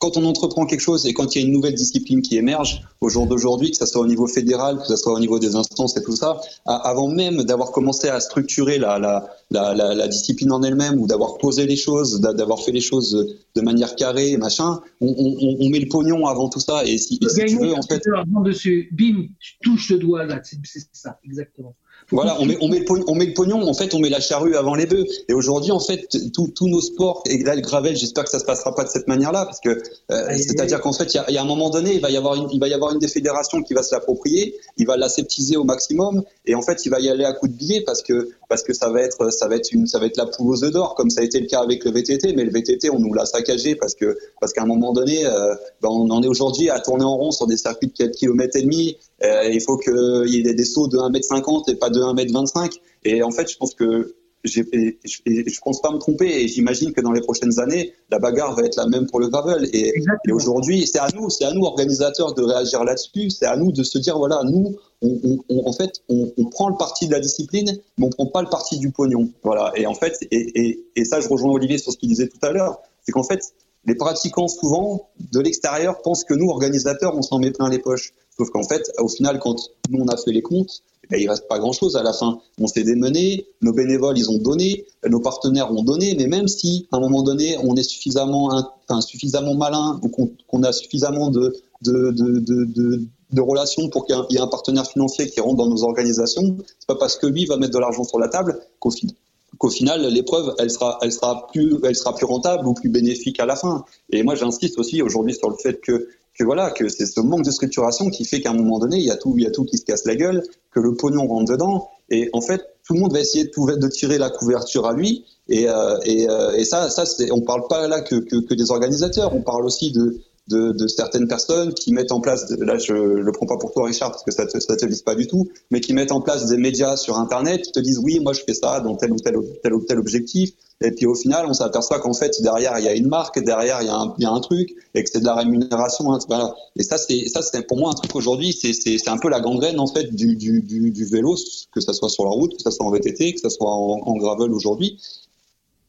[0.00, 2.82] quand on entreprend quelque chose et quand il y a une nouvelle discipline qui émerge
[3.02, 5.56] au jour d'aujourd'hui, que ce soit au niveau fédéral, que ce soit au niveau des
[5.56, 10.52] instances et tout ça, avant même d'avoir commencé à structurer la, la, la, la discipline
[10.52, 14.80] en elle-même ou d'avoir posé les choses, d'avoir fait les choses de manière carrée, machin,
[15.02, 16.82] on, on, on, met le pognon avant tout ça.
[16.86, 18.02] Et si, et si tu veux, en fait,
[18.42, 20.58] dessus, bim, tu touches le doigt là, c'est
[20.92, 21.74] ça, exactement.
[22.12, 24.08] Voilà, on met, on, met le pognon, on met le pognon, en fait, on met
[24.08, 25.06] la charrue avant les bœufs.
[25.28, 28.44] Et aujourd'hui, en fait, tous nos sports, et là, le gravel, j'espère que ça se
[28.44, 29.70] passera pas de cette manière-là, parce que,
[30.10, 32.34] euh, c'est-à-dire qu'en fait, il y, y a, un moment donné, il va y avoir
[32.34, 35.56] une, il va y avoir une des fédérations qui va se l'approprier, il va l'aseptiser
[35.56, 38.30] au maximum, et en fait, il va y aller à coup de billets parce que,
[38.48, 40.64] parce que ça va être, ça va être une, ça va être la poule aux
[40.64, 42.98] œufs d'or, comme ça a été le cas avec le VTT, mais le VTT, on
[42.98, 46.28] nous l'a saccagé parce que, parce qu'à un moment donné, euh, ben, on en est
[46.28, 49.76] aujourd'hui à tourner en rond sur des circuits de 4 km et demi, il faut
[49.76, 52.78] qu'il y ait des sauts de 1m50 et pas de 1m25.
[53.04, 54.14] Et en fait, je pense que
[54.44, 58.54] je, je pense pas me tromper et j'imagine que dans les prochaines années, la bagarre
[58.54, 59.68] va être la même pour le gravel.
[59.72, 59.92] Et,
[60.26, 63.30] et aujourd'hui, c'est à nous, c'est à nous organisateurs de réagir là-dessus.
[63.30, 66.68] C'est à nous de se dire voilà, nous, on, on, en fait, on, on, prend
[66.68, 69.30] le parti de la discipline, mais on prend pas le parti du pognon.
[69.42, 69.72] Voilà.
[69.76, 72.38] Et en fait, et, et, et ça, je rejoins Olivier sur ce qu'il disait tout
[72.42, 73.40] à l'heure, c'est qu'en fait,
[73.86, 78.12] les pratiquants souvent de l'extérieur pensent que nous, organisateurs, on s'en met plein les poches.
[78.40, 79.56] Sauf qu'en fait, au final, quand
[79.90, 82.40] nous on a fait les comptes, ben, il reste pas grand-chose à la fin.
[82.58, 86.88] On s'est démené, nos bénévoles ils ont donné, nos partenaires ont donné, mais même si
[86.90, 88.48] à un moment donné on est suffisamment,
[88.88, 94.16] enfin, suffisamment malin ou qu'on a suffisamment de, de, de, de, de relations pour qu'il
[94.30, 97.44] y ait un partenaire financier qui rentre dans nos organisations, c'est pas parce que lui
[97.44, 99.14] va mettre de l'argent sur la table qu'au final
[99.58, 101.48] qu'au final l'épreuve elle sera elle sera
[101.82, 103.84] elle sera plus rentable ou plus bénéfique à la fin.
[104.10, 106.08] Et moi j'insiste aussi aujourd'hui sur le fait que
[106.40, 109.04] que voilà, que c'est ce manque de structuration qui fait qu'à un moment donné, il
[109.04, 111.26] y a tout, il y a tout qui se casse la gueule, que le pognon
[111.26, 114.94] rentre dedans, Et en fait, tout le monde va essayer de, tirer la couverture à
[114.94, 115.26] lui.
[115.50, 119.42] Et, euh, euh, et ça, ça on parle pas là que, que, des organisateurs, on
[119.42, 120.18] parle aussi de,
[120.50, 123.86] de, de, certaines personnes qui mettent en place, là je le prends pas pour toi
[123.86, 126.20] Richard parce que ça te, ça te vise pas du tout, mais qui mettent en
[126.20, 129.12] place des médias sur Internet qui te disent oui moi je fais ça dans tel
[129.12, 130.50] ou tel, tel ou tel objectif,
[130.82, 133.80] et puis au final on s'aperçoit qu'en fait derrière il y a une marque, derrière
[133.82, 136.12] il y a un, il y a un truc, et que c'est de la rémunération.
[136.12, 136.54] Hein, voilà.
[136.76, 139.40] Et ça c'est ça c'est pour moi un truc aujourd'hui, c'est c'est un peu la
[139.40, 141.36] gangrène en fait du, du, du, vélo,
[141.72, 144.16] que ça soit sur la route, que ça soit en VTT, que ça soit en
[144.16, 144.98] gravel aujourd'hui.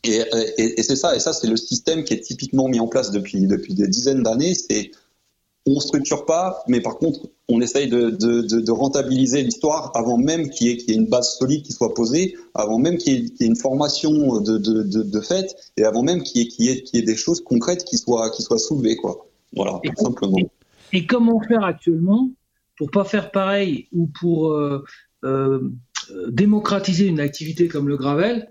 [0.03, 0.21] Et,
[0.57, 3.11] et, et c'est ça, et ça c'est le système qui est typiquement mis en place
[3.11, 4.55] depuis depuis des dizaines d'années.
[4.55, 4.91] C'est
[5.67, 10.17] on structure pas, mais par contre on essaye de, de, de, de rentabiliser l'histoire avant
[10.17, 13.13] même qu'il y, qu y, ait une base solide qui soit posée, avant même qu'il
[13.13, 16.97] y, qu y, ait une formation de, fait, et avant même qu'il y, ait, y
[16.97, 19.27] ait des choses concrètes qui soient qui soient soulevées quoi.
[19.53, 20.37] Voilà, et, tout simplement.
[20.39, 22.31] Et, et, comment faire actuellement
[22.77, 24.83] pour pas faire pareil ou pour euh,
[25.23, 25.71] euh,
[26.29, 28.49] démocratiser une activité comme le gravel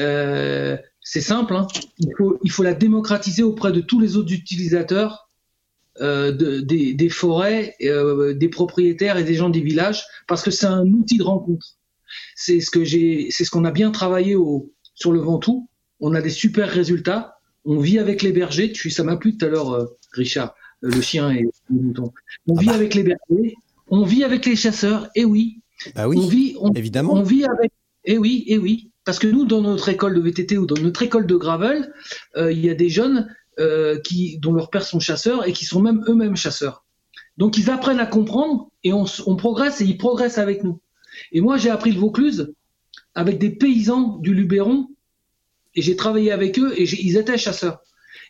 [0.00, 1.66] euh, c'est simple, hein.
[1.98, 5.28] il, faut, il faut la démocratiser auprès de tous les autres utilisateurs
[6.00, 10.50] euh, de, des, des, forêts, euh, des propriétaires et des gens des villages, parce que
[10.50, 11.66] c'est un outil de rencontre.
[12.36, 15.68] C'est ce que j'ai, c'est ce qu'on a bien travaillé au, sur le Ventoux.
[16.00, 17.38] On a des super résultats.
[17.64, 18.72] On vit avec les bergers.
[18.72, 22.12] Tu, ça m'a plu tout à l'heure, Richard, le chien et le mouton.
[22.46, 22.74] On ah vit bah.
[22.74, 23.56] avec les bergers.
[23.90, 25.08] On vit avec les chasseurs.
[25.14, 25.60] Et oui.
[25.94, 26.16] Bah oui.
[26.18, 27.14] On vit, on, évidemment.
[27.14, 27.72] On vit avec.
[28.04, 28.87] Et oui, et oui.
[29.08, 31.94] Parce que nous, dans notre école de VTT ou dans notre école de gravel,
[32.36, 33.96] euh, il y a des jeunes euh,
[34.36, 36.84] dont leurs pères sont chasseurs et qui sont même eux-mêmes chasseurs.
[37.38, 39.06] Donc ils apprennent à comprendre et on,
[39.36, 40.82] progresse et ils progressent avec nous.
[41.32, 42.52] Et moi, j'ai appris le Vaucluse
[43.14, 44.90] avec des paysans du Luberon
[45.74, 47.78] et j'ai travaillé avec eux et ils étaient chasseurs.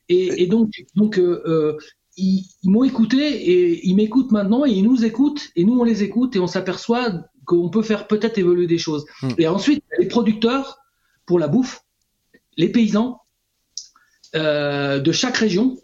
[0.08, 0.70] Et, donc,
[1.18, 1.76] euh,
[2.16, 6.04] ils m'ont écouté et ils m'écoutent maintenant et ils nous écoutent et nous on les
[6.04, 9.06] écoute et on s'aperçoit qu'on peut faire peut-être évoluer des choses.
[9.22, 9.28] Mmh.
[9.38, 10.78] Et ensuite, les producteurs
[11.24, 11.82] pour la bouffe,
[12.58, 13.22] les paysans
[14.36, 15.78] euh, de chaque région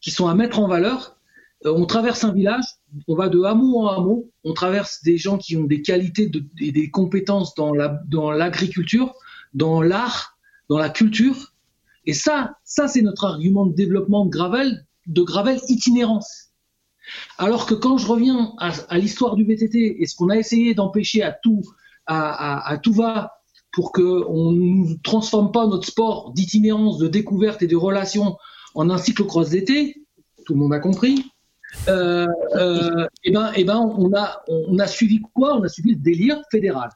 [0.00, 1.16] qui sont à mettre en valeur.
[1.64, 2.64] Euh, on traverse un village,
[3.06, 6.44] on va de hameau en hameau, on traverse des gens qui ont des qualités de,
[6.58, 9.14] et des compétences dans la dans l'agriculture,
[9.54, 10.36] dans l'art,
[10.68, 11.54] dans la culture.
[12.06, 16.43] Et ça, ça c'est notre argument de développement de Gravel, de Gravel itinérance.
[17.38, 20.74] Alors que quand je reviens à, à l'histoire du VTT et ce qu'on a essayé
[20.74, 21.62] d'empêcher à tout,
[22.06, 23.40] à, à, à, tout va
[23.72, 28.36] pour qu'on ne transforme pas notre sport d'itinérance, de découverte et de relation
[28.74, 30.04] en un cyclo-cross d'été,
[30.46, 31.24] tout le monde a compris,
[31.88, 35.56] euh, euh, et ben, et ben on, a, on a suivi quoi?
[35.56, 36.90] On a suivi le délire fédéral.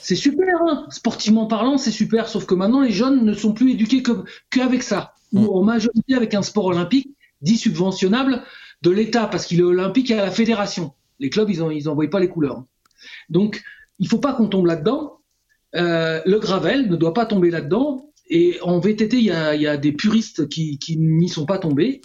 [0.00, 0.86] C'est super, hein.
[0.90, 4.02] Sportivement parlant, c'est super, sauf que maintenant les jeunes ne sont plus éduqués
[4.50, 8.42] qu'avec ça, ou en majorité avec un sport olympique dit subventionnable
[8.82, 10.92] de l'État, parce qu'il est olympique et à la fédération.
[11.18, 12.64] Les clubs, ils n'envoient ils pas les couleurs.
[13.28, 13.62] Donc,
[13.98, 15.18] il faut pas qu'on tombe là-dedans.
[15.74, 18.04] Euh, le gravel ne doit pas tomber là-dedans.
[18.30, 21.58] Et en VTT, il y a, y a, des puristes qui, qui n'y sont pas
[21.58, 22.02] tombés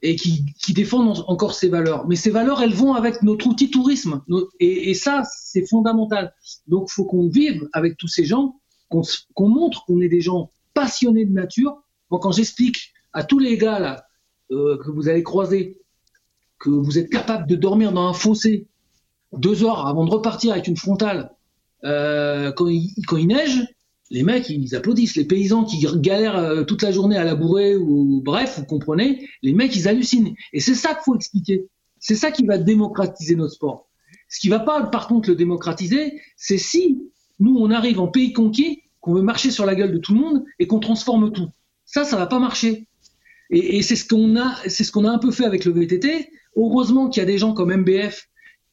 [0.00, 2.08] et qui, qui, défendent encore ces valeurs.
[2.08, 4.22] Mais ces valeurs, elles vont avec notre outil tourisme.
[4.58, 6.34] Et, et ça, c'est fondamental.
[6.66, 8.58] Donc, faut qu'on vive avec tous ces gens,
[8.88, 11.82] qu'on qu montre qu'on est des gens passionnés de nature.
[12.08, 14.06] Quand j'explique à tous les gars
[14.50, 15.78] euh, que vous allez croiser
[16.58, 18.66] que vous êtes capable de dormir dans un fossé
[19.32, 21.32] deux heures avant de repartir avec une frontale
[21.84, 23.66] euh, quand, il, quand il neige,
[24.10, 25.16] les mecs ils applaudissent.
[25.16, 29.52] Les paysans qui galèrent euh, toute la journée à labourer ou bref, vous comprenez, les
[29.52, 30.34] mecs ils hallucinent.
[30.52, 31.66] Et c'est ça qu'il faut expliquer.
[31.98, 33.88] C'est ça qui va démocratiser notre sport.
[34.28, 37.02] Ce qui va pas, par contre, le démocratiser, c'est si
[37.38, 40.20] nous on arrive en pays conquis, qu'on veut marcher sur la gueule de tout le
[40.20, 41.48] monde et qu'on transforme tout.
[41.84, 42.88] Ça, ça va pas marcher.
[43.50, 45.72] Et, et c'est ce qu'on a, c'est ce qu'on a un peu fait avec le
[45.72, 46.30] VTT.
[46.56, 48.28] Heureusement qu'il y a des gens comme MBF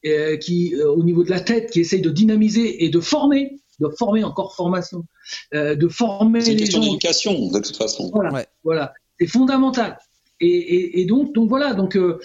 [0.06, 3.60] euh, qui, euh, au niveau de la tête, qui essayent de dynamiser et de former,
[3.80, 5.06] de former encore formation,
[5.54, 6.48] euh, de former les gens.
[6.48, 8.10] C'est une question d'éducation, de toute façon.
[8.14, 8.48] Voilà, ouais.
[8.64, 8.94] voilà.
[9.20, 9.98] c'est fondamental.
[10.40, 11.74] Et, et, et, donc, donc voilà.
[11.74, 12.20] Donc euh,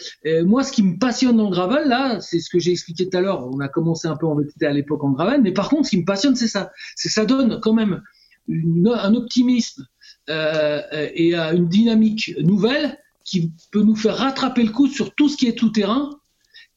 [0.44, 3.16] moi, ce qui me passionne dans le gravel, là, c'est ce que j'ai expliqué tout
[3.16, 3.48] à l'heure.
[3.52, 5.90] On a commencé un peu en VTT à l'époque en gravel, mais par contre, ce
[5.90, 6.72] qui me passionne, c'est ça.
[6.96, 8.02] C'est ça donne quand même
[8.48, 9.86] une, un optimisme
[10.28, 10.80] euh,
[11.14, 15.46] et une dynamique nouvelle qui peut nous faire rattraper le coup sur tout ce qui
[15.46, 16.10] est tout terrain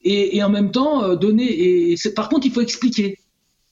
[0.03, 1.45] et, et en même temps euh, donner.
[1.49, 3.17] Et, et par contre, il faut expliquer.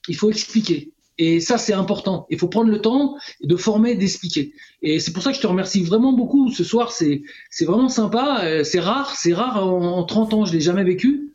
[0.07, 0.91] Il faut expliquer.
[1.17, 2.25] Et ça, c'est important.
[2.29, 4.53] Il faut prendre le temps de former, d'expliquer.
[4.81, 6.49] Et c'est pour ça que je te remercie vraiment beaucoup.
[6.49, 8.41] Ce soir, c'est c'est vraiment sympa.
[8.45, 9.67] Euh, c'est rare, c'est rare.
[9.67, 11.33] En, en 30 ans, je l'ai jamais vécu.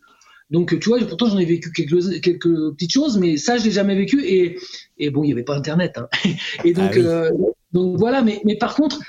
[0.50, 3.70] Donc, tu vois, pourtant, j'en ai vécu quelques, quelques petites choses, mais ça, je l'ai
[3.70, 4.24] jamais vécu.
[4.24, 4.56] Et,
[4.98, 5.98] et bon, il n'y avait pas Internet.
[5.98, 6.08] Hein.
[6.64, 7.02] Et donc, ah oui.
[7.04, 7.30] euh,
[7.74, 8.22] donc voilà.
[8.22, 9.00] Mais, par contre,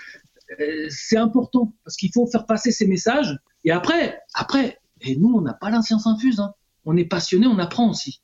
[0.60, 3.40] euh, c'est important parce qu'il faut faire passer ces messages.
[3.64, 6.40] Et après, après, et nous, on n'a pas la science infuse.
[6.40, 6.54] Hein.
[6.84, 8.22] On est passionné, on apprend aussi.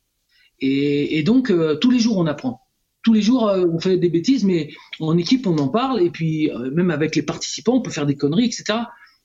[0.60, 2.60] Et, donc, tous les jours, on apprend.
[3.02, 4.70] Tous les jours, on fait des bêtises, mais
[5.00, 6.00] en équipe, on en parle.
[6.00, 8.78] Et puis, même avec les participants, on peut faire des conneries, etc.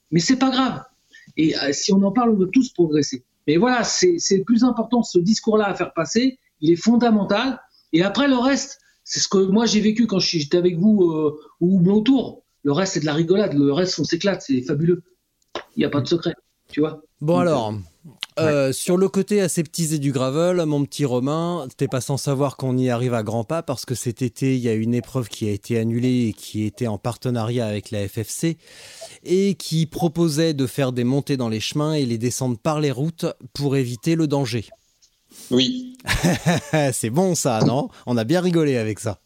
[0.09, 0.83] Mais c'est pas grave.
[1.35, 3.23] Et si on en parle, on veut tous progresser.
[3.45, 6.39] Mais voilà, c'est le plus important, ce discours-là à faire passer.
[6.59, 7.61] Il est fondamental.
[7.93, 11.39] Et après, le reste, c'est ce que moi j'ai vécu quand j'étais avec vous euh,
[11.61, 12.43] au Houblon Tour.
[12.63, 13.53] Le reste, c'est de la rigolade.
[13.53, 14.43] Le reste, on s'éclate.
[14.45, 15.01] C'est fabuleux.
[15.75, 16.33] Il n'y a pas de secret.
[16.69, 17.73] Tu vois Bon, alors,
[18.37, 22.77] euh, sur le côté aseptisé du gravel, mon petit Romain, t'es pas sans savoir qu'on
[22.77, 25.47] y arrive à grands pas parce que cet été, il y a une épreuve qui
[25.47, 28.57] a été annulée et qui était en partenariat avec la FFC
[29.23, 32.91] et qui proposait de faire des montées dans les chemins et les descendre par les
[32.91, 34.65] routes pour éviter le danger.
[35.51, 35.97] Oui.
[36.93, 37.89] c'est bon ça, non?
[38.05, 39.19] On a bien rigolé avec ça.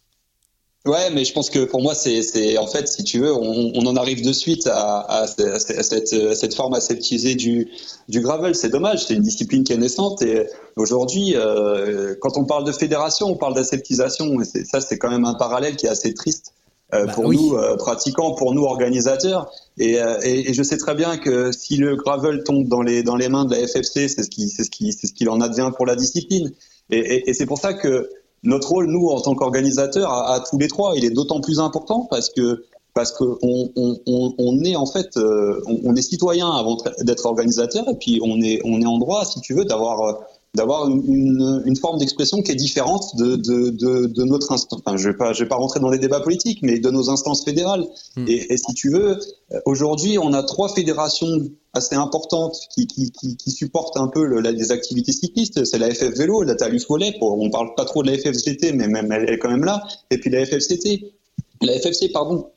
[0.83, 3.85] Ouais, mais je pense que pour moi, c'est en fait, si tu veux, on, on
[3.85, 7.69] en arrive de suite à, à, cette, cette, forme aseptisée du,
[8.09, 8.55] du gravel.
[8.55, 10.47] C'est dommage, c'est une discipline qui est naissante et
[10.77, 15.25] aujourd'hui, euh, quand on parle de fédération, on parle d'aseptisation et ça, c'est quand même
[15.25, 16.53] un parallèle qui est assez triste.
[16.93, 19.49] Euh, bah pour nous euh, pratiquants, pour nous organisateurs.
[19.77, 23.01] Et, euh, et, et, je sais très bien que si le gravel tombe dans les
[23.01, 25.29] dans les mains de la FFC, c'est ce qui c'est ce qui c'est ce qu'il
[25.29, 26.51] en advient pour la discipline.
[26.89, 28.09] Et, et c'est pour ça que
[28.43, 31.59] notre rôle, nous, en tant qu'organisateurs, à, à, tous les trois, il est d'autant plus
[31.59, 36.51] important parce que parce qu'on on, on, on, est en fait, on, on, est citoyen
[36.51, 40.19] avant d'être organisateur, et puis on est on est en droit, si tu veux, d'avoir
[40.53, 44.81] d'avoir une, une, forme d'expression qui est différente de, de, de, de notre instance.
[44.85, 47.45] Enfin, je ne vais, vais pas rentrer dans les débats politiques, mais de nos instances
[47.45, 47.85] fédérales.
[48.17, 48.25] Hmm.
[48.27, 49.17] Et, et, si tu veux,
[49.65, 54.41] aujourd'hui, on a trois fédérations assez importantes qui, qui, qui, qui supportent un peu le,
[54.41, 55.63] les activités cyclistes.
[55.63, 58.89] C'est la FF Vélo, la Talus Volley, on parle pas trop de la FFGT, mais
[58.89, 59.83] même elle est quand même là.
[60.09, 61.13] Et puis la FFCT,
[61.61, 62.47] la FFC, pardon.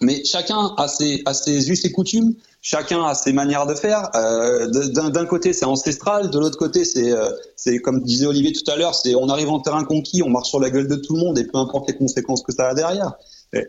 [0.00, 2.34] Mais chacun a ses, a ses us et coutumes,
[2.70, 4.10] chacun a ses manières de faire.
[4.14, 7.30] Euh, D'un côté, c'est ancestral, de l'autre côté, c'est, euh,
[7.82, 10.60] comme disait Olivier tout à l'heure, c'est on arrive en terrain conquis, on marche sur
[10.60, 13.12] la gueule de tout le monde et peu importe les conséquences que ça a derrière.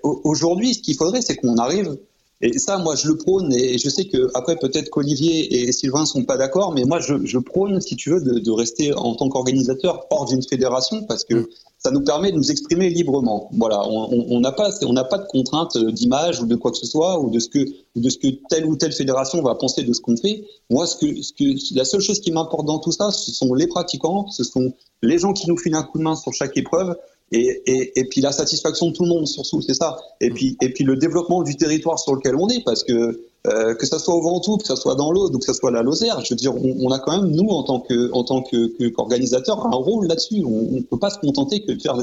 [0.04, 1.98] Aujourd'hui, ce qu'il faudrait, c'est qu'on arrive.
[2.42, 6.06] Et ça, moi, je le prône, et je sais que après, peut-être qu'Olivier et Sylvain
[6.06, 9.14] sont pas d'accord, mais moi, je, je, prône, si tu veux, de, de rester en
[9.16, 11.48] tant qu'organisateur hors d'une fédération, parce que mm
[11.80, 13.50] ça nous permet de nous exprimer librement.
[13.54, 16.86] Voilà, on n'a pas, on n'a pas de contraintes d'image ou de quoi que ce
[16.86, 17.60] soit ou de ce que,
[17.96, 20.44] de ce que telle ou telle fédération va penser de ce qu'on fait.
[20.70, 23.54] Moi, ce que, ce que, la seule chose qui m'importe dans tout ça, ce sont
[23.54, 26.58] les pratiquants, ce sont les gens qui nous filent un coup de main sur chaque
[26.58, 26.98] épreuve.
[27.32, 29.98] Et, et, et puis la satisfaction de tout le monde, surtout, c'est ça.
[30.20, 33.74] Et puis, et puis le développement du territoire sur lequel on est, parce que euh,
[33.74, 35.82] que ça soit au Ventoux, que ça soit dans l'eau, ou que ça soit la
[35.82, 38.42] Lozère, je veux dire, on, on, a quand même nous en tant que en tant
[38.42, 40.44] que qu'organisateur un rôle là-dessus.
[40.46, 41.96] On, ne peut pas se contenter que de faire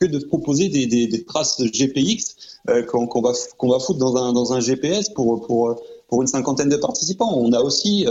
[0.00, 2.34] que de proposer des, des, des traces GPX
[2.70, 5.76] euh, qu'on va qu'on va foutre dans un dans un GPS pour pour
[6.08, 7.32] pour une cinquantaine de participants.
[7.36, 8.06] On a aussi,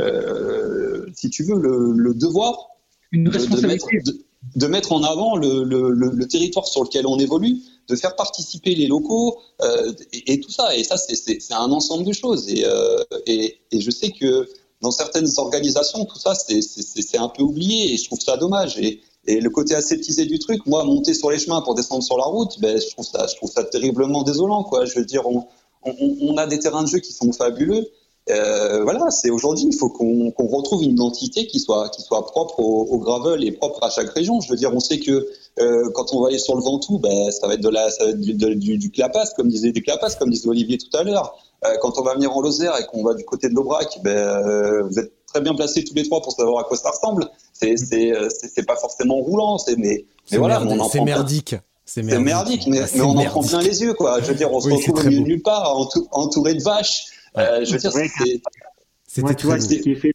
[0.00, 2.70] euh, si tu veux, le, le devoir
[3.12, 4.00] une responsabilité.
[4.04, 4.18] De,
[4.56, 8.74] de, mettre en avant le, le, le, territoire sur lequel on évolue de faire participer
[8.74, 10.76] les locaux euh, et, tout ça.
[10.76, 12.48] Et ça, c'est un ensemble de choses.
[12.48, 14.48] Et, euh, et, et, je sais que
[14.80, 18.78] dans certaines organisations, tout ça, c'est un peu oublié et je trouve ça dommage.
[18.78, 22.16] Et, et le côté aseptisé du truc, moi, monter sur les chemins pour descendre sur
[22.16, 24.64] la route, ben, je, trouve ça, je trouve ça terriblement désolant.
[24.64, 24.84] Quoi.
[24.84, 25.46] Je veux dire, on,
[25.84, 27.88] on, on a des terrains de jeu qui sont fabuleux.
[28.28, 32.26] Euh, voilà, c'est aujourd'hui, il faut qu'on qu retrouve une identité qui soit, qui soit
[32.26, 34.40] propre au, au, gravel et propre à chaque région.
[34.40, 37.30] Je veux dire, on sait que euh, quand on va aller sur le Ventoux, ben,
[37.30, 39.82] ça va être de la, ça va être du, du, du, clapas, comme disait du
[39.82, 41.34] clapas, comme disait Olivier tout à l'heure.
[41.64, 44.10] Euh, quand on va venir en Lozère et qu'on va du côté de l'Aubrac, ben,
[44.10, 47.28] euh, vous êtes très bien placés tous les trois pour savoir à quoi ça ressemble.
[47.52, 51.56] C'est, c'est, c'est, pas forcément roulant, c'est, mais, mais voilà, on en C'est merdique.
[51.86, 52.26] C'est merdique.
[52.26, 54.20] merdique, mais, mais on en prend plein les yeux, quoi.
[54.20, 55.74] Je veux dire, on se retrouve au milieu de nulle part,
[56.10, 57.06] entouré de vaches.
[57.38, 59.22] Euh, je veux dire, c'est.
[59.22, 60.12] Moi, tu vois, ce qui fait,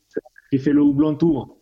[0.51, 1.57] qui fait le houblon tour.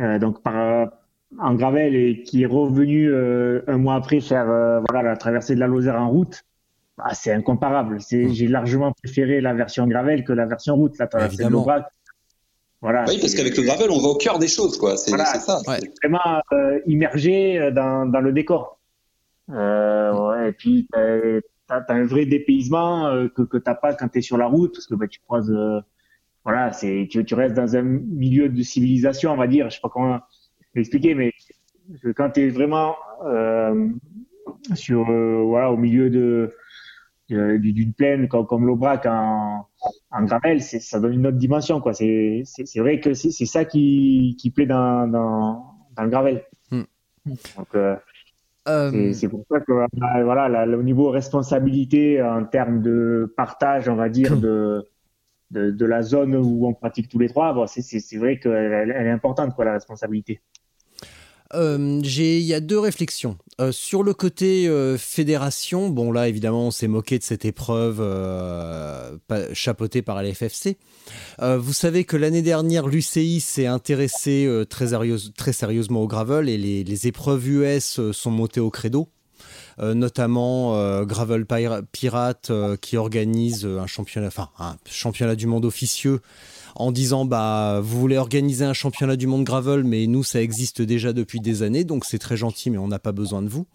[0.00, 0.88] Euh, donc, par,
[1.38, 5.54] en gravel et qui est revenu euh, un mois après faire euh, voilà la traversée
[5.54, 6.44] de la Lozère en route,
[6.96, 8.00] bah, c'est incomparable.
[8.00, 8.32] C'est, mmh.
[8.32, 11.86] J'ai largement préféré la version gravel que la version route, la traversée de l'Aubrac.
[12.80, 14.96] Voilà, oui, parce qu'avec le gravel, on va au cœur des choses, quoi.
[14.96, 15.58] C'est, voilà, c'est ça.
[15.66, 18.78] C'est vraiment euh, immergé dans, dans le décor.
[19.50, 24.08] Euh, ouais, et puis, t'as, t'as un vrai dépaysement euh, que, que t'as pas quand
[24.08, 25.80] t'es sur la route, parce que bah, tu croises, euh,
[26.44, 29.80] voilà, c'est, tu, tu restes dans un milieu de civilisation, on va dire, je sais
[29.82, 30.20] pas comment
[30.74, 31.32] expliquer, mais
[32.16, 33.88] quand tu es vraiment euh,
[34.74, 36.52] sur, euh, voilà, au milieu de
[37.30, 39.66] d'une plaine comme, comme l'Aubrac en,
[40.10, 41.78] en gravel, ça donne une autre dimension.
[41.78, 41.92] quoi.
[41.92, 42.42] C'est
[42.76, 46.42] vrai que c'est ça qui, qui plaît dans, dans, dans le gravel.
[46.70, 46.84] Hmm.
[47.26, 47.96] Donc, euh,
[48.66, 49.72] euh, c'est pour ça que
[50.22, 54.86] voilà, au niveau responsabilité en termes de partage, on va dire, de,
[55.50, 59.06] de, de la zone où on pratique tous les trois, bon, c'est vrai qu'elle elle
[59.06, 60.40] est importante, quoi, la responsabilité.
[61.54, 63.38] Euh, il y a deux réflexions.
[63.60, 68.02] Euh, sur le côté euh, fédération, bon là évidemment on s'est moqué de cette épreuve
[69.52, 70.76] chapeautée par l'FFC.
[71.40, 77.06] vous savez que l'année dernière l'UCI s'est intéressé très, sérieusement au gravel et les, les
[77.06, 79.08] épreuves US sont montées au credo.
[79.78, 81.46] notamment Gravel
[81.92, 86.20] Pirate qui organise un championnat, enfin un championnat du monde officieux
[86.78, 90.80] en disant bah vous voulez organiser un championnat du monde gravel, mais nous ça existe
[90.80, 93.66] déjà depuis des années, donc c'est très gentil, mais on n'a pas besoin de vous.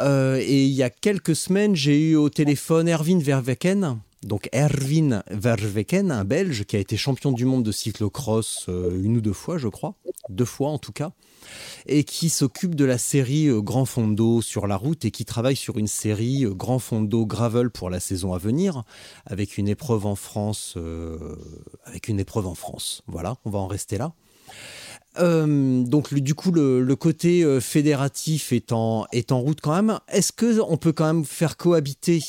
[0.00, 5.22] Euh, et il y a quelques semaines, j'ai eu au téléphone Erwin Verweken, donc Erwin
[5.30, 9.32] Verweken, un Belge qui a été champion du monde de cyclocross euh, une ou deux
[9.32, 9.94] fois, je crois,
[10.28, 11.12] deux fois en tout cas,
[11.86, 15.56] et qui s'occupe de la série euh, Grand Fondo sur la route et qui travaille
[15.56, 18.82] sur une série euh, Grand Fondo Gravel pour la saison à venir,
[19.24, 20.76] avec une épreuve en France,
[21.84, 23.02] avec une épreuve en France.
[23.06, 24.12] Voilà, on va en rester là.
[25.18, 29.98] Donc du coup le, côté fédératif est en, route quand même.
[30.08, 32.22] Est-ce que on peut quand même faire cohabiter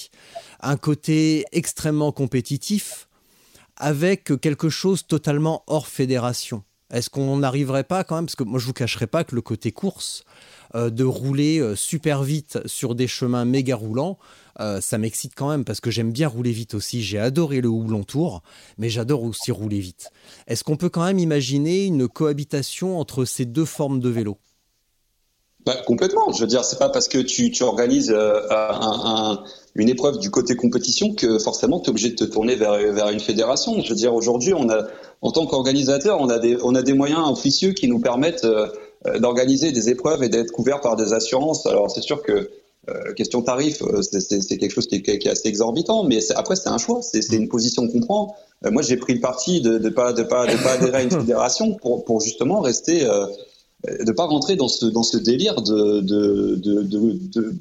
[0.61, 3.07] un côté extrêmement compétitif
[3.77, 6.63] avec quelque chose totalement hors fédération?
[6.91, 9.41] Est-ce qu'on n'arriverait pas quand même, parce que moi je vous cacherai pas que le
[9.41, 10.23] côté course,
[10.75, 14.17] euh, de rouler euh, super vite sur des chemins méga roulants,
[14.59, 17.01] euh, ça m'excite quand même parce que j'aime bien rouler vite aussi.
[17.01, 18.41] J'ai adoré le houblon tour,
[18.77, 20.11] mais j'adore aussi rouler vite.
[20.47, 24.37] Est-ce qu'on peut quand même imaginer une cohabitation entre ces deux formes de vélo?
[25.65, 26.31] Bah, complètement.
[26.31, 29.43] Je veux dire, c'est pas parce que tu, organises un,
[29.75, 33.09] une épreuve du côté compétition que forcément tu es obligé de te tourner vers, vers
[33.09, 33.81] une fédération.
[33.81, 37.73] Je veux dire, aujourd'hui, en tant qu'organisateur, on a des, on a des moyens officieux
[37.73, 38.47] qui nous permettent
[39.07, 41.65] euh, d'organiser des épreuves et d'être couverts par des assurances.
[41.65, 42.49] Alors, c'est sûr que
[42.87, 46.55] euh, question tarif, euh, c'est quelque chose qui est, qui est, assez exorbitant, mais après
[46.55, 48.35] c'est un choix, c'est une position qu'on prend.
[48.63, 51.11] moi, j'ai pris le parti de ne pas de pas de pas adhérer à une
[51.21, 56.55] fédération pour pour justement rester de pas rentrer dans ce dans ce délire de de,
[56.55, 57.55] de, de, de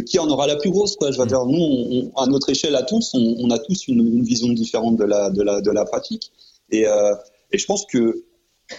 [0.00, 0.96] qui en aura la plus grosse.
[0.96, 1.10] Quoi.
[1.10, 1.28] Je veux mm.
[1.28, 5.30] dire, nous, à notre échelle à tous, on, a tous une, vision différente de la,
[5.30, 6.32] de la, de la pratique.
[6.70, 7.14] Et, euh,
[7.52, 8.24] et je pense que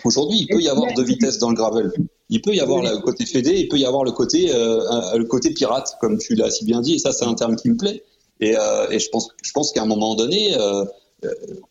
[0.04, 1.92] aujourd'hui, il peut y avoir deux vitesses dans le gravel.
[2.30, 5.26] Il peut y avoir le côté fédé, il peut y avoir le côté, euh, le
[5.26, 6.96] côté pirate, comme tu l'as si bien dit.
[6.96, 8.04] Et ça, c'est un terme qui me plaît.
[8.40, 10.86] Et, euh, et je pense, je pense qu'à un moment donné, euh,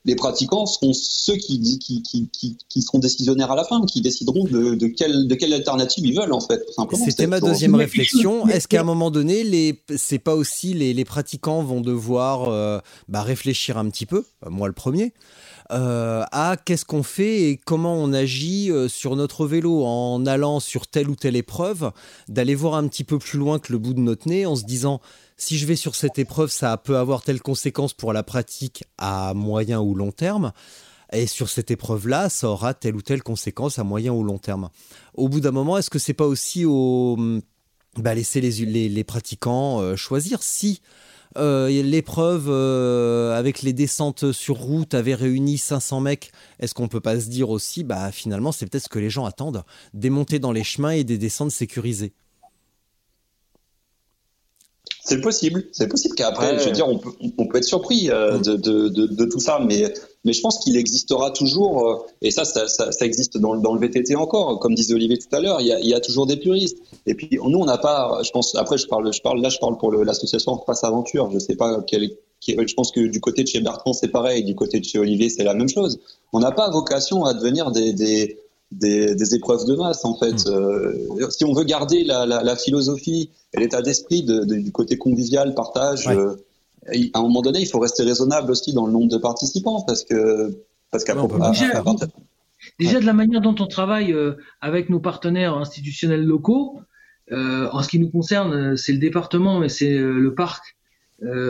[0.04, 4.44] les pratiquants seront ceux qui, qui, qui, qui, seront décisionnaires à la fin, qui décideront
[4.44, 6.62] de, de, quelle, de quelle alternative ils veulent en fait.
[7.04, 8.48] C'était ma deuxième réflexion.
[8.48, 12.78] Est-ce qu'à un moment donné, les, c'est pas aussi les, les pratiquants vont devoir euh,
[13.08, 15.12] bah, réfléchir un petit peu, moi le premier,
[15.70, 21.08] à qu'est-ce qu'on fait et comment on agit sur notre vélo en allant sur telle
[21.08, 21.90] ou telle épreuve,
[22.28, 24.64] d'aller voir un petit peu plus loin que le bout de notre nez en se
[24.64, 25.00] disant
[25.36, 29.34] si je vais sur cette épreuve, ça peut avoir telle conséquence pour la pratique à
[29.34, 30.52] moyen ou long terme.
[31.12, 34.70] Et sur cette épreuve-là, ça aura telle ou telle conséquence à moyen ou long terme.
[35.14, 37.16] Au bout d'un moment, est-ce que c'est pas aussi au
[37.96, 41.03] bah, laisser les, pratiquants euh, choisir si euh,
[41.36, 47.20] l'épreuve euh, avec les descentes sur route avait réuni 500 mecs, est-ce qu'on peut pas
[47.20, 50.52] se dire aussi, bah finalement c'est peut-être ce que les gens attendent, des montées dans
[50.52, 52.14] les chemins et des descentes sécurisées?
[55.04, 58.38] C'est possible, c'est possible qu'après, je veux dire, on peut, on peut être surpris euh,
[58.38, 59.92] de, de, de, de, tout ça, mais,
[60.24, 63.74] mais je pense qu'il existera toujours, euh, et ça, ça, ça, ça, existe dans, dans
[63.74, 66.00] le VTT encore, comme disait Olivier tout à l'heure, il y a, il y a
[66.00, 66.78] toujours des puristes.
[67.06, 69.58] Et puis nous, on n'a pas, je pense, après, je parle, je parle, là, je
[69.58, 71.30] parle pour l'association Passe Aventure.
[71.30, 72.08] Je sais pas quel,
[72.40, 75.28] je pense que du côté de chez Bertrand, c'est pareil, du côté de chez Olivier,
[75.28, 76.00] c'est la même chose.
[76.32, 78.38] On n'a pas vocation à devenir des, des
[78.72, 80.46] des, des, épreuves de masse en fait.
[80.46, 80.52] Hmm.
[80.52, 84.98] Euh, si on veut garder la, la, la philosophie et l'état d'esprit de, du côté
[84.98, 86.34] convivial, partage, euh,
[87.12, 90.04] à un moment donné, il faut rester raisonnable aussi dans le nombre de participants parce
[90.04, 90.56] que
[90.90, 91.82] parce qu'à déjà,
[92.78, 96.80] déjà de la manière dont on travaille euh, avec nos partenaires institutionnels locaux,
[97.32, 100.76] en ce qui nous concerne, c'est le département et c'est le parc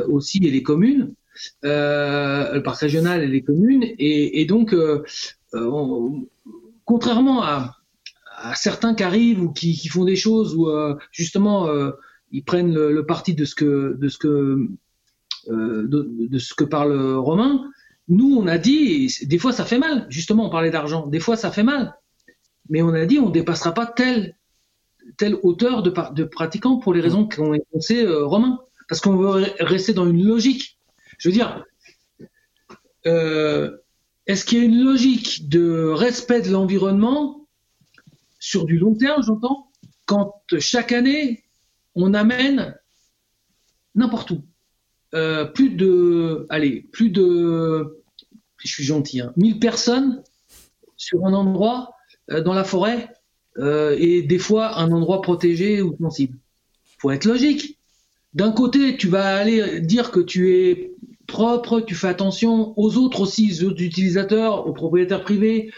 [0.09, 1.15] aussi et les communes.
[1.63, 4.75] le parc régional et les communes et, et donc
[5.53, 6.27] on,
[6.85, 7.77] contrairement à,
[8.55, 11.93] certains qui arrivent ou qui, font des choses où euh, justement euh,
[12.31, 14.69] ils prennent le, parti de ce que de ce que
[15.49, 17.65] euh, de, ce que parle Romain,
[18.09, 20.07] nous on a dit des fois ça fait mal.
[20.11, 21.95] Justement on parlait d'argent, des fois ça fait mal,
[22.69, 24.37] mais on a dit on dépassera pas telle
[25.17, 28.59] telle hauteur de, de pratiquants pour les raisons qu'ont énoncé Romain,
[28.89, 30.79] parce qu'on veut rester dans une logique.
[31.19, 31.65] Je veux dire.
[33.07, 33.77] Euh,
[34.27, 37.47] est-ce qu'il y a une logique de respect de l'environnement
[38.39, 39.71] sur du long terme, j'entends,
[40.07, 41.45] quand chaque année,
[41.95, 42.77] on amène
[43.95, 44.45] n'importe où
[45.15, 48.03] euh, plus de, allez, plus de,
[48.59, 50.23] je suis gentil, hein, 1000 personnes
[50.97, 51.95] sur un endroit
[52.31, 53.11] euh, dans la forêt
[53.59, 56.37] euh, et des fois un endroit protégé ou sensible.
[56.99, 57.79] Faut être logique.
[58.33, 60.95] D'un côté, tu vas aller dire que tu es
[61.27, 65.71] propre, tu fais attention aux autres aussi, aux utilisateurs, aux propriétaires privés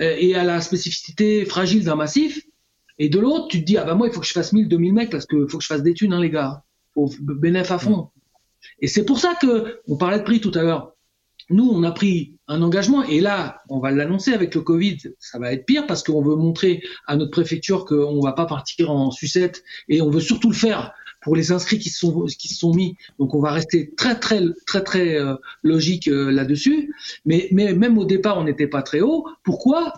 [0.00, 2.42] euh, et à la spécificité fragile d'un massif.
[2.98, 4.68] Et de l'autre, tu te dis, ah bah moi, il faut que je fasse 1000,
[4.68, 6.62] 2000 mecs parce qu'il faut que je fasse des thunes, hein, les gars.
[6.94, 8.10] Faut bénéf à fond.
[8.80, 10.92] Et c'est pour ça que, on parlait de prix tout à l'heure.
[11.50, 15.38] Nous, on a pris un engagement et là, on va l'annoncer avec le Covid, ça
[15.38, 19.10] va être pire parce qu'on veut montrer à notre préfecture qu'on va pas partir en
[19.10, 20.94] sucette et on veut surtout le faire
[21.24, 22.96] pour les inscrits qui sont qui sont mis.
[23.18, 26.94] Donc on va rester très très très très euh, logique euh, là-dessus.
[27.24, 29.26] Mais mais même au départ, on n'était pas très haut.
[29.42, 29.94] Pourquoi?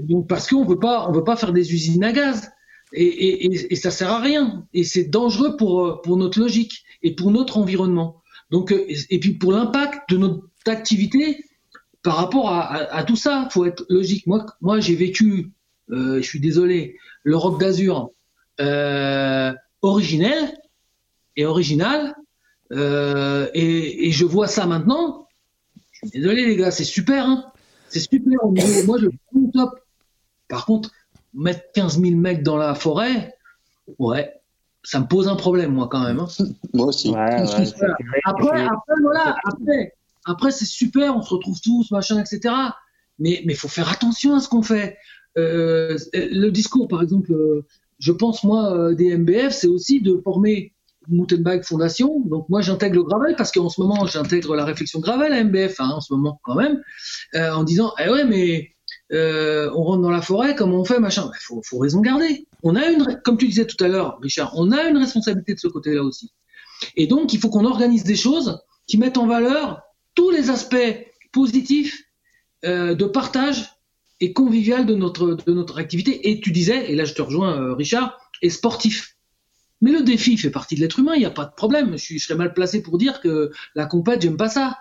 [0.00, 2.50] Donc parce qu'on veut pas on veut pas faire des usines à gaz.
[2.94, 4.66] Et, et, et, ça sert à rien.
[4.74, 8.22] Et c'est dangereux pour, pour notre logique et pour notre environnement.
[8.50, 11.42] Donc, euh, et puis pour l'impact de notre activité
[12.02, 14.26] par rapport à, à, tout ça, faut être logique.
[14.26, 15.52] Moi, moi j'ai vécu,
[15.90, 18.10] euh, je suis désolé, le rock d'Azur
[18.60, 19.52] euh,
[19.82, 20.58] originel
[21.36, 22.14] et original,
[22.72, 25.28] euh, et, et, je vois ça maintenant.
[25.90, 27.52] Je suis désolé les gars, c'est super, hein
[27.92, 28.38] c'est super.
[28.86, 29.80] Moi, je suis top.
[30.48, 30.90] Par contre,
[31.34, 33.34] mettre 15 000 mecs dans la forêt,
[33.98, 34.32] ouais,
[34.82, 36.18] ça me pose un problème, moi, quand même.
[36.20, 36.28] Hein.
[36.74, 37.14] moi aussi.
[37.14, 37.46] après,
[38.24, 39.94] après, voilà, après,
[40.24, 42.54] après c'est super, on se retrouve tous, machin, etc.
[43.18, 44.96] Mais il faut faire attention à ce qu'on fait.
[45.38, 47.64] Euh, le discours, par exemple, euh,
[48.02, 50.72] je pense, moi, euh, des MBF, c'est aussi de former
[51.08, 52.20] Bike Fondation.
[52.26, 55.80] Donc moi j'intègre le Gravel parce qu'en ce moment j'intègre la réflexion Gravel à MBF
[55.80, 56.80] hein, en ce moment quand même,
[57.34, 58.72] en disant eh ouais mais
[59.12, 61.30] euh, on rentre dans la forêt, comment on fait, machin.
[61.34, 62.46] Il faut, faut, raison garder.
[62.64, 66.02] Une, comme tu disais tout à l'heure, Richard, on a une responsabilité de ce côté-là
[66.02, 66.32] aussi.
[66.96, 69.82] Et donc, il faut qu'on organise des choses qui mettent en valeur
[70.14, 72.04] tous les aspects positifs
[72.64, 73.70] euh, de partage
[74.22, 76.30] et convivial de notre, de notre activité.
[76.30, 79.16] Et tu disais, et là je te rejoins, euh, Richard, et sportif.
[79.80, 81.98] Mais le défi fait partie de l'être humain, il n'y a pas de problème.
[81.98, 84.78] Je, serais mal placé pour dire que la compète, j'aime pas ça.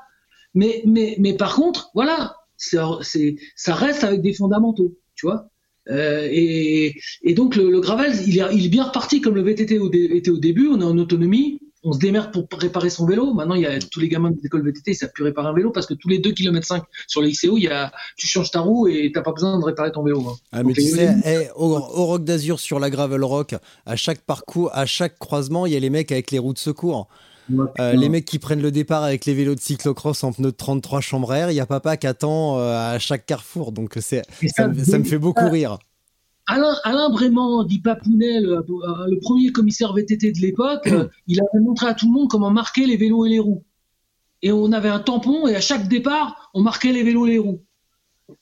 [0.54, 5.50] Mais, mais, mais par contre, voilà, c'est, ça reste avec des fondamentaux, tu vois.
[5.90, 9.80] Euh, et, et, donc le, gravel, il est, bien reparti comme le VTT
[10.16, 10.68] était au début.
[10.68, 13.34] On est en autonomie, on se démerde pour réparer son vélo.
[13.34, 15.54] Maintenant, il y a tous les gamins des écoles VTT, ils savent plus réparer un
[15.54, 18.28] vélo parce que tous les 2 km 5 sur les XCO, il y a, tu
[18.28, 20.24] changes ta roue et t'as pas besoin de réparer ton vélo.
[20.28, 20.36] Hein.
[20.52, 23.56] Ah, mais tu sais, eh, au, au, Rock d'Azur sur la gravel rock,
[23.86, 26.60] à chaque parcours, à chaque croisement, il y a les mecs avec les roues de
[26.60, 27.08] secours.
[27.80, 30.56] Euh, les mecs qui prennent le départ avec les vélos de cyclocross en pneus de
[30.56, 33.72] 33 chambres air, il n'y a papa qui attend euh, à chaque carrefour.
[33.72, 34.24] Donc c'est,
[34.56, 35.80] ça, me fait beaucoup rire.
[36.48, 40.90] Alain, Alain Brément, dit Papounet, le, premier commissaire VTT de l'époque,
[41.28, 43.64] il avait montré à tout le monde comment marquer les vélos et les roues.
[44.42, 47.38] Et on avait un tampon et à chaque départ, on marquait les vélos et les
[47.38, 47.64] roues.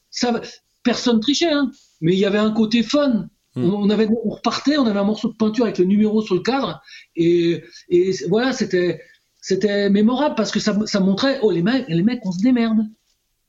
[0.10, 0.42] Ça,
[0.84, 1.72] personne trichait, hein,
[2.02, 3.28] mais il y avait un côté fun.
[3.56, 3.74] Hmm.
[3.74, 6.42] On, avait, on repartait, on avait un morceau de peinture avec le numéro sur le
[6.42, 6.82] cadre,
[7.16, 9.02] et, et voilà, c'était,
[9.42, 12.80] c'était mémorable parce que ça, ça, montrait, oh les mecs, les mecs, on se démerde.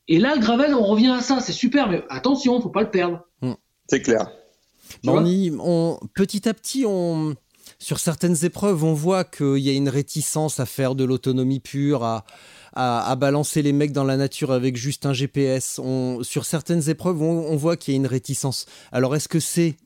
[0.09, 2.91] Et là, le gravel, on revient à ça, c'est super, mais attention, faut pas le
[2.91, 3.21] perdre.
[3.43, 3.53] Hmm.
[3.89, 4.33] C'est clair.
[5.07, 5.25] On,
[5.61, 7.35] on, petit à petit, on,
[7.79, 12.05] sur certaines épreuves, on voit qu'il y a une réticence à faire de l'autonomie pure,
[12.05, 12.25] à,
[12.75, 15.79] à, balancer les mecs dans la nature avec juste un GPS.
[15.83, 18.67] On, sur certaines épreuves, on voit qu'il y a une réticence.
[18.93, 19.77] Alors, est-ce que c'est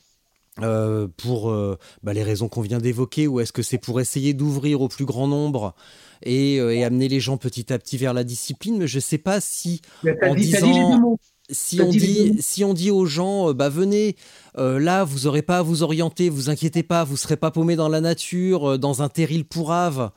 [0.62, 4.35] euh, pour euh, bah, les raisons qu'on vient d'évoquer ou est-ce que c'est pour essayer
[4.35, 5.74] d'ouvrir au plus grand nombre
[6.23, 8.78] et, euh, et, amener les gens petit à petit vers la discipline?
[8.78, 9.82] Mais je ne sais pas si
[10.23, 11.19] en disant...
[11.50, 14.16] Si on, dit, si on dit aux gens, bah venez,
[14.56, 17.88] là, vous n'aurez pas à vous orienter, vous inquiétez pas, vous serez pas paumé dans
[17.88, 20.10] la nature, dans un terril pourrave.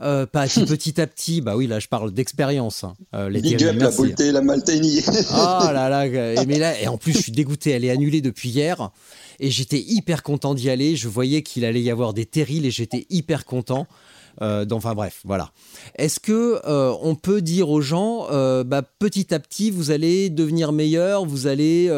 [0.00, 2.84] Euh, pas petit à petit, bah oui, là je parle d'expérience.
[2.84, 3.28] Hein.
[3.28, 5.00] les Big up, la Volté, la Malteni.
[5.08, 8.20] oh là là, et, mais là, et en plus je suis dégoûté, elle est annulée
[8.20, 8.90] depuis hier.
[9.40, 10.94] Et j'étais hyper content d'y aller.
[10.94, 13.86] Je voyais qu'il allait y avoir des terrils et j'étais hyper content.
[14.42, 15.50] Euh, enfin bref, voilà.
[15.96, 20.30] Est-ce que euh, on peut dire aux gens, euh, bah, petit à petit, vous allez
[20.30, 21.90] devenir meilleur, vous allez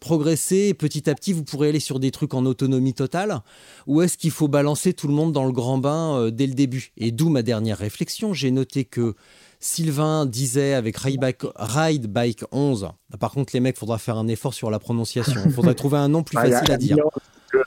[0.00, 3.40] progresser, et petit à petit, vous pourrez aller sur des trucs en autonomie totale?
[3.86, 6.92] Ou est-ce qu'il faut balancer tout le monde dans le grand bain dès le début?
[6.96, 8.32] Et d'où ma dernière réflexion.
[8.32, 9.14] J'ai noté que
[9.60, 12.88] Sylvain disait avec Ride Bike, 11.
[13.20, 15.42] Par contre, les mecs, faudra faire un effort sur la prononciation.
[15.44, 16.96] Il faudrait trouver un nom plus facile à dire.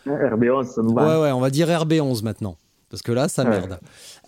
[0.07, 2.57] RB11, ouais, ouais, on va dire RB11 maintenant.
[2.89, 3.79] Parce que là, ça merde.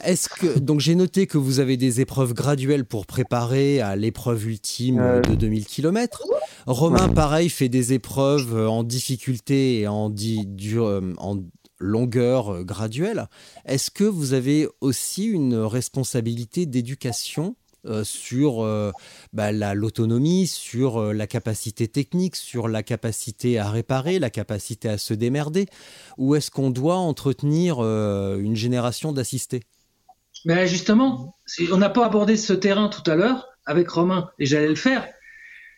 [0.04, 4.48] Est-ce que donc j'ai noté que vous avez des épreuves graduelles pour préparer à l'épreuve
[4.48, 6.24] ultime de 2000 km.
[6.68, 11.38] Romain, pareil, fait des épreuves en difficulté et en, euh, en
[11.82, 13.28] longueur euh, graduelle.
[13.66, 17.56] Est-ce que vous avez aussi une responsabilité d'éducation
[18.04, 18.94] sur
[19.34, 25.14] bah, l'autonomie, sur la capacité technique, sur la capacité à réparer, la capacité à se
[25.14, 25.68] démerder.
[26.18, 29.64] Ou est-ce qu'on doit entretenir une génération d'assistés?
[30.46, 31.36] Mais justement,
[31.72, 35.08] on n'a pas abordé ce terrain tout à l'heure avec Romain, et j'allais le faire.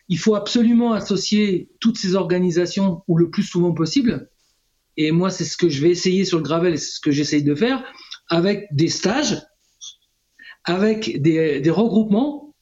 [0.08, 4.30] Il faut absolument associer toutes ces organisations, ou le plus souvent possible,
[4.96, 7.42] et moi c'est ce que je vais essayer sur le gravel, c'est ce que j'essaye
[7.42, 7.84] de faire,
[8.28, 9.42] avec des stages,
[10.64, 12.54] avec des, des, regroupements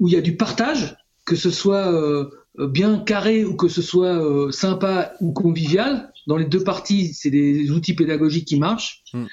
[0.00, 3.82] où il y a du partage, que ce soit euh, bien carré ou que ce
[3.82, 6.12] soit euh, sympa ou convivial.
[6.26, 9.02] Dans les deux parties, c'est des outils pédagogiques qui marchent.
[9.12, 9.26] Mm.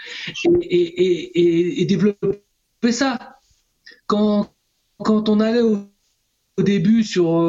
[0.62, 3.38] Et, et, et, et, développer ça.
[4.08, 4.54] Quand,
[4.98, 5.80] quand on allait au,
[6.58, 7.40] au début sur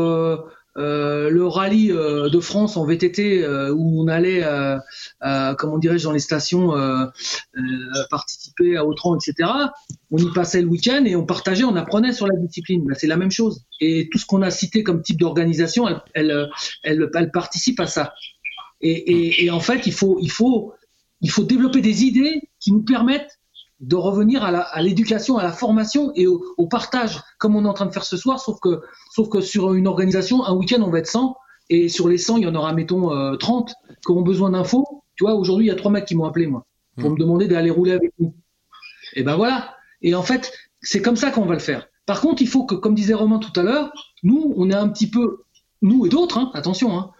[0.78, 4.44] euh, euh, le rallye euh, de France en VTT euh, où on allait,
[5.58, 6.72] comment dirais-je, dans les stations
[8.10, 9.50] participer à Autran, etc.
[10.10, 12.84] On y passait le week-end et on partageait, on apprenait sur la discipline.
[12.84, 13.64] Ben, c'est la même chose.
[13.80, 16.48] Et tout ce qu'on a cité comme type d'organisation, elle,
[16.82, 18.14] elle, elle, participe à ça.
[18.80, 20.74] Et, et, et, en fait, il faut, il faut,
[21.20, 23.38] il faut développer des idées qui nous permettent
[23.82, 27.86] de revenir à l'éducation, à, la formation et au, partage, comme on est en train
[27.86, 28.80] de faire ce soir, sauf que,
[29.12, 31.36] sauf que sur une organisation, un week-end, on va être 100,
[31.68, 33.72] et sur les 100, il y en aura, mettons, euh, 30
[34.04, 35.02] qui auront besoin d'infos.
[35.16, 36.64] Tu vois, aujourd'hui, il y a trois mecs qui m'ont appelé, moi,
[36.96, 37.12] pour mmh.
[37.12, 38.34] me demander d'aller rouler avec nous.
[39.14, 39.74] Et ben voilà.
[40.00, 41.88] Et en fait, c'est comme ça qu'on va le faire.
[42.06, 43.92] Par contre, il faut que, comme disait Romain tout à l'heure,
[44.22, 45.44] nous, on est un petit peu,
[45.82, 47.10] nous et d'autres, hein, attention, hein,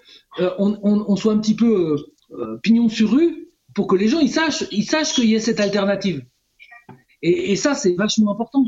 [0.40, 3.96] euh, on, on, on, soit un petit peu euh, euh, pignon sur rue pour que
[3.96, 6.24] les gens ils sachent, ils sachent qu'il y a cette alternative.
[7.22, 8.64] Et, ça, c'est vachement important.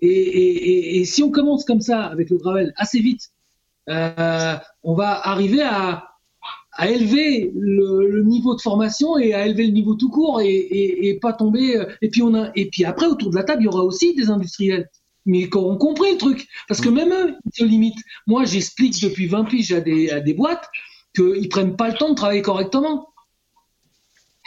[0.00, 3.30] Et, si on commence comme ça avec le gravel assez vite,
[3.88, 6.04] euh, on va arriver à,
[6.88, 11.76] élever le, niveau de formation et à élever le niveau tout court et, pas tomber.
[11.76, 13.84] Euh, et puis on a, et puis après autour de la table, il y aura
[13.84, 14.88] aussi des industriels,
[15.24, 18.02] mais qui auront compris le truc, parce que même eux, ils se limitent.
[18.26, 20.68] Moi, j'explique depuis 20 piges à des, à des boîtes
[21.14, 23.08] qu'ils prennent pas le temps de travailler correctement.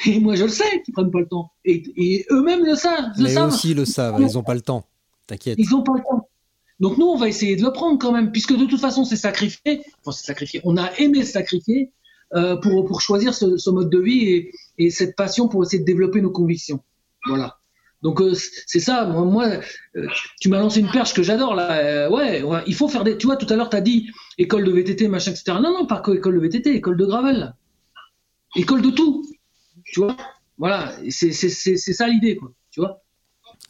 [0.06, 1.52] Et moi, je le sais qu'ils prennent pas le temps.
[1.66, 3.12] Et, eux-mêmes le savent.
[3.18, 4.86] Mais eux aussi le savent, ils n'ont pas le temps.
[5.28, 5.56] T'inquiète.
[5.60, 6.30] Ils n'ont pas le temps.
[6.80, 9.18] Donc nous, on va essayer de le prendre quand même, puisque de toute façon, c'est
[9.18, 9.82] sacrifié.
[10.00, 10.62] Enfin, c'est sacrifié.
[10.64, 11.92] On a aimé sacrifier
[12.34, 15.80] euh, pour, pour choisir ce, ce, mode de vie et, et, cette passion pour essayer
[15.80, 16.80] de développer nos convictions.
[17.26, 17.60] Voilà.
[18.02, 19.06] Donc euh, c'est ça.
[19.06, 19.48] Moi, moi
[19.98, 20.08] euh,
[20.40, 21.72] tu m'as lancé une perche que j'adore là.
[21.74, 23.18] Euh, ouais, ouais, il faut faire des.
[23.18, 25.58] Tu vois, tout à l'heure, tu as dit école de VTT, machin, etc.
[25.62, 27.54] Non, non, pas école de VTT, école de gravel.
[28.56, 29.26] École de tout.
[29.92, 30.16] Tu vois
[30.58, 32.52] Voilà, c'est ça l'idée, quoi.
[32.72, 33.02] Tu vois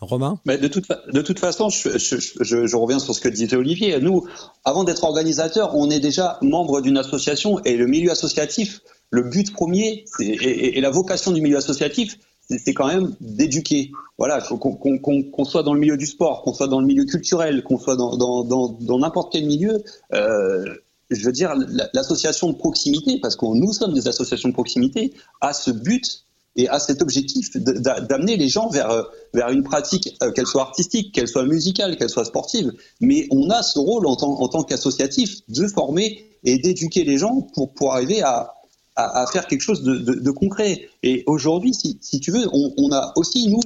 [0.02, 0.40] Romain?
[0.46, 4.00] Mais de, toute de toute façon, je, je, je, reviens sur ce que disait Olivier.
[4.00, 4.26] Nous,
[4.64, 8.80] avant d'être organisateur, on est déjà membre d'une association et le milieu associatif,
[9.10, 12.18] le but premier et, et, la vocation du milieu associatif,
[12.50, 13.92] c'est quand même d'éduquer.
[14.18, 17.78] Voilà, qu'on soit dans le milieu du sport, qu'on soit dans le milieu culturel, qu'on
[17.78, 18.48] soit dans n'importe
[18.86, 19.84] dans, dans, quel milieu.
[20.14, 20.76] Euh,
[21.10, 21.54] je veux dire,
[21.94, 26.26] l'association de proximité, parce que nous sommes des associations de proximité, a ce but
[26.56, 29.04] et a cet objectif d'amener les gens vers, euh,
[29.34, 32.74] vers une pratique, euh, qu'elle soit artistique, qu'elle soit musicale, qu'elle soit sportive.
[33.00, 37.74] Mais on a ce rôle en tant, qu'associatif de former et d'éduquer les gens pour,
[37.74, 38.54] pour arriver à,
[38.96, 40.90] à, faire quelque chose de, concret.
[41.04, 43.62] Et aujourd'hui, si, si, tu veux, on, a aussi, nous,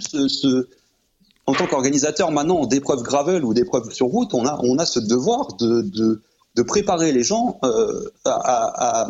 [1.47, 4.99] en tant qu'organisateur maintenant d'épreuves gravel ou d'épreuves sur route, on a, on a ce
[4.99, 6.21] devoir de, de
[6.55, 9.07] de préparer les gens euh, à, à,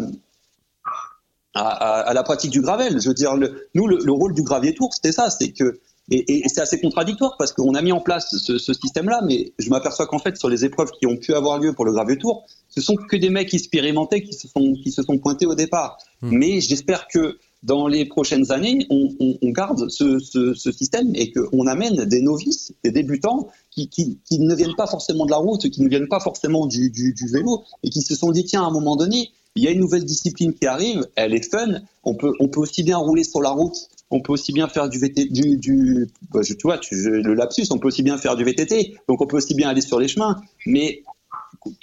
[1.54, 3.02] à, à, la pratique du gravel.
[3.02, 5.80] Je veux dire, le, nous, le, rôle du gravier tour, c'était ça, c'est que
[6.12, 9.54] et, et c'est assez contradictoire parce qu'on a mis en place ce, ce système-là, mais
[9.58, 12.18] je m'aperçois qu'en fait, sur les épreuves qui ont pu avoir lieu pour le gravier
[12.18, 15.56] tour, ce sont que des mecs expérimentés qui se sont qui se sont pointés au
[15.56, 15.98] départ.
[16.22, 16.38] Hmm.
[16.38, 21.16] Mais j'espère que dans les prochaines années, on, on, on garde ce, ce, ce, système
[21.16, 25.70] et qu'on amène des novices, des débutants qui, ne viennent pas forcément de la route,
[25.70, 26.92] qui ne viennent pas forcément du,
[27.32, 29.80] vélo et qui se sont dit tiens à un moment donné, il y a une
[29.80, 33.42] nouvelle discipline qui arrive, elle est fun, on peut, on peut aussi bien rouler sur
[33.42, 33.76] la route,
[34.10, 37.78] on peut aussi bien faire du VTT, du, bah, tu vois, tu, le lapsus, on
[37.78, 40.42] peut aussi bien faire du VTT, donc on peut aussi bien aller sur les chemins,
[40.66, 41.04] mais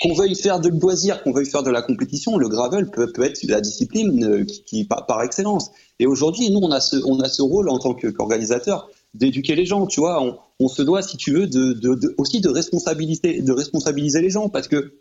[0.01, 3.23] qu'on veuille faire de loisir, qu'on veuille faire de la compétition, le gravel peut, peut
[3.23, 5.71] être la discipline euh, qui par, par, excellence.
[5.99, 9.67] Et aujourd'hui, nous, on a ce, on a ce rôle en tant qu'organisateur d'éduquer les
[9.67, 10.41] gens, tu vois.
[10.59, 14.69] On, se doit, si tu veux, de, aussi de responsabiliser, de responsabiliser les gens, parce
[14.69, 14.95] que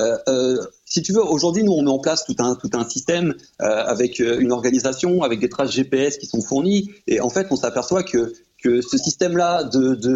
[0.00, 3.84] euh, euh, si tu veux, aujourd'hui, nous, on met en place tout un, système euh,
[3.84, 8.02] avec une organisation, avec des traces GPS qui sont fournies, et en fait, on s'aperçoit
[8.02, 8.32] que
[8.64, 9.68] que ce système-là,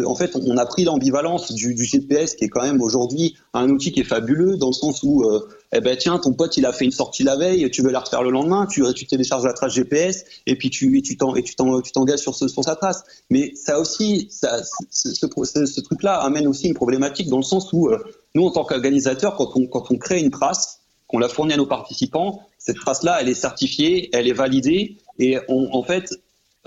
[0.05, 3.91] en fait, on a pris l'ambivalence du, GPS qui est quand même aujourd'hui un outil
[3.91, 6.73] qui est fabuleux dans le sens où, euh, eh ben tiens, ton pote il a
[6.73, 9.73] fait une sortie la veille, tu veux la refaire le lendemain, tu, télécharges la trace
[9.73, 13.03] GPS et puis tu t'engages sur, sur sa trace.
[13.29, 17.99] Mais ça aussi, ce, truc-là amène aussi une problématique dans le sens où euh,
[18.33, 22.41] nous, en tant qu'organisateurs, quand on, crée une trace, qu'on la fournit à nos participants,
[22.57, 26.15] cette trace-là, elle est certifiée, elle est validée et en fait,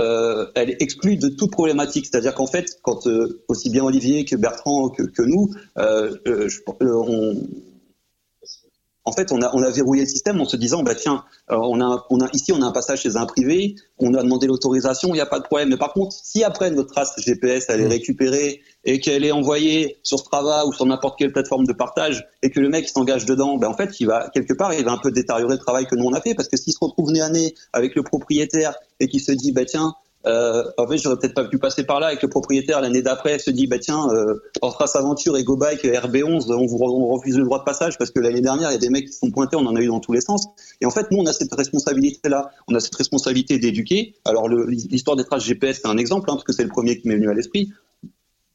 [0.01, 2.07] euh, elle est exclue de toute problématique.
[2.07, 6.61] C'est-à-dire qu'en fait, quand euh, aussi bien Olivier que Bertrand que, que nous, euh, je,
[6.81, 7.37] on,
[9.05, 11.57] en fait, on a, on a verrouillé le système en se disant, bah tiens, euh,
[11.57, 14.47] on a, on a ici, on a un passage chez un privé, on a demandé
[14.47, 15.71] l'autorisation, il n'y a pas de problème.
[15.71, 17.89] Mais par contre, si après notre trace GPS elle est mmh.
[17.89, 22.51] récupérée et qu'elle est envoyée sur Strava ou sur n'importe quelle plateforme de partage et
[22.51, 24.99] que le mec s'engage dedans, ben en fait, il va quelque part, il va un
[24.99, 27.21] peu détériorer le travail que nous on a fait parce que s'il se retrouve nez
[27.21, 29.95] à nez avec le propriétaire et qu'il se dit, bah tiens,
[30.27, 33.39] euh, en fait, j'aurais peut-être pas pu passer par là avec le propriétaire l'année d'après
[33.39, 36.79] se dit bah tiens, euh, Trace Aventure et Go Bike RB11, on vous
[37.09, 39.13] refuse le droit de passage parce que l'année dernière il y a des mecs qui
[39.13, 40.47] sont pointés, on en a eu dans tous les sens.
[40.81, 44.15] Et en fait, nous on a cette responsabilité là, on a cette responsabilité d'éduquer.
[44.25, 47.09] Alors l'histoire des traces GPS c'est un exemple hein, parce que c'est le premier qui
[47.09, 47.73] m'est venu à l'esprit.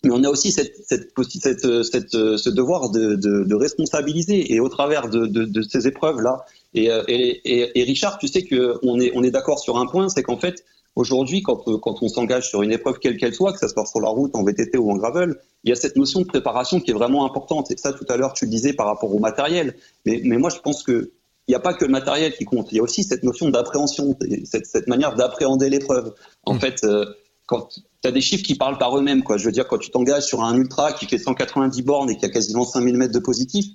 [0.03, 1.11] Mais on a aussi cette, cette,
[1.41, 6.21] cette, cette ce devoir de, de, de, responsabiliser et au travers de, de ces épreuves
[6.21, 6.45] là.
[6.73, 9.77] Et, euh, et, et, et Richard, tu sais que on est on est d'accord sur
[9.77, 10.63] un point, c'est qu'en fait
[10.97, 13.85] Aujourd'hui, quand, euh, quand on s'engage sur une épreuve quelle qu'elle soit, que ce soit
[13.85, 16.79] sur la route, en VTT ou en gravel, il y a cette notion de préparation
[16.79, 17.69] qui est vraiment importante.
[17.69, 19.75] Et ça, tout à l'heure, tu le disais par rapport au matériel.
[20.07, 21.11] Mais, mais moi, je pense que
[21.47, 22.71] il n'y a pas que le matériel qui compte.
[22.71, 26.15] Il y a aussi cette notion d'appréhension, cette, cette manière d'appréhender l'épreuve.
[26.45, 26.59] En mmh.
[26.59, 27.05] fait, euh,
[27.45, 27.69] quand
[28.01, 29.37] tu as des chiffres qui parlent par eux-mêmes, quoi.
[29.37, 32.25] Je veux dire, quand tu t'engages sur un ultra qui fait 190 bornes et qui
[32.25, 33.65] a quasiment 5000 mètres de positif,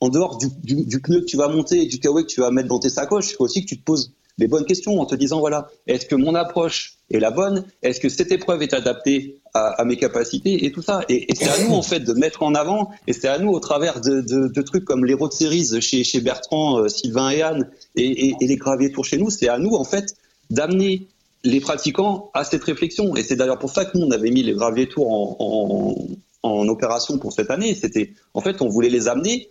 [0.00, 2.68] en dehors du, pneu que tu vas monter et du kawaii que tu vas mettre
[2.68, 5.14] dans tes sacoches, il faut aussi que tu te poses les bonnes questions en te
[5.14, 7.64] disant voilà, est-ce que mon approche est la bonne?
[7.82, 10.66] Est-ce que cette épreuve est adaptée à, mes capacités?
[10.66, 11.00] Et tout ça.
[11.08, 12.90] Et, c'est à nous en fait de mettre en avant.
[13.06, 16.88] Et c'est à nous au travers de, trucs comme les road series chez, Bertrand, euh,
[16.88, 20.14] Sylvain et Anne et, les graviers tours chez nous, c'est à nous en fait
[20.50, 21.08] d'amener
[21.46, 23.16] les pratiquants à cette réflexion.
[23.16, 25.10] Et c'est d'ailleurs pour ça que nous on avait mis les graviers tours
[25.40, 27.74] en, opération pour cette année.
[27.74, 29.48] C'était en fait on voulait les amener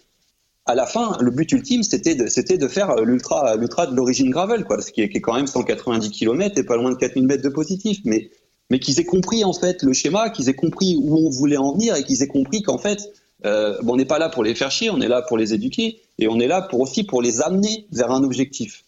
[0.65, 4.91] à la fin, le but ultime, c'était de, faire l'ultra, de l'origine gravel, quoi, ce
[4.91, 8.31] qui est, quand même 190 km et pas loin de 4000 mètres de positif, mais,
[8.71, 11.73] mais qu'ils aient compris en fait le schéma, qu'ils aient compris où on voulait en
[11.73, 12.97] venir et qu'ils aient compris qu'en fait,
[13.45, 16.01] euh, on n'est pas là pour les faire chier, on est là pour les éduquer
[16.17, 18.84] et on est là pour aussi pour les amener vers un objectif.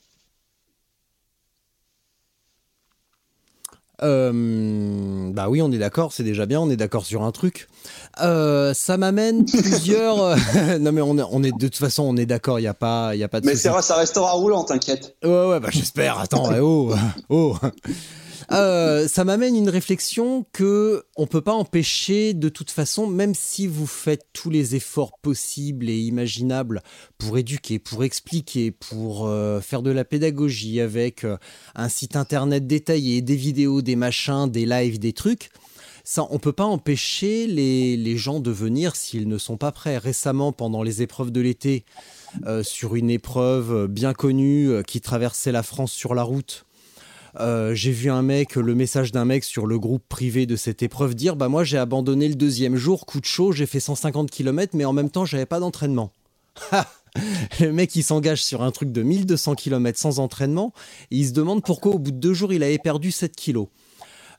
[4.04, 7.68] Euh, bah oui, on est d'accord, c'est déjà bien, on est d'accord sur un truc.
[8.22, 10.38] Euh, ça m'amène plusieurs.
[10.58, 12.68] Euh, non mais on est, on est de toute façon, on est d'accord, il y
[12.68, 13.46] a pas, y a pas de.
[13.46, 15.16] Mais c'est vrai, ça restera roulant, t'inquiète.
[15.24, 16.20] Ouais ouais, bah j'espère.
[16.20, 16.94] Attends, oh,
[17.30, 17.56] oh.
[18.52, 23.68] Euh, ça m'amène une réflexion que on peut pas empêcher de toute façon, même si
[23.68, 26.82] vous faites tous les efforts possibles et imaginables
[27.18, 31.38] pour éduquer, pour expliquer, pour euh, faire de la pédagogie avec euh,
[31.76, 35.50] un site internet détaillé, des vidéos, des machins, des lives, des trucs.
[36.06, 39.98] Ça, on peut pas empêcher les, les gens de venir s'ils ne sont pas prêts.
[39.98, 41.84] Récemment, pendant les épreuves de l'été,
[42.64, 46.66] sur une épreuve bien connue qui traversait la France sur la route,
[47.40, 50.82] euh, j'ai vu un mec, le message d'un mec sur le groupe privé de cette
[50.82, 54.32] épreuve dire Bah, moi, j'ai abandonné le deuxième jour, coup de chaud, j'ai fait 150
[54.32, 56.12] km, mais en même temps, j'avais pas d'entraînement.
[57.60, 60.74] le mec, il s'engage sur un truc de 1200 km sans entraînement,
[61.12, 63.68] et il se demande pourquoi au bout de deux jours, il avait perdu 7 kilos.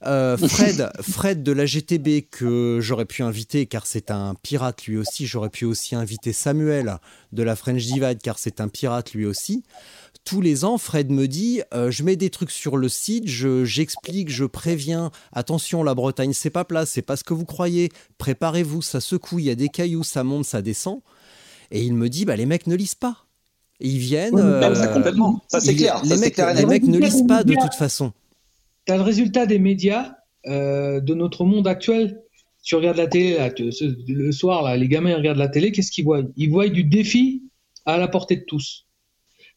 [0.06, 4.96] Euh, Fred, Fred de la GTB que j'aurais pu inviter car c'est un pirate lui
[4.96, 5.26] aussi.
[5.26, 6.98] J'aurais pu aussi inviter Samuel
[7.32, 9.64] de la French Divide car c'est un pirate lui aussi
[10.28, 14.28] tous les ans, Fred me dit euh, je mets des trucs sur le site, j'explique,
[14.28, 15.10] je, préviens.
[15.32, 17.88] Attention, la Bretagne, c'est pas plat, c'est pas ce que vous croyez.
[18.18, 21.00] Préparez-vous, ça secoue, il y a des cailloux, ça monte, ça descend.
[21.70, 23.24] Et il me dit bah, les mecs ne lisent pas.
[23.80, 24.36] ils viennent.
[24.74, 25.42] ça complètement.
[25.48, 26.02] Ça, c'est clair.
[26.04, 28.12] Les, mecs, les mecs ne lisent pas de toute façon.
[28.84, 30.12] Tu as le résultat des médias
[30.46, 32.20] euh, de notre monde actuel.
[32.62, 33.38] Tu regardes la télé,
[34.08, 36.22] le soir, là, les gamins regardent la télé, qu'est-ce qu'ils voient?
[36.36, 37.44] Ils voient du défi
[37.86, 38.87] à la portée de tous.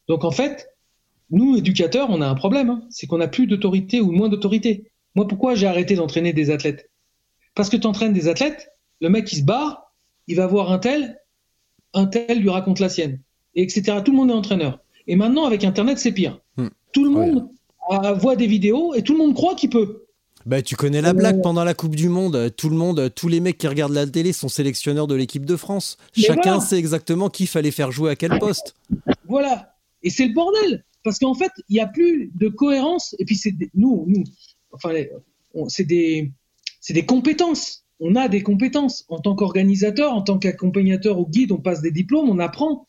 [0.08, 0.68] Donc en fait,
[1.30, 2.82] nous, éducateurs, on a un problème, hein.
[2.90, 4.90] c'est qu'on n'a plus d'autorité ou moins d'autorité.
[5.14, 6.90] Moi, pourquoi j'ai arrêté d'entraîner des athlètes?
[7.54, 8.70] Parce que tu entraînes des athlètes,
[9.00, 9.92] le mec qui se barre,
[10.26, 11.20] il va voir un tel,
[11.94, 13.20] un tel lui raconte la sienne,
[13.54, 13.98] et etc.
[14.04, 14.80] Tout le monde est entraîneur.
[15.06, 16.40] Et maintenant, avec Internet, c'est pire.
[16.56, 16.68] Hmm.
[16.92, 17.48] Tout le monde
[18.18, 20.04] voit des vidéos et tout le monde croit qu'il peut.
[20.44, 22.52] Bah, tu connais la blague pendant la Coupe du Monde.
[22.56, 25.56] Tout le monde, tous les mecs qui regardent la télé sont sélectionneurs de l'équipe de
[25.56, 25.96] France.
[26.16, 28.74] Chacun sait exactement qui fallait faire jouer à quel poste.
[29.28, 29.71] Voilà.
[30.02, 30.84] Et c'est le bordel.
[31.04, 33.14] Parce qu'en fait, il n'y a plus de cohérence.
[33.18, 34.24] Et puis, c'est nous, nous,
[34.72, 34.94] enfin,
[35.68, 36.32] c'est des,
[36.88, 37.84] des compétences.
[38.00, 41.90] On a des compétences en tant qu'organisateur, en tant qu'accompagnateur ou guide, on passe des
[41.90, 42.86] diplômes, on apprend.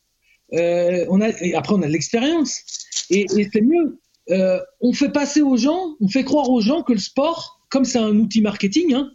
[0.52, 2.62] Euh, on a, et après, on a de l'expérience.
[3.10, 4.00] Et, c'est mieux.
[4.30, 7.84] Euh, on fait passer aux gens, on fait croire aux gens que le sport, comme
[7.84, 9.12] c'est un outil marketing, hein,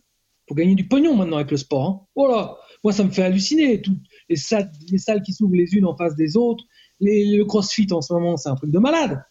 [0.47, 1.85] faut gagner du pognon maintenant avec le sport.
[1.85, 2.01] Hein.
[2.15, 3.81] Voilà, moi ça me fait halluciner.
[3.81, 3.97] Tout,
[4.29, 6.63] les, salles, les salles qui s'ouvrent les unes en face des autres,
[7.01, 9.23] le crossfit en ce moment, c'est un truc de malade.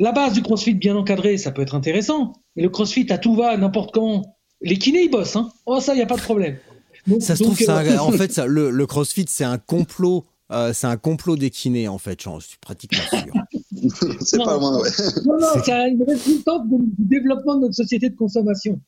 [0.00, 2.32] La base du crossfit bien encadré, ça peut être intéressant.
[2.56, 4.22] Mais le crossfit à tout va, n'importe quand.
[4.60, 5.36] Les kinés, ils bossent.
[5.36, 5.50] Hein.
[5.66, 6.56] Oh, ça, il n'y a pas de problème.
[7.20, 10.24] ça se trouve, euh, en fait, ça, le, crossfit, c'est un complot.
[10.50, 13.34] Euh, c'est un complot des kinés, en fait, je suis pratiquement sûr.
[14.20, 14.90] c'est pas loin, ouais.
[15.24, 18.78] Non, non, c'est une résultante du développement de notre société de consommation.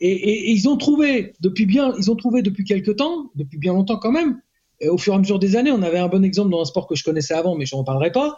[0.00, 3.96] Et, ils ont trouvé depuis bien, ils ont trouvé depuis quelques temps, depuis bien longtemps
[3.96, 4.38] quand même, et
[4.86, 6.86] au fur et à mesure des années, on avait un bon exemple dans un sport
[6.86, 8.36] que je connaissais avant, mais je n'en parlerai pas,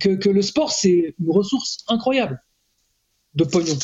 [0.00, 2.40] que, le sport, c'est une ressource incroyable
[3.34, 3.78] de pognon.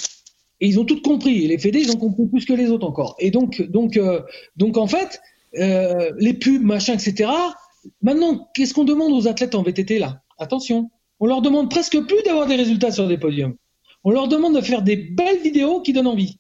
[0.60, 1.44] Et ils ont tout compris.
[1.44, 3.16] Et les fédés, ils ont compris plus que les autres encore.
[3.18, 4.20] Et donc, donc, euh,
[4.56, 5.20] donc en fait,
[5.58, 7.30] euh, les pubs, machin, etc.
[8.02, 10.22] Maintenant, qu'est-ce qu'on demande aux athlètes en VTT là?
[10.38, 10.90] Attention,
[11.20, 13.56] on leur demande presque plus d'avoir des résultats sur des podiums.
[14.04, 16.38] On leur demande de faire des belles vidéos qui donnent envie.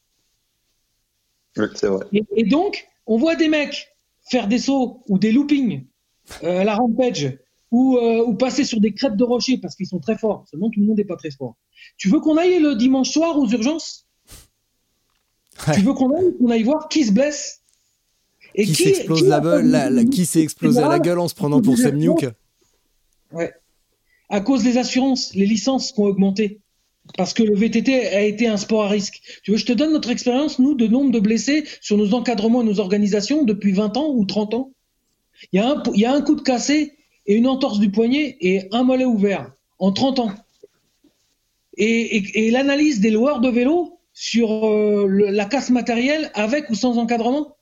[1.88, 2.04] vrai.
[2.36, 3.93] Et, donc, on voit des mecs
[4.24, 5.84] faire des sauts ou des loopings
[6.42, 7.24] euh, à la rampage
[7.72, 10.44] euh, ou, passer sur des crêtes de rocher parce qu'ils sont très forts.
[10.50, 11.56] Seulement, tout le monde n'est pas très fort.
[11.96, 14.06] Tu veux qu'on aille le dimanche soir aux urgences?
[15.74, 17.62] Tu veux qu'on aille, aille voir qui se blesse
[18.54, 19.40] et qui, s'explose la,
[19.90, 22.26] la, qui s'est explosé la gueule en se prenant pour Sam Newk
[23.32, 23.52] Ouais.
[24.28, 26.60] À cause des assurances, les licences qui ont augmenté.
[27.16, 29.20] Parce que le VTT a été un sport à risque.
[29.42, 32.62] Tu veux, je te donne notre expérience, nous, de nombre de blessés sur nos encadrements
[32.62, 34.72] et nos organisations depuis 20 ans ou 30 ans.
[35.52, 36.94] Il y a un, coup de cassé,
[37.26, 40.34] et une entorse du poignet et un mollet ouvert en 30 ans.
[41.76, 47.56] Et, l'analyse des loueurs de vélo sur euh, la casse matérielle avec ou sans encadrement.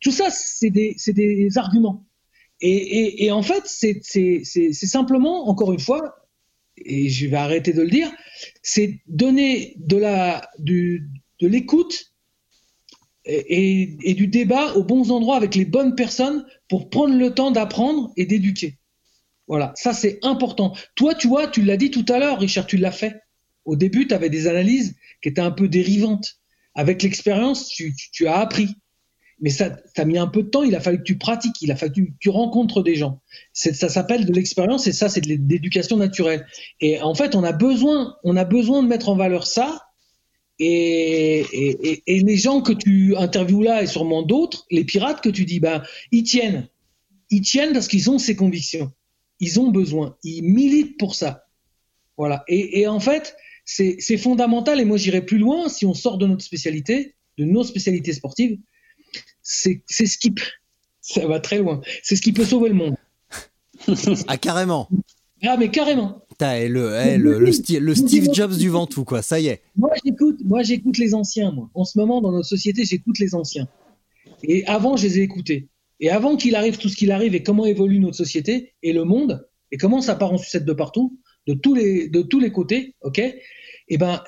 [0.00, 2.04] Tout ça, c'est des, arguments.
[2.60, 6.26] Et, en fait, c'est simplement, encore une fois,
[6.76, 8.10] et je vais arrêter de le dire,
[8.62, 11.00] c'est donner de
[11.40, 12.14] l'écoute
[13.24, 18.12] et, du débat aux bons endroits avec les bonnes personnes pour prendre le temps d'apprendre
[18.16, 18.78] et d'éduquer.
[19.46, 20.74] Voilà, ça c'est important.
[20.94, 23.20] Toi, tu vois, tu l'as dit tout à l'heure, Richard, tu l'as fait.
[23.64, 26.38] Au début, tu avais des analyses qui étaient un peu dérivantes.
[26.74, 28.68] Avec l'expérience, tu, as appris.
[29.40, 31.72] Mais ça t'a mis un peu de temps, il a fallu que tu pratiques, il
[31.72, 33.20] a fallu que tu rencontres des gens.
[33.52, 36.46] Ça s'appelle de l'expérience et ça, c'est de l'éducation naturelle.
[36.80, 39.80] Et en fait, on a besoin, on a besoin de mettre en valeur ça
[40.58, 45.60] et, les gens que tu interviews là et sûrement d'autres, les pirates que tu dis,
[45.60, 45.82] ben,
[46.12, 46.68] ils tiennent.
[47.30, 48.92] Ils tiennent parce qu'ils ont ces convictions.
[49.40, 50.16] Ils ont besoin.
[50.22, 51.46] Ils militent pour ça.
[52.16, 52.44] Voilà.
[52.46, 54.80] Et, en fait, c'est fondamental.
[54.80, 55.68] Et moi, j'irai plus loin.
[55.68, 58.58] Si on sort de notre spécialité, de nos spécialités sportives,
[59.44, 60.34] c'est ce qui.
[61.00, 61.80] Ça va très loin.
[62.02, 62.96] C'est ce qui peut sauver le monde.
[64.26, 64.88] ah, carrément.
[65.42, 66.24] Ah, mais carrément.
[66.38, 69.62] T'as le, le, le, Steve Jobs du Ventoux, quoi, ça y est.
[69.76, 71.70] Moi, j'écoute, moi, j'écoute les anciens, moi.
[71.74, 73.68] En ce moment, dans notre société, j'écoute les anciens.
[74.42, 75.68] Et avant, je les ai écoutés.
[76.00, 79.04] Et avant qu'il arrive tout ce qu'il arrive et comment évolue notre société et le
[79.04, 82.50] monde, et comment ça part en sucette de partout, de tous les, de tous les
[82.50, 83.20] côtés, ok
[83.88, 84.22] Eh ben,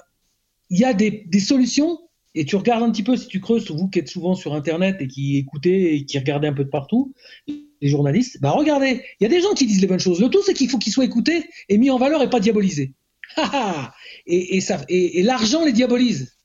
[0.70, 1.98] il y a des, des solutions
[2.36, 4.98] et tu regardes un petit peu, si tu creuses, vous qui êtes souvent sur Internet
[5.00, 7.14] et qui écoutez et qui regardez un peu de partout,
[7.48, 10.20] les journalistes, bah regardez, il y a des gens qui disent les bonnes choses.
[10.20, 12.94] Le tout, c'est qu'il faut qu'ils soient écoutés et mis en valeur et pas diabolisés.
[14.26, 16.36] et, et, l'argent les diabolise.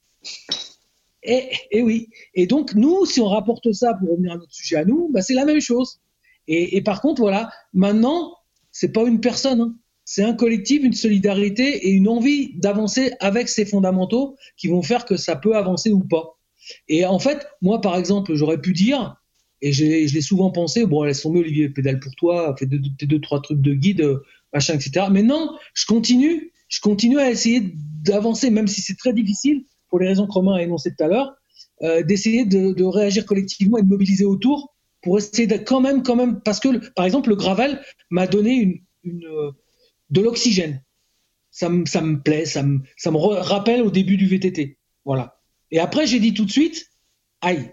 [1.23, 2.07] Et, et, oui.
[2.33, 5.21] Et donc, nous, si on rapporte ça pour revenir à notre sujet à nous, bah,
[5.21, 5.99] c'est la même chose.
[6.47, 8.35] Et, par contre, voilà, maintenant,
[8.71, 9.75] c'est pas une personne, hein.
[10.13, 15.05] C'est un collectif, une solidarité et une envie d'avancer avec ces fondamentaux qui vont faire
[15.05, 16.37] que ça peut avancer ou pas.
[16.89, 19.15] Et en fait, moi, par exemple, j'aurais pu dire,
[19.61, 22.81] et je l'ai souvent pensé, bon, elles sont mieux, Olivier, pédale pour toi, fais deux,
[22.81, 24.05] deux, trois trucs de guide,
[24.51, 25.05] machin, etc.
[25.09, 27.73] Mais non, je continue, je continue à essayer
[28.03, 31.07] d'avancer, même si c'est très difficile, pour les raisons que Romain a énoncées tout à
[31.07, 31.35] l'heure,
[31.83, 36.03] euh, d'essayer de, de, réagir collectivement et de mobiliser autour pour essayer d'être quand même,
[36.03, 37.79] quand même, parce que, par exemple, le gravel
[38.09, 39.51] m'a donné une, une, euh,
[40.11, 40.83] de l'oxygène.
[41.49, 44.77] Ça, me plaît, ça me, ça me rappelle au début du VTT.
[45.03, 45.39] Voilà.
[45.71, 46.89] Et après, j'ai dit tout de suite,
[47.41, 47.71] aïe,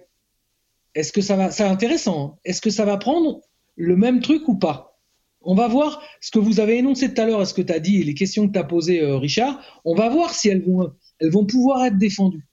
[0.94, 2.24] est-ce que ça va, c'est intéressant.
[2.24, 2.38] Hein.
[2.44, 3.40] Est-ce que ça va prendre
[3.76, 4.98] le même truc ou pas?
[5.42, 7.78] On va voir ce que vous avez énoncé tout à l'heure, ce que tu as
[7.78, 9.60] dit et les questions que tu as posées, euh, Richard.
[9.84, 10.90] On va voir si elles vont,
[11.20, 12.48] elles vont pouvoir être défendues.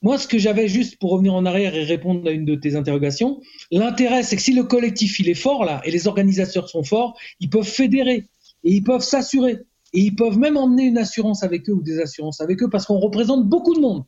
[0.00, 2.76] Moi, ce que j'avais juste pour revenir en arrière et répondre à une de tes
[2.76, 6.84] interrogations, l'intérêt, c'est que si le collectif il est fort là et les organisateurs sont
[6.84, 8.28] forts, ils peuvent fédérer
[8.64, 9.58] et ils peuvent s'assurer
[9.92, 12.86] et ils peuvent même emmener une assurance avec eux ou des assurances avec eux parce
[12.86, 14.04] qu'on représente beaucoup de monde.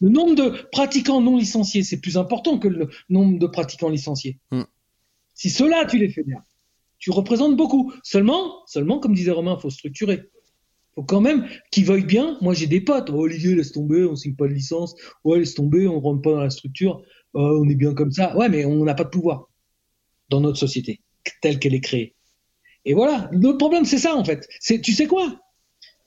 [0.00, 4.38] Le nombre de pratiquants non licenciés, c'est plus important que le nombre de pratiquants licenciés.
[4.50, 4.64] Hmm.
[5.34, 6.38] Si cela, tu les fais bien,
[6.98, 7.92] tu représentes beaucoup.
[8.02, 10.22] Seulement, seulement, comme disait Romain, il faut structurer.
[10.22, 12.38] Il faut quand même qu'ils veuillent bien.
[12.40, 13.10] Moi, j'ai des potes.
[13.10, 14.94] Oh, Olivier, laisse tomber, on signe pas de licence.
[15.24, 17.02] Ouais, laisse tomber, on rentre pas dans la structure.
[17.32, 18.36] Oh, on est bien comme ça.
[18.36, 19.48] Ouais, mais on n'a pas de pouvoir
[20.30, 21.00] dans notre société
[21.40, 22.13] telle qu'elle est créée.
[22.84, 24.48] Et voilà, le problème, c'est ça en fait.
[24.60, 25.40] Tu sais quoi?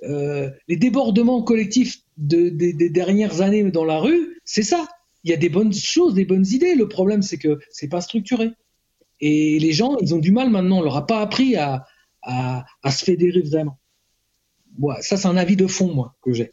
[0.04, 4.88] Euh, Les débordements collectifs de, des dernières années dans la rue, c'est ça.
[5.24, 6.76] Il y a des bonnes choses, des bonnes idées.
[6.76, 8.52] Le problème, c'est que c'est pas structuré.
[9.20, 10.80] Et les gens, ils ont du mal maintenant.
[10.80, 11.86] On leur a pas appris à,
[12.90, 13.78] se fédérer vraiment.
[15.02, 16.52] Ça, c'est un avis de fond, moi, que j'ai.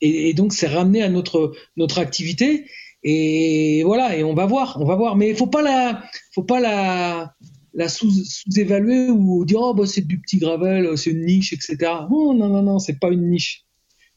[0.00, 2.66] Et, donc, c'est ramené à notre, notre activité.
[3.02, 5.16] Et voilà, et on va voir, on va voir.
[5.16, 6.02] Mais il faut pas la,
[6.32, 7.34] faut pas la,
[7.76, 11.76] la sous-évaluer ou dire oh bah, c'est du petit gravel, c'est une niche, etc.
[12.10, 13.64] Non, non, non, c'est pas une niche.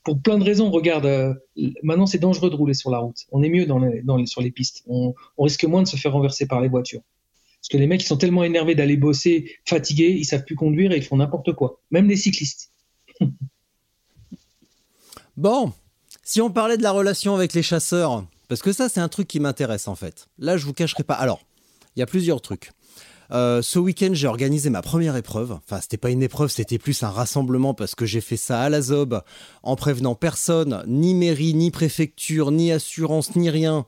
[0.06, 1.34] Pour plein de raisons, regarde, euh,
[1.84, 3.18] maintenant c'est dangereux de rouler sur la route.
[3.34, 4.84] On est mieux dans dans sur les pistes.
[4.88, 7.02] On, risque moins de se faire renverser par les voitures.
[7.60, 10.94] Parce que les mecs, ils sont tellement énervés d'aller bosser, fatigués, ils savent plus conduire
[10.94, 11.82] et ils font n'importe quoi.
[11.92, 12.72] Même les cyclistes.
[15.38, 15.74] bon,
[16.24, 19.28] si on parlait de la relation avec les chasseurs, parce que ça, c'est un truc
[19.28, 20.30] qui m'intéresse en fait.
[20.38, 21.16] Là, je vous cacherai pas.
[21.16, 21.42] Alors,
[21.98, 22.72] il y a plusieurs trucs.
[23.32, 25.52] Euh, ce week-end, j'ai organisé ma première épreuve.
[25.52, 28.70] Enfin, c'était pas une épreuve, c'était plus un rassemblement parce que j'ai fait ça à
[28.70, 29.22] la ZOB
[29.64, 33.86] en prévenant personne, ni mairie, ni préfecture, ni assurance, ni rien.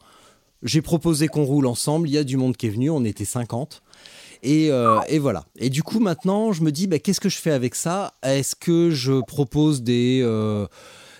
[0.64, 2.08] J'ai proposé qu'on roule ensemble.
[2.08, 3.82] Il y a du monde qui est venu, on était 50.
[4.46, 5.46] Euh, et, voilà.
[5.58, 8.14] Et du coup, maintenant, je me dis, bah, qu'est-ce que je fais avec ça?
[8.24, 10.68] Est-ce que je propose des, euh,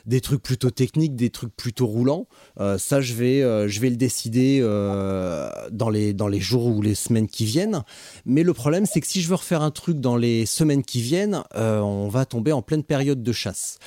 [0.06, 2.28] des trucs plutôt techniques, des trucs plutôt roulants.
[2.60, 6.66] Euh, ça, je vais, euh, je vais le décider euh, dans, les, dans les jours
[6.66, 7.84] ou les semaines qui viennent.
[8.26, 11.02] Mais le problème, c'est que si je veux refaire un truc dans les semaines qui
[11.02, 13.80] viennent, on va tomber en pleine période de chasse.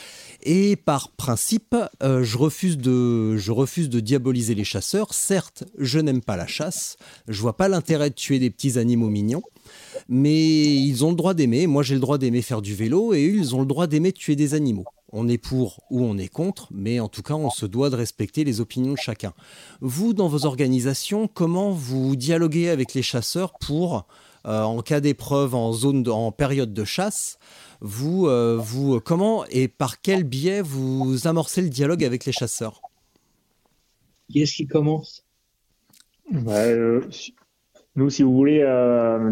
[0.42, 5.14] Et par principe, je, refuse de, je refuse de diaboliser les chasseurs.
[5.14, 6.96] Certes, je n'aime pas la chasse.
[7.28, 9.42] Je vois pas l'intérêt de tuer des petits animaux mignons.
[10.08, 11.66] Mais ils ont le droit d'aimer.
[11.66, 14.12] Moi, j'ai le droit d'aimer faire du vélo et eux, ils ont le droit d'aimer
[14.12, 14.84] tuer des animaux
[15.14, 17.94] on est pour ou on est contre, mais en tout cas, on se doit de
[17.94, 19.32] respecter les opinions de chacun.
[19.80, 24.08] Vous, dans vos organisations, comment vous dialoguez avec les chasseurs pour,
[24.44, 27.38] euh, en cas d'épreuve en zone, en période de chasse,
[27.80, 32.82] vous, euh, vous, comment et par quel biais vous amorcez le dialogue avec les chasseurs?
[34.28, 35.24] Qui est-ce qui commence?
[36.32, 37.02] Bah, euh,
[37.94, 38.62] Nous, si vous voulez,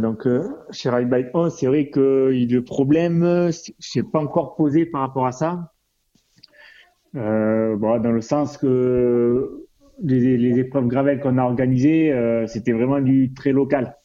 [0.00, 0.28] donc
[0.70, 5.00] chez Ride Bike 1, c'est vrai que le problème, ne s'est pas encore posé par
[5.00, 5.71] rapport à ça
[7.16, 9.66] euh, bon, dans le sens que
[10.02, 13.96] les, les épreuves gravel qu'on a organisées, euh, c'était vraiment du très local.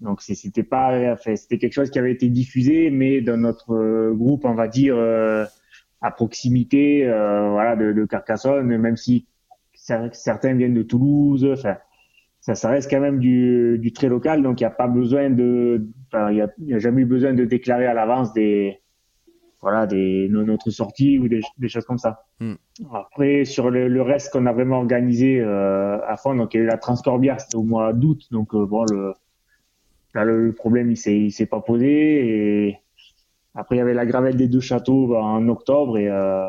[0.00, 4.14] Donc c'était pas, enfin, c'était quelque chose qui avait été diffusé, mais dans notre euh,
[4.14, 5.44] groupe, on va dire euh,
[6.00, 9.26] à proximité, euh, voilà, de, de, Carcassonne, même si
[9.74, 11.76] certains viennent de Toulouse, enfin,
[12.40, 15.28] ça, ça reste quand même du, du très local, donc il n'y a pas besoin
[15.28, 18.78] de, il n'y a, a, jamais eu besoin de déclarer à l'avance des,
[19.62, 22.24] voilà, des, notre sortie ou des, des choses comme ça.
[22.40, 22.54] Hmm.
[22.94, 26.60] Après, sur le, le reste qu'on a vraiment organisé euh, à fond, donc il y
[26.60, 29.12] a eu la Transcorbière, c'était au mois d'août, donc euh, bon, le,
[30.14, 32.68] là, le problème il s'est, il s'est pas posé.
[32.68, 32.78] Et
[33.54, 36.46] après, il y avait la gravelle des deux châteaux bah, en octobre et euh,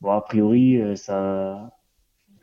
[0.00, 1.72] bon, a priori, euh, ça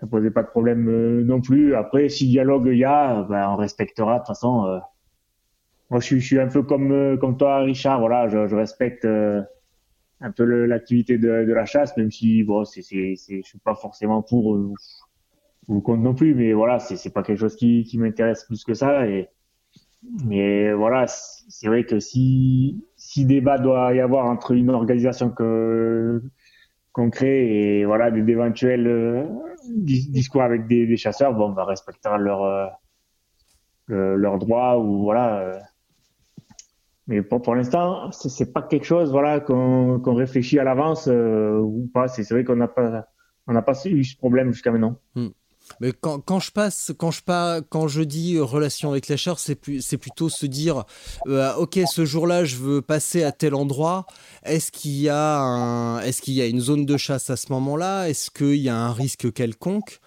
[0.01, 1.75] ça posait pas de problème euh, non plus.
[1.75, 4.81] Après, si dialogue il y a, bah, on respectera de toute façon
[5.89, 7.99] moi, je je suis un peu comme, euh, comme toi, Richard.
[7.99, 9.41] Voilà, je, je respecte euh,
[10.21, 13.75] un peu l'activité de, de, la chasse, même si bon, c'est, c'est, je suis pas
[13.75, 14.73] forcément pour euh,
[15.67, 18.63] ou contre non plus, mais voilà, c'est, c'est pas quelque chose qui, qui m'intéresse plus
[18.63, 19.07] que ça.
[19.07, 19.29] Et
[20.25, 26.23] mais voilà, c'est vrai que si si débat doit y avoir entre une organisation que
[26.93, 29.25] qu'on crée et voilà d'éventuels euh,
[29.75, 32.71] discours avec des, des, chasseurs, bon, on va respecter leur
[33.87, 35.59] leur droit ou voilà
[37.09, 41.57] mais pour, pour l'instant, c'est pas quelque chose voilà qu'on qu'on réfléchit à l'avance euh,
[41.57, 42.07] ou pas.
[42.07, 43.07] C'est vrai qu'on n'a pas
[43.47, 44.95] on n'a pas eu ce problème jusqu'à maintenant.
[45.15, 45.29] Hmm.
[45.81, 49.39] Mais quand, quand, je passe, quand je pas, quand je dis euh, relation avec chasseurs,
[49.39, 50.83] c'est plus, c'est plutôt se dire,
[51.27, 54.05] euh, ok, ce jour-là, je veux passer à tel endroit.
[54.43, 58.07] Est-ce qu'il y a est-ce qu'il y a une zone de chasse à ce moment-là?
[58.07, 59.99] Est-ce qu'il y a un risque quelconque?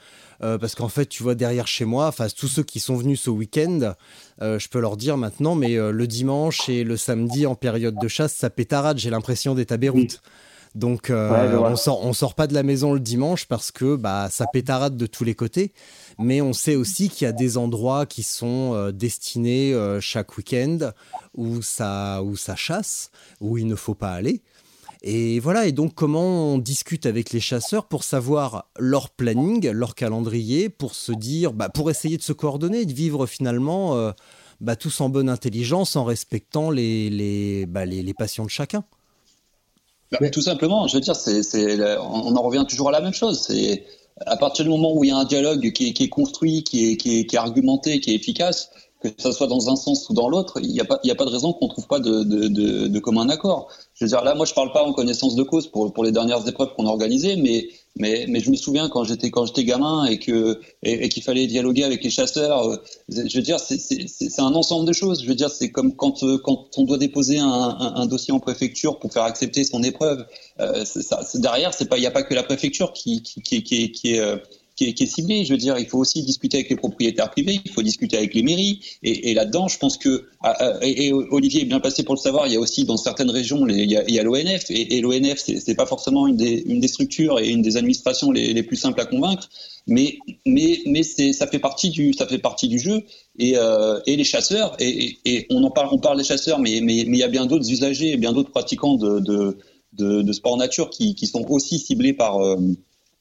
[0.43, 3.21] Euh, parce qu'en fait, tu vois, derrière chez moi, enfin, tous ceux qui sont venus
[3.21, 3.95] ce week-end,
[4.41, 7.97] euh, je peux leur dire maintenant, mais euh, le dimanche et le samedi en période
[8.01, 10.21] de chasse, ça pétarade, j'ai l'impression d'être à Beyrouth.
[10.75, 14.47] Donc, on, sort, on sort pas de la maison le dimanche parce que bah, ça
[14.51, 15.75] pétarade de tous les côtés.
[16.19, 20.93] Mais on sait aussi qu'il y a des endroits qui sont destinés chaque week-end
[21.35, 23.11] où ça, où ça chasse,
[23.43, 24.41] où il ne faut pas aller.
[25.05, 29.97] Et voilà, et donc comment on discute avec les chasseurs pour savoir leur planning, leur
[29.97, 34.13] calendrier, pour se dire, bah, pour essayer de se coordonner, de vivre finalement euh,
[34.61, 38.85] bah, tous en bonne intelligence, en respectant les, les, bah, les, passions de chacun.
[40.13, 41.15] Bah, tout simplement, je veux dire,
[42.01, 43.43] on en revient toujours à la même chose.
[43.45, 43.85] C'est
[44.25, 46.97] à partir du moment où il y a un dialogue qui est, construit, qui est,
[46.97, 48.71] qui est, argumenté, qui est efficace,
[49.01, 51.25] que ce soit dans un sens ou dans l'autre, il n'y a, pas, a pas
[51.25, 53.69] de raison qu'on ne trouve pas de, de, de, de, commun accord.
[54.03, 56.11] Je veux dire, là, moi, je parle pas en connaissance de cause pour, pour les
[56.11, 59.63] dernières épreuves qu'on a organisées, mais, mais, mais je me souviens quand j'étais quand j'étais
[59.63, 62.69] gamin et que et, qu'il fallait dialoguer avec les chasseurs.
[62.69, 62.77] Euh,
[63.09, 65.23] je veux dire, c'est un ensemble de choses.
[65.23, 68.99] Je veux dire, c'est comme quand euh, quand on doit déposer un, dossier en préfecture
[68.99, 70.27] pour faire accepter son épreuve.
[70.59, 70.85] Euh,
[71.37, 74.43] derrière, c'est pas il n'y a pas que la préfecture qui qui qui, est
[74.77, 75.45] qui est, qui est, ciblé.
[75.45, 78.35] Je veux dire, il faut aussi discuter avec les propriétaires privés, il faut discuter avec
[78.35, 78.81] les mairies.
[79.03, 82.21] Et, et là-dedans, je pense que, ah, ah, et, Olivier est bien passé pour le
[82.21, 84.71] savoir, il y a aussi dans certaines régions, il y a, l'ONF.
[84.71, 88.77] Et, et l'ONF, c'est pas forcément une des, structures et une des administrations les, plus
[88.77, 89.49] simples à convaincre.
[89.87, 90.19] Mais,
[91.33, 92.13] ça fait partie du,
[92.79, 93.03] jeu.
[93.39, 96.77] Et, euh, et les chasseurs, et, et, on en parle, on parle des chasseurs, mais,
[96.77, 101.15] il y a bien d'autres usagers, bien d'autres pratiquants de, de, de, sport nature qui,
[101.15, 102.57] qui sont aussi ciblés par, euh,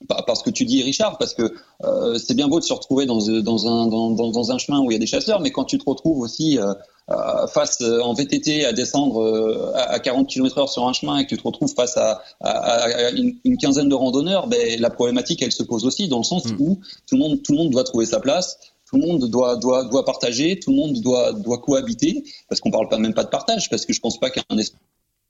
[0.07, 1.53] parce que tu dis, Richard, parce que
[1.83, 4.91] euh, c'est bien beau de se retrouver dans, dans, un, dans, dans, un chemin où
[4.91, 6.73] il y a des chasseurs, mais quand tu te retrouves aussi euh,
[7.09, 11.23] euh face euh, en VTT à descendre euh, à 40 km/h sur un chemin et
[11.25, 15.41] que tu te retrouves face à, à, une, une, quinzaine de randonneurs, ben, la problématique,
[15.41, 16.55] elle se pose aussi dans le sens mm.
[16.59, 18.57] où tout le, monde, tout le monde doit trouver sa place.
[18.89, 22.71] Tout le monde doit, doit, doit partager, tout le monde doit, doit cohabiter, parce qu'on
[22.71, 24.43] parle pas même pas de partage, parce que je pense pas qu'un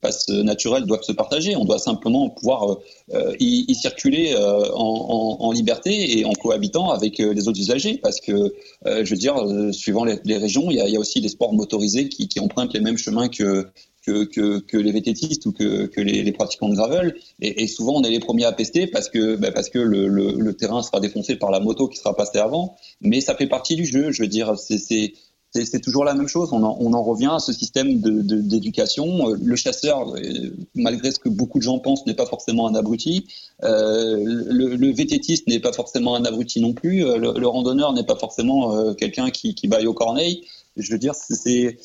[0.02, 1.56] espaces naturels doivent se partager.
[1.56, 2.76] On doit simplement pouvoir euh,
[3.14, 7.98] euh, y, circuler euh, en, liberté et en cohabitant avec les autres usagers.
[8.02, 8.54] Parce que,
[8.84, 9.36] je veux dire,
[9.72, 13.28] suivant les, régions, il y, a, aussi des sports motorisés qui, empruntent les mêmes chemins
[13.28, 13.66] que,
[14.06, 17.14] que, les vététistes ou que, les, pratiquants de gravel.
[17.40, 20.52] Et, souvent, on est les premiers à pester parce que, bah, parce que le, le,
[20.54, 22.76] terrain sera défoncé par la moto qui sera passée avant.
[23.00, 24.10] Mais ça fait partie du jeu.
[24.10, 25.12] Je veux dire, c'est
[25.52, 26.50] c'est toujours la même chose.
[26.52, 29.30] On en, revient à ce système d'éducation.
[29.30, 32.74] De, le chasseur, euh, malgré ce que beaucoup de gens pensent, n'est pas forcément un
[32.74, 33.26] abruti.
[33.62, 37.04] Euh, le, le, vététiste n'est pas forcément un abruti non plus.
[37.04, 40.44] Euh, le, randonneur n'est pas forcément euh, quelqu'un qui, qui baille au corneille.
[40.76, 41.76] Je veux dire, c'est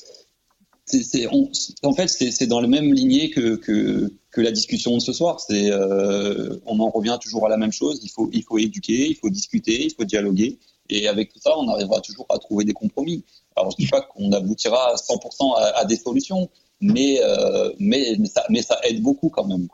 [1.84, 5.40] en fait, c'est dans la même lignée que, la discussion de ce soir.
[5.50, 8.00] Euh, on en revient toujours à la même chose.
[8.04, 10.60] Il faut éduquer, il faut discuter, il faut dialoguer.
[10.90, 13.24] Et avec tout ça, on arrivera toujours à trouver des compromis.
[13.56, 16.50] Alors, je ne dis pas qu'on aboutira à 100% à, des solutions,
[16.82, 19.68] mais, euh, mais, ça, aide beaucoup quand même.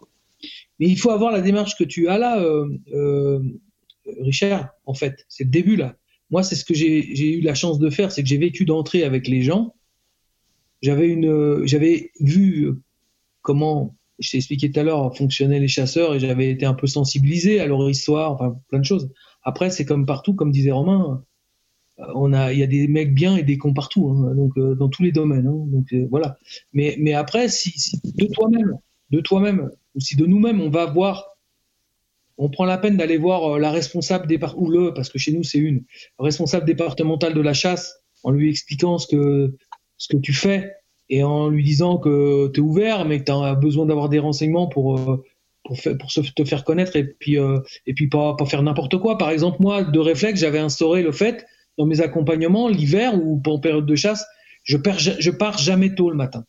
[0.79, 3.39] Mais il faut avoir la démarche que tu as là, euh, euh,
[4.21, 5.25] Richard, en fait.
[5.29, 5.95] C'est le début là.
[6.29, 9.03] Moi, c'est ce que j'ai eu la chance de faire, c'est que j'ai vécu d'entrer
[9.03, 9.75] avec les gens.
[10.81, 12.73] J'avais vu
[13.41, 16.87] comment, je t'ai expliqué tout à l'heure, fonctionnaient les chasseurs et j'avais été un peu
[16.87, 19.09] sensibilisé à leur histoire, enfin plein de choses.
[19.43, 21.23] Après, c'est comme partout, comme disait Romain,
[21.97, 24.75] on a, il y a des mecs bien et des cons partout, hein, donc euh,
[24.75, 25.47] dans tous les domaines.
[25.47, 26.37] Hein, donc euh, voilà.
[26.73, 28.77] Mais, mais après, si, de toi-même,
[29.11, 31.37] de toi-même, ou si de nous-mêmes, on va voir,
[32.37, 35.31] on prend la peine d'aller voir euh, la responsable des ou le, parce que chez
[35.33, 35.83] nous c'est une
[36.17, 39.55] responsable départementale de la chasse, en lui expliquant ce que
[39.97, 40.71] ce que tu fais
[41.09, 44.19] et en lui disant que tu es ouvert, mais que tu as besoin d'avoir des
[44.19, 44.99] renseignements pour
[45.63, 47.37] pour, pour se, te faire connaître et puis
[47.85, 49.17] et puis pas, pas faire n'importe quoi.
[49.17, 51.45] Par exemple, moi, de réflexe, j'avais instauré le fait
[51.77, 54.25] dans mes accompagnements, l'hiver ou en période de chasse,
[54.63, 54.77] je,
[55.19, 56.45] je pars jamais tôt le matin.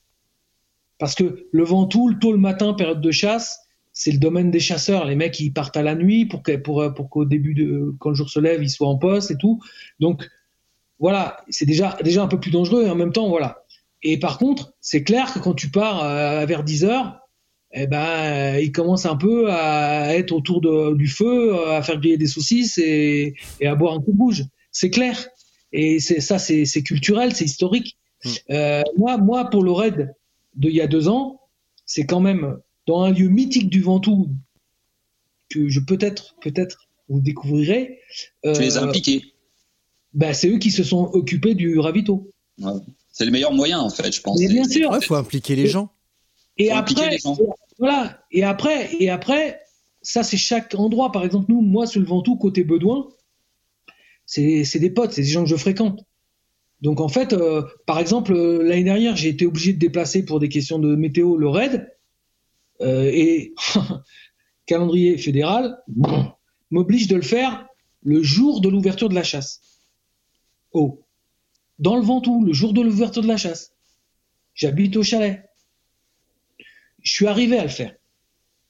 [0.99, 3.61] Parce que le Ventoux, tôt le matin, période de chasse,
[3.93, 5.05] c'est le domaine des chasseurs.
[5.05, 8.15] Les mecs, ils partent à la nuit pour qu'au pour, pour début de, quand le
[8.15, 9.61] jour se lève, ils soient en poste et tout.
[10.01, 10.29] Donc,
[10.99, 13.65] voilà, c'est déjà, déjà un peu plus dangereux et en même temps, voilà.
[14.03, 17.21] Et par contre, c'est clair que quand tu pars euh, vers 10 heures,
[17.75, 22.17] eh ben, ils commencent un peu à être autour de, du feu, à faire griller
[22.17, 24.45] des saucisses et, et à boire un coup de bouge
[24.75, 25.29] c'est clair.
[25.73, 27.97] Et c'est ça, c'est culturel, c'est historique.
[28.23, 28.31] Hmm.
[28.51, 30.15] Euh, moi, moi, pour le raid
[30.55, 31.41] d'il y a deux ans,
[31.87, 34.29] c'est quand même dans un lieu mythique du Ventoux
[35.49, 38.01] que je peut-être, peut-être, vous découvrirez.
[38.45, 39.25] Euh, tu les as impliqués.
[40.13, 42.31] Ben, c'est eux qui se sont occupés du ravito.
[43.11, 44.39] C'est le meilleur moyen, en fait, je pense.
[44.39, 44.97] bien sûr.
[45.01, 45.91] Il faut impliquer les gens.
[46.57, 47.19] Et après,
[47.79, 48.25] voilà.
[48.31, 49.61] Et après, et après,
[50.03, 51.13] ça, c'est chaque endroit.
[51.13, 53.09] Par exemple, nous, moi, sur le Ventoux, côté Bedouin,
[54.27, 56.05] c'est des potes, c'est des gens que je fréquente.
[56.81, 60.39] Donc en fait, euh, par exemple, euh, l'année dernière, j'ai été obligé de déplacer pour
[60.39, 61.91] des questions de météo le RAID
[62.83, 63.55] euh, et
[64.67, 65.83] calendrier fédéral
[66.71, 67.67] m'oblige de le faire
[68.03, 69.63] le jour de l'ouverture de la chasse.
[70.73, 71.03] Oh,
[71.79, 73.73] dans le Ventoux, le jour de l'ouverture de la chasse.
[74.55, 75.43] J'habite au chalet.
[77.05, 77.95] Je suis arrivé à le faire.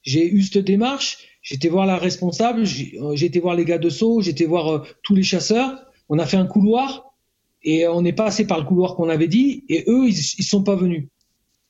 [0.03, 1.17] j'ai eu cette démarche.
[1.41, 5.21] J'étais voir la responsable, j'ai été voir les gars de saut, j'étais voir tous les
[5.21, 5.77] chasseurs.
[6.09, 7.13] On a fait un couloir
[7.61, 10.63] et on est passé par le couloir qu'on avait dit et eux, ils, ils sont
[10.63, 11.07] pas venus.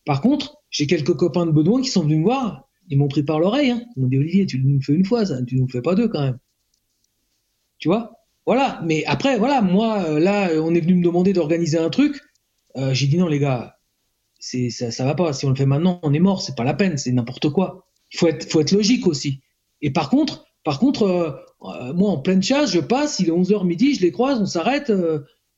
[0.06, 2.70] Par contre, j'ai quelques copains de Benoît qui sont venus me voir.
[2.90, 3.72] Ils m'ont pris par l'oreille.
[3.72, 3.82] Hein.
[3.96, 6.08] Ils m'ont dit Olivier, tu nous fais une fois, ça, tu nous fais pas deux
[6.08, 6.38] quand même.
[7.80, 8.14] Tu vois?
[8.46, 8.82] Voilà.
[8.86, 12.22] Mais après, voilà, moi, euh, là, on est venu me demander d'organiser un truc.
[12.78, 13.75] Euh, j'ai dit non, les gars,
[14.46, 15.34] c'est ça, ça va pas.
[15.34, 16.42] Si on le fait maintenant, on est mort.
[16.42, 16.98] C'est pas la peine.
[16.98, 17.88] C'est n'importe quoi.
[18.12, 19.42] Il faut être, faut être logique aussi.
[19.82, 23.20] Et par contre, par contre, euh, moi, en pleine chasse, je passe.
[23.20, 24.92] Il est 11h midi, je les croise, on s'arrête,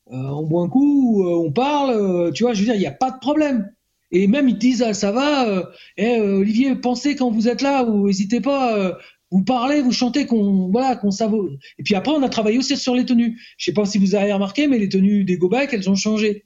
[0.08, 2.32] on boit un coup, on parle.
[2.34, 3.70] tu vois, je veux dire, il n'y a pas de problème.
[4.12, 5.64] Et même ils disent ah, ça va, euh,
[5.98, 8.94] eh, euh, Olivier, pensez quand vous êtes là, ou n'hésitez pas, euh,
[9.32, 11.50] vous parlez, vous chantez, qu'on voilà, qu'on savoure.
[11.78, 13.40] Et puis après, on a travaillé aussi sur les tenues.
[13.58, 16.46] Je sais pas si vous avez remarqué, mais les tenues des go elles ont changé.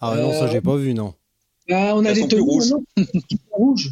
[0.00, 1.14] Ah non, ça j'ai pas vu, non.
[1.68, 2.74] Bah, on a des tenues rouges.
[3.50, 3.90] rouges,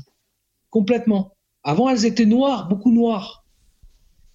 [0.71, 1.37] complètement.
[1.63, 3.45] Avant, elles étaient noires, beaucoup noires.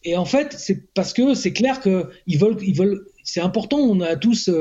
[0.03, 3.05] Et en fait, c'est parce que c'est clair que ils veulent, ils veulent.
[3.23, 3.77] C'est important.
[3.77, 4.51] On a tous,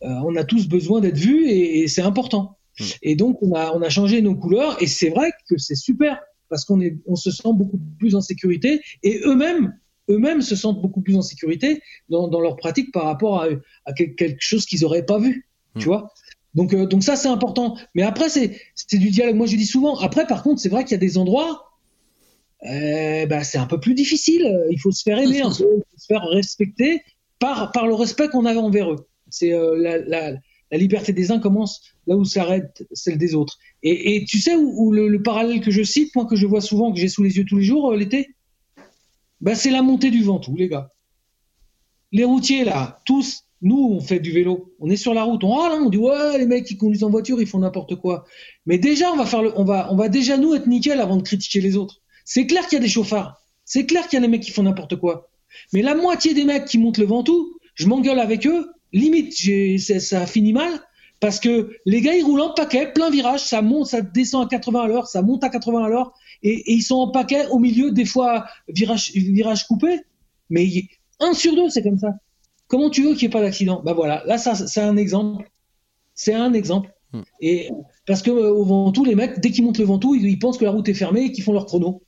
[0.00, 2.58] on a tous besoin d'être vus et c'est important.
[2.78, 2.84] Hmm.
[3.02, 6.20] Et donc, on a, on a changé nos couleurs et c'est vrai que c'est super
[6.48, 9.78] parce qu'on est, on se sent beaucoup plus en sécurité et eux-mêmes,
[10.08, 13.46] eux-mêmes se sentent beaucoup plus en sécurité dans, dans leur pratique par rapport à,
[13.86, 15.80] à quelque chose qu'ils auraient pas vu, hmm.
[15.80, 16.12] tu vois.
[16.54, 17.76] Donc, euh, donc ça, c'est important.
[17.94, 19.36] Mais après, c'est, c'est du dialogue.
[19.36, 19.98] Moi, je dis souvent.
[19.98, 21.78] Après, par contre, c'est vrai qu'il y a des endroits,
[22.66, 24.64] euh, bah, c'est un peu plus difficile.
[24.70, 27.02] Il faut se faire aimer, il faut se faire respecter
[27.38, 29.08] par, par le respect qu'on avait envers eux.
[29.28, 30.38] C'est euh, la, la,
[30.74, 33.58] la liberté des uns commence là où s'arrête celle des autres.
[33.84, 36.98] Et, tu sais où, le, parallèle que je cite, moi que je vois souvent, que
[36.98, 38.34] j'ai sous les yeux tous les jours euh, l'été,
[39.40, 40.90] bah, c'est la montée du Ventoux, les gars.
[42.10, 45.54] Les routiers là, tous, nous on fait du vélo, on est sur la route, on
[45.54, 48.24] râle, on dit ouais les mecs qui conduisent en voiture ils font n'importe quoi.
[48.66, 51.16] Mais déjà on va faire le, on va, on va déjà nous être nickel avant
[51.16, 52.00] de critiquer les autres.
[52.24, 54.52] C'est clair qu'il y a des chauffards, c'est clair qu'il y a des mecs qui
[54.52, 55.28] font n'importe quoi.
[55.72, 59.34] Mais la moitié des mecs qui montent le Ventoux, je m'engueule avec eux limite,
[60.00, 60.80] ça finit mal
[61.24, 64.48] parce que les gars, ils roulent en paquet, plein virage, ça monte, ça descend à
[64.48, 66.12] 80 à l'heure, ça monte à 80 à l'heure,
[66.42, 70.00] et, ils sont en paquet au milieu, des fois, virage, virage coupé.
[70.50, 70.68] Mais
[71.20, 72.10] un sur deux, c'est comme ça.
[72.74, 73.82] Comment tu veux qu'il n'y ait pas d'accident?
[73.84, 75.48] Bah voilà, là, ça, c'est un exemple.
[76.16, 76.92] C'est un exemple.
[77.12, 77.22] Hmm.
[77.40, 77.70] Et
[78.04, 80.58] parce que euh, au Ventoux, les mecs, dès qu'ils montent le Ventoux, ils, ils pensent
[80.58, 82.02] que la route est fermée et qu'ils font leur chrono.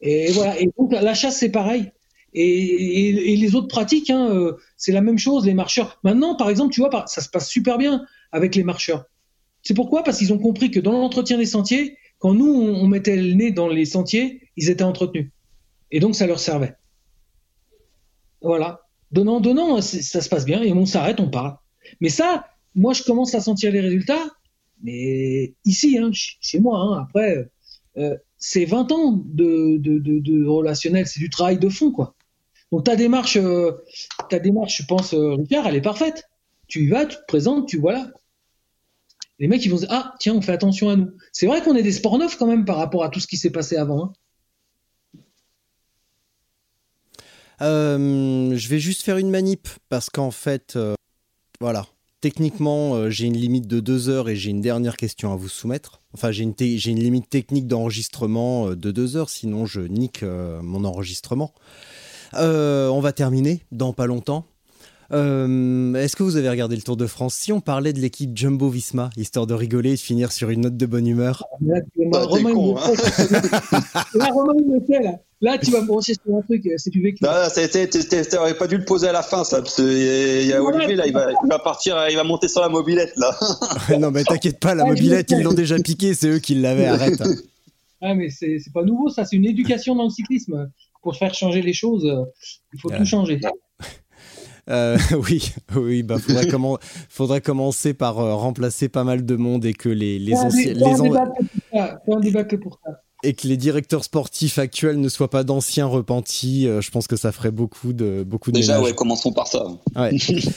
[0.00, 0.58] Et voilà.
[0.58, 1.92] Et donc la chasse, c'est pareil.
[2.32, 6.00] Et, les autres pratiques, hein, euh, c'est la même chose, les marcheurs.
[6.04, 9.04] Maintenant, par exemple, tu vois, ça se passe super bien avec les marcheurs.
[9.62, 10.04] C'est pourquoi?
[10.04, 13.50] Parce qu'ils ont compris que dans l'entretien des sentiers, quand nous, on, mettait le nez
[13.50, 15.32] dans les sentiers, ils étaient entretenus.
[15.90, 16.76] Et donc, ça leur servait.
[18.40, 18.87] Voilà.
[19.10, 21.56] Donnant, donnant, ça se passe bien et on s'arrête, on parle.
[22.00, 24.26] Mais ça, moi, je commence à sentir les résultats.
[24.82, 27.48] Mais ici, hein, chez moi, hein, après,
[27.96, 32.14] euh, c'est 20 ans de, relationnel, c'est du travail de fond, quoi.
[32.70, 33.72] Donc ta démarche, euh,
[34.28, 36.28] ta démarche, je pense, euh, Ricard, elle est parfaite.
[36.66, 38.10] Tu y vas, tu te présentes, tu voilà.
[39.38, 41.10] Les mecs, ils vont dire ah tiens, on fait attention à nous.
[41.32, 43.38] C'est vrai qu'on est des sports neufs quand même par rapport à tout ce qui
[43.38, 44.04] s'est passé avant.
[44.04, 44.12] Hein.
[47.60, 50.78] Euh, je vais juste faire une manip parce qu'en fait,
[51.60, 51.86] voilà,
[52.20, 56.02] techniquement, j'ai une limite de deux heures et j'ai une dernière question à vous soumettre.
[56.14, 61.52] Enfin, j'ai une, une, limite technique d'enregistrement de deux heures, sinon je nique mon enregistrement.
[62.34, 64.44] Euh, on va terminer dans pas longtemps.
[65.10, 68.36] Euh, est-ce que vous avez regardé le Tour de France Si on parlait de l'équipe
[68.36, 71.44] Jumbo Visma, histoire de rigoler et de finir sur une note de bonne humeur.
[71.60, 71.80] Là,
[75.40, 77.22] Là, tu vas me brancher sur un truc, c'est du vécu.
[77.22, 77.30] Non,
[78.28, 81.06] t'aurais pas dû le poser à la fin, ça, parce qu'il y a Olivier, là,
[81.06, 83.38] il va, il va, partir, il va monter sur la mobilette, là.
[84.00, 87.22] non, mais t'inquiète pas, la mobilette, ils l'ont déjà piqué, c'est eux qui l'avaient, arrête.
[88.00, 90.70] Ah, mais c'est pas nouveau, ça, c'est une éducation dans le cyclisme
[91.02, 92.22] pour faire changer les choses, euh,
[92.72, 93.40] il faut tout changer.
[94.68, 96.78] Euh, oui, oui, bah faudrait, comment,
[97.08, 100.72] faudrait commencer par euh, remplacer pas mal de monde et que les, les anciens.
[100.72, 106.80] Les pour ça et que les directeurs sportifs actuels ne soient pas d'anciens repentis, euh,
[106.80, 109.66] je pense que ça ferait beaucoup de beaucoup de Déjà, ouais, commençons par ça.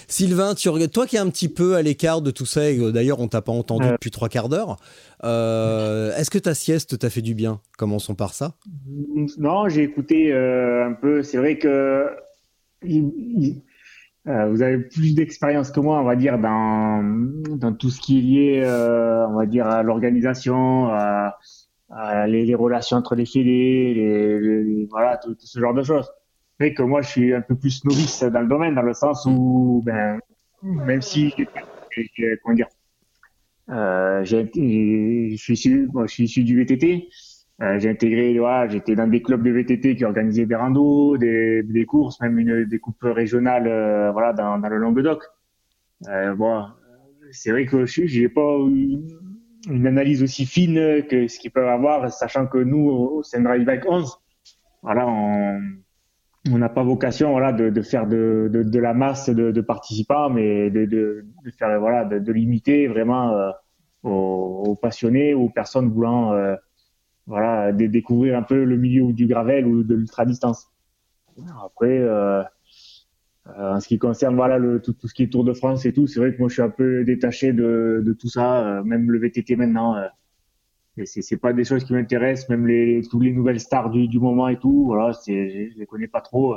[0.08, 3.20] Sylvain, tu toi qui es un petit peu à l'écart de tout ça, et d'ailleurs
[3.20, 4.78] on t'a pas entendu depuis trois quarts d'heure,
[5.24, 7.62] euh, est-ce que ta sieste t'a fait du bien?
[7.78, 8.54] Commençons par ça.
[9.40, 11.24] Non, j'ai écouté un peu.
[11.24, 12.06] C'est vrai que
[14.26, 17.04] vous avez plus d'expérience que moi, on va dire, dans,
[17.58, 18.64] dans tout ce qui est lié,
[19.30, 21.38] on va dire, à l'organisation, à
[21.94, 26.10] euh, les, les, relations entre les fédés, les, voilà, tout, ce genre de choses.
[26.60, 29.26] C'est que moi, je suis un peu plus novice dans le domaine, dans le sens
[29.26, 30.20] où, ben,
[30.64, 31.34] même si,
[32.44, 32.70] comment dire,
[33.70, 34.46] euh, je
[35.36, 37.10] suis issu, moi, je suis issu du VTT.
[37.62, 41.86] Euh, j'ai intégré, voilà, j'étais dans des clubs de VTT qui organisaient des randos, des,
[41.88, 45.24] courses, même une, des coupes régionales, euh, voilà, dans, le Languedoc.
[46.08, 46.66] Euh, bon,
[47.30, 48.58] c'est vrai que je j'ai pas
[49.68, 53.88] une, analyse aussi fine que ce qu'ils peuvent avoir, sachant que nous, au Sendrive Bike
[53.88, 54.18] 11,
[54.82, 60.72] voilà, on n'a pas vocation, voilà, de, faire de, de, la masse de, participants, mais
[60.72, 61.26] de, de,
[61.60, 63.52] faire, voilà, de, limiter vraiment euh,
[64.02, 66.34] aux, aux, passionnés, aux personnes voulant
[67.28, 70.72] voilà, de découvrir un peu le milieu du gravel ou de l'ultra distance.
[71.64, 72.44] Après, euh,
[73.48, 75.86] euh, en ce qui concerne voilà le, tout, tout, ce qui est Tour de France
[75.86, 78.80] et tout, c'est vrai que moi je suis un peu détaché de, de tout ça,
[78.80, 79.96] euh, même le VTT maintenant.
[79.96, 80.08] Euh,
[81.06, 84.20] c'est, c'est pas des choses qui m'intéressent, même les toutes les nouvelles stars du, du
[84.20, 84.86] moment et tout.
[84.86, 86.56] Voilà, c'est, je les connais pas trop.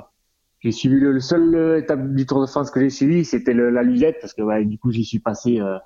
[0.61, 4.17] J'ai suivi le, seul étape du Tour de France que j'ai suivi, c'était la Luzette
[4.21, 5.79] parce que ouais, du coup j'y suis passé euh,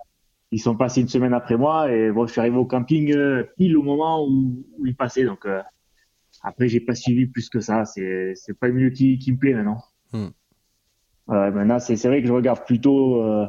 [0.51, 3.45] ils sont passés une semaine après moi et bon, je suis arrivé au camping euh,
[3.57, 5.25] pile au moment où, où ils passaient.
[5.25, 5.63] Donc euh,
[6.43, 7.85] après, j'ai pas suivi plus que ça.
[7.85, 9.83] C'est c'est pas mieux qui, qui me plaît maintenant.
[10.13, 10.29] Hmm.
[11.31, 13.47] Euh, maintenant, c'est c'est vrai que je regarde plutôt euh,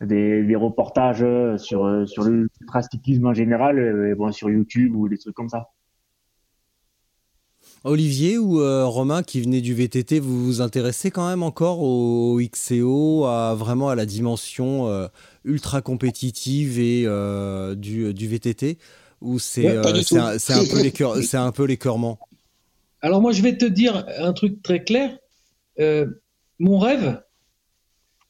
[0.00, 1.24] des, des reportages
[1.58, 2.48] sur sur le
[2.90, 5.70] cyclisme en général, et bon sur YouTube ou des trucs comme ça.
[7.86, 8.58] Olivier ou
[8.90, 13.88] Romain qui venait du VTT, vous vous intéressez quand même encore au XCO, à vraiment
[13.88, 15.08] à la dimension
[15.46, 18.78] ultra compétitive et euh, du, du, VTT
[19.22, 20.36] ou c'est euh, c'est un,
[21.46, 22.18] un, peu l'écœurement?
[23.00, 25.16] Alors moi je vais te dire un truc très clair.
[25.78, 26.06] Euh,
[26.58, 27.22] mon rêve,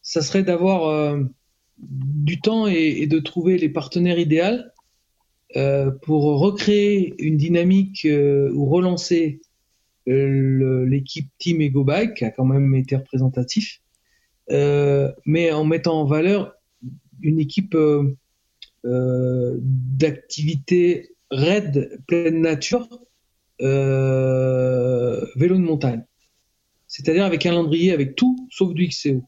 [0.03, 1.17] ça serait d'avoir
[1.79, 4.63] du temps et, de trouver les partenaires idéaux
[6.03, 9.41] pour recréer une dynamique ou relancer
[10.07, 13.81] l'équipe Team Ego Bike, qui a quand même été représentatif,
[14.51, 16.57] mais en mettant en valeur
[17.23, 18.17] une équipe euh,
[18.85, 22.89] euh, d'activité raid pleine nature
[23.61, 26.05] euh, vélo de montagne.
[26.87, 29.23] C'est-à-dire avec un calendrier avec tout sauf du XCO.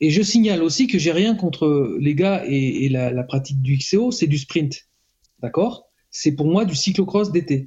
[0.00, 4.10] Et je signale aussi que j'ai rien contre les gars et, la, pratique du XCO,
[4.10, 4.88] c'est du sprint.
[5.40, 5.90] D'accord?
[6.10, 7.66] C'est pour moi du cyclocross d'été.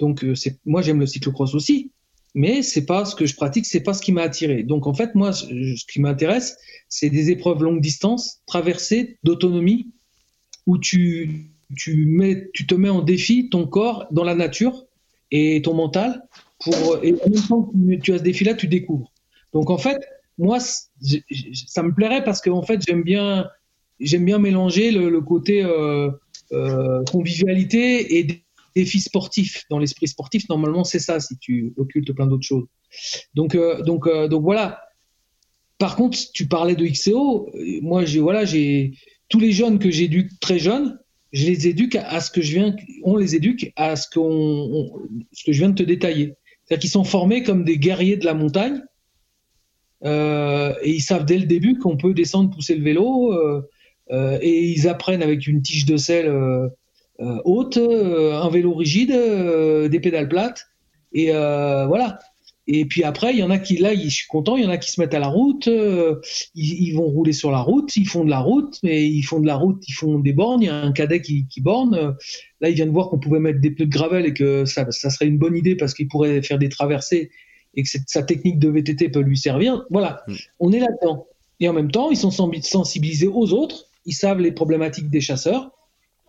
[0.00, 0.24] Donc
[0.64, 1.92] moi j'aime le cyclocross aussi,
[2.34, 4.64] mais c'est pas ce que je pratique, c'est pas ce qui m'a attiré.
[4.64, 5.46] Donc en fait moi ce
[5.86, 6.56] qui m'intéresse,
[6.88, 9.92] c'est des épreuves longue distance, traversées d'autonomie,
[10.66, 12.06] où tu, tu,
[12.66, 14.86] te mets en défi ton corps dans la nature
[15.30, 16.22] et ton mental.
[17.02, 19.12] Et en même temps que tu as ce défi-là, tu découvres.
[19.52, 19.98] Donc en fait,
[20.38, 23.48] moi, ça me plairait parce que en fait, j'aime bien,
[23.98, 26.10] j'aime bien mélanger le, côté euh,
[26.52, 28.42] euh, convivialité et
[28.74, 29.64] défi sportif.
[29.70, 32.66] Dans l'esprit sportif, normalement, c'est ça si tu occultes plein d'autres choses.
[33.34, 34.80] Donc, euh, donc, donc voilà.
[35.78, 37.50] Par contre, tu parlais de XCO.
[37.82, 38.92] Moi, j'ai voilà, j'ai
[39.28, 40.98] tous les jeunes que j'éduque très jeunes,
[41.32, 45.58] je les éduque à ce que je viens, on les éduque à ce que je
[45.58, 46.34] viens de te détailler.
[46.64, 48.82] C'est-à-dire qu'ils sont formés comme des guerriers de la montagne
[50.04, 53.62] euh, et ils savent dès le début qu'on peut descendre, pousser le vélo euh,
[54.10, 56.26] euh, et ils apprennent avec une tige de sel
[57.44, 60.66] haute, un vélo rigide, des pédales plates
[61.12, 62.18] et voilà.
[62.72, 64.70] Et puis après, il y en a qui, là, je suis content, il y en
[64.70, 66.20] a qui se mettent à la route, euh,
[66.54, 69.46] ils, vont rouler sur la route, ils font de la route, mais ils font de
[69.46, 72.16] la route, ils font des bornes, il y a un cadet qui, qui borne.
[72.60, 74.88] Là, il vient de voir qu'on pouvait mettre des pneus de gravel et que ça,
[74.90, 77.30] ça serait une bonne idée parce qu'il pourrait faire des traversées
[77.74, 79.84] et que sa technique de VTT peut lui servir.
[79.90, 80.34] Voilà, mm.
[80.60, 81.26] on est là-dedans.
[81.58, 85.72] Et en même temps, ils sont sensibilisés aux autres, ils savent les problématiques des chasseurs,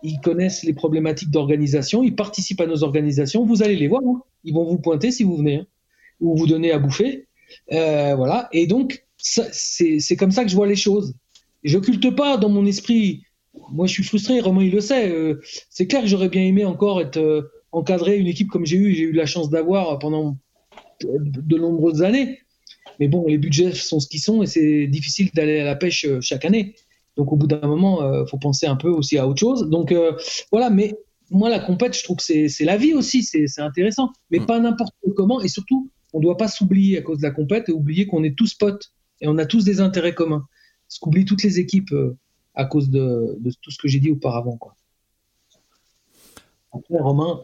[0.02, 4.22] ils connaissent les problématiques d'organisation, ils participent à nos organisations, vous allez les voir, hein.
[4.44, 5.56] ils vont vous pointer si vous venez.
[5.56, 5.66] Hein
[6.22, 7.26] ou vous donner à bouffer.
[7.72, 8.48] Euh, voilà.
[8.52, 11.14] Et donc, c'est comme ça que je vois les choses.
[11.64, 13.24] Je n'occulte pas dans mon esprit.
[13.72, 14.40] Moi, je suis frustré.
[14.40, 15.10] Romain, il le sait.
[15.10, 18.76] Euh, c'est clair que j'aurais bien aimé encore être euh, encadré une équipe comme j'ai
[18.76, 18.94] eu.
[18.94, 20.38] J'ai eu la chance d'avoir pendant
[21.02, 22.38] de nombreuses années.
[23.00, 26.06] Mais bon, les budgets sont ce qu'ils sont et c'est difficile d'aller à la pêche
[26.20, 26.74] chaque année.
[27.16, 29.68] Donc, au bout d'un moment, il faut penser un peu aussi à autre chose.
[29.68, 29.94] Donc,
[30.50, 30.70] voilà.
[30.70, 30.94] Mais
[31.30, 33.22] moi, la compète, je trouve que c'est la vie aussi.
[33.22, 34.10] C'est intéressant.
[34.30, 34.46] Mais mm.
[34.46, 35.40] pas n'importe comment.
[35.40, 38.22] Et surtout, on ne doit pas s'oublier à cause de la compète et oublier qu'on
[38.22, 40.46] est tous potes et on a tous des intérêts communs.
[40.88, 42.16] Ce qu'oublient toutes les équipes euh,
[42.54, 44.56] à cause de, tout ce que j'ai dit auparavant.
[44.58, 44.74] Quoi.
[46.90, 47.40] Romain.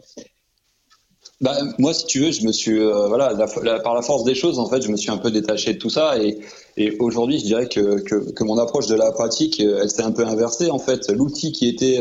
[1.41, 3.33] Bah, moi, si tu veux, je me suis, euh, voilà,
[3.83, 5.89] par la force des choses, en fait, je me suis un peu détaché de tout
[5.89, 6.17] ça.
[6.21, 6.39] Et,
[6.99, 10.69] aujourd'hui, je dirais que, mon approche de la pratique, euh, elle s'est un peu inversée.
[10.69, 11.99] En fait, l'outil qui était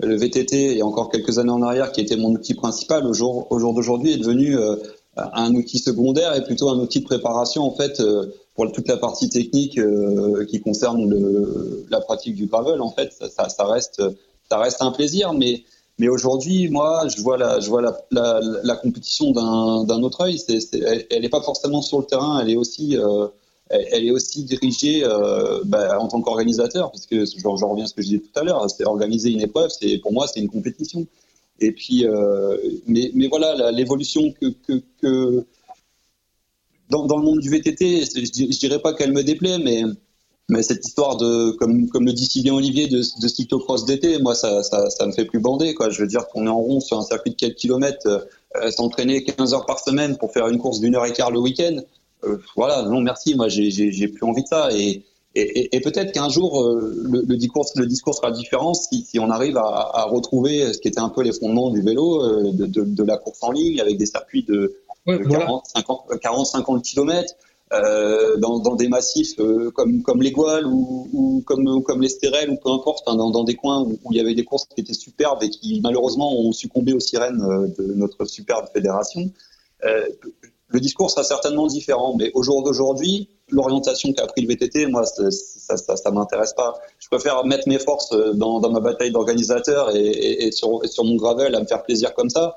[0.00, 3.46] le VTT, a encore quelques années en arrière, qui était mon outil principal, au jour,
[3.50, 4.56] au jour d'aujourd'hui, est devenu
[5.16, 8.96] un outil secondaire et plutôt un outil de préparation en fait euh, pour toute la
[8.96, 12.80] partie technique euh, qui concerne le, la pratique du gravel.
[12.80, 14.02] En fait, ça, ça, reste
[14.48, 15.64] ça reste un plaisir, mais
[15.98, 20.38] Mais aujourd'hui, moi, je vois la, je vois la, la, la compétition d'un autre œil.
[20.38, 20.58] C'est,
[21.10, 23.28] elle n'est pas forcément sur le terrain, elle est aussi, euh,
[23.68, 27.94] elle, est aussi dirigée euh, bah, en tant qu'organisateur, parce que je, reviens à ce
[27.94, 29.70] que je disais tout à l'heure, c'est organiser une épreuve,
[30.02, 31.06] pour moi c'est une compétition.
[31.60, 32.56] Et puis, euh,
[32.88, 35.46] mais, mais voilà, l'évolution que, que, que
[36.90, 39.84] dans, dans, le monde du VTT, je, je dirais pas qu'elle me déplaît, mais
[40.48, 44.18] mais cette histoire de, comme, comme le dit si bien Olivier, de, de cyclocross d'été,
[44.18, 45.74] moi, ça, ça, ça, me fait plus bander.
[45.74, 45.88] Quoi.
[45.90, 48.06] Je veux dire qu'on est en rond sur un circuit de quelques kilomètres,
[48.56, 51.40] euh, s'entraîner 15 heures par semaine pour faire une course d'une heure et quart le
[51.40, 51.78] week-end.
[52.24, 53.34] Euh, voilà, non, merci.
[53.34, 54.68] Moi, j'ai plus envie de ça.
[54.72, 55.02] Et,
[55.34, 59.18] et, et peut-être qu'un jour, euh, le, le, discours, le discours sera différent si, si
[59.18, 62.52] on arrive à, à, retrouver ce qui était un peu les fondements du vélo, euh,
[62.52, 64.76] de, de, de, la course en ligne, avec des circuits de,
[65.06, 67.34] ouais, 40, 50, 40, 50 kilomètres.
[67.82, 72.14] Euh, dans, des massifs euh, comme, comme les Gouales ou, comme, les
[72.48, 74.94] ou peu importe, hein, dans, des coins où, il y avait des courses qui étaient
[74.94, 79.30] superbes et qui malheureusement ont succombé aux sirènes euh, de notre superbe fédération.
[80.68, 85.04] Le discours sera certainement différent, mais au jour d'aujourd'hui, l'orientation qu'a pris le VTT, moi,
[85.04, 85.30] ça,
[85.76, 86.74] ça, ça, m'intéresse pas.
[86.98, 91.66] Je préfère mettre mes forces dans, ma bataille d'organisateur et, sur, mon gravel à me
[91.66, 92.56] faire plaisir comme ça,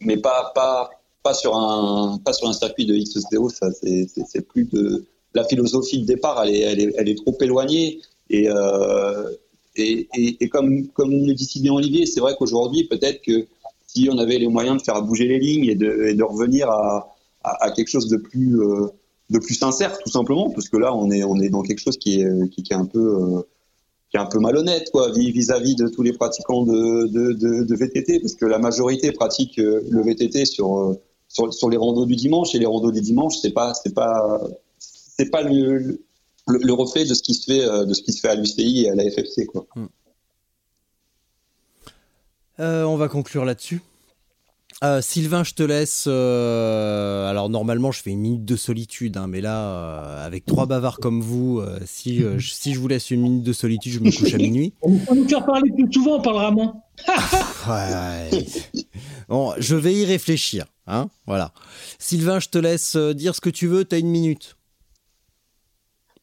[0.00, 0.90] mais pas, pas,
[1.26, 5.04] pas sur un pas sur un circuit de XSDO, ça c'est plus de
[5.34, 8.00] la philosophie de départ, elle est elle est, elle est trop éloignée.
[8.30, 9.28] Et, euh,
[9.76, 10.08] et,
[10.40, 13.46] et, comme comme le dit si bien Olivier, c'est vrai qu'aujourd'hui peut-être que
[13.88, 16.70] si on avait les moyens de faire bouger les lignes et de, et de revenir
[16.70, 17.12] à,
[17.42, 18.86] à, quelque chose de plus euh,
[19.30, 21.96] de plus sincère tout simplement, parce que là on est on est dans quelque chose
[21.96, 23.42] qui est qui, est un peu euh,
[24.10, 27.06] qui est un peu malhonnête quoi vis-à-vis de tous les pratiquants de,
[27.70, 30.96] de, VTT parce que la majorité pratique le VTT sur
[31.36, 34.40] sur, sur, les randos du dimanche et les randos du dimanche c'est pas c'est pas
[34.78, 36.00] c'est pas le, le,
[36.46, 38.84] le, reflet de ce qui se fait euh, de ce qui se fait à l'UCI
[38.84, 39.66] et à la FFC quoi.
[39.74, 39.86] Hmm.
[42.58, 43.82] Euh, on va conclure là-dessus.
[44.84, 46.04] Euh, Sylvain, je te laisse.
[46.06, 50.66] Euh, alors normalement, je fais une minute de solitude, hein, mais là, euh, avec trois
[50.66, 54.00] bavards comme vous, euh, si je, si je vous laisse une minute de solitude, je
[54.00, 54.74] me couche à minuit.
[54.82, 56.74] On va nous faire parler plus souvent, on parlera moins.
[57.68, 58.46] ouais.
[59.28, 60.66] Bon, je vais y réfléchir.
[60.86, 61.52] Hein, voilà.
[61.98, 63.84] Sylvain, je te laisse dire ce que tu veux.
[63.84, 64.56] T'as une minute.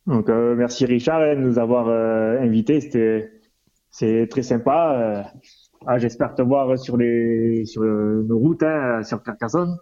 [0.07, 1.87] Donc, merci Richard de nous avoir
[2.41, 2.81] invités.
[2.81, 3.31] C'était,
[3.89, 5.31] c'est très sympa.
[5.85, 9.77] Ah, j'espère te voir sur les sur nos routes, hein, sur Carcassonne.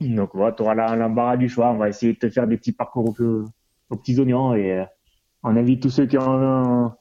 [0.00, 1.70] Donc voilà, tu auras l'embarras du choix.
[1.70, 3.14] On va essayer de te faire des petits parcours
[3.90, 4.84] aux, petits oignons et euh,
[5.42, 6.92] on invite tous ceux qui ont,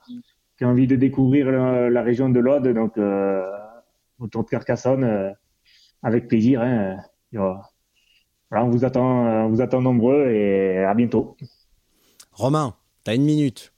[0.58, 3.46] qui ont envie de découvrir la, région de l'Aude, donc euh,
[4.20, 5.32] autour de Carcassonne, euh,
[6.04, 6.62] avec plaisir.
[6.62, 6.98] Hein.
[7.32, 11.36] voilà, on vous attend, on vous attend nombreux et à bientôt.
[12.32, 13.74] Romain, tu as une minute.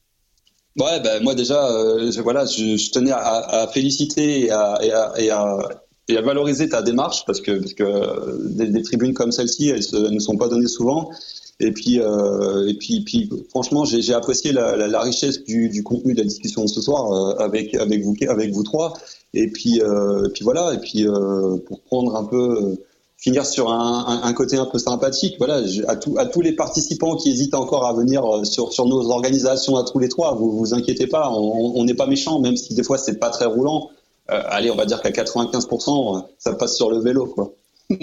[0.78, 4.80] Ouais, ben moi déjà, euh, je, voilà, je, je tenais à, à, féliciter et à,
[4.82, 5.58] et, à, et, à,
[6.08, 9.70] et à, valoriser ta démarche parce que, parce que euh, des, des tribunes comme celle-ci,
[9.70, 11.10] elles, elles, ne sont pas données souvent.
[11.60, 15.84] Et puis, euh, et puis, puis franchement, j'ai apprécié la, la, la, richesse du, du,
[15.84, 18.94] contenu de la discussion de ce soir euh, avec, avec, vous, avec vous trois.
[19.34, 21.06] Et puis, euh, puis voilà, et puis
[21.68, 22.78] pour prendre un peu
[23.20, 25.36] finir sur un, côté un peu sympathique.
[25.38, 29.76] Voilà, à, à tous les participants qui hésitent encore à venir euh, sur, nos organisations,
[29.76, 32.84] à tous les trois, vous vous inquiétez pas, on n'est pas méchant, même si des
[32.84, 33.90] fois c'est pas très roulant.
[34.32, 37.52] Euh, allez, on va dire qu'à 95%, euh, ça passe sur le vélo, quoi.
[37.90, 38.00] oui.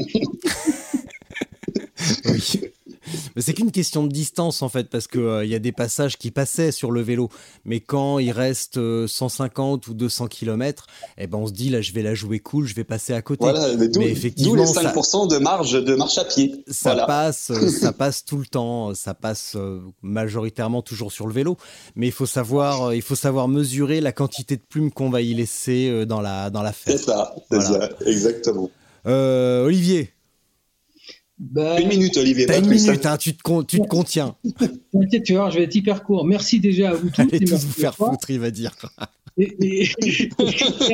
[3.34, 5.72] Mais c'est qu'une question de distance en fait, parce qu'il il euh, y a des
[5.72, 7.28] passages qui passaient sur le vélo,
[7.64, 10.86] mais quand il reste 150 euh, ou 200 km,
[11.18, 13.22] eh ben on se dit là je vais la jouer cool, je vais passer à
[13.22, 13.44] côté.
[13.44, 16.64] Voilà, mais d'où, effectivement, les 5% ça, de marge de marche à pied.
[16.68, 17.06] Ça voilà.
[17.06, 19.56] passe, euh, ça passe tout le temps, ça passe
[20.02, 21.56] majoritairement toujours sur le vélo,
[21.94, 25.34] mais il faut savoir, il faut savoir mesurer la quantité de plumes qu'on va y
[25.34, 26.98] laisser dans la dans la fête.
[26.98, 27.88] C'est ça, c'est voilà.
[27.88, 28.70] ça, exactement.
[29.04, 30.15] Olivier.
[31.38, 32.46] Ben, une minute, Olivier.
[32.46, 34.36] T'as une minute, hein, tu, te, tu te contiens.
[34.92, 36.24] T'inquiète, tu vois, je vais être hyper court.
[36.24, 37.20] Merci déjà à vous tous.
[37.20, 38.74] Allez tous vous faire foutre, il va dire.
[39.36, 40.30] Et, et, et,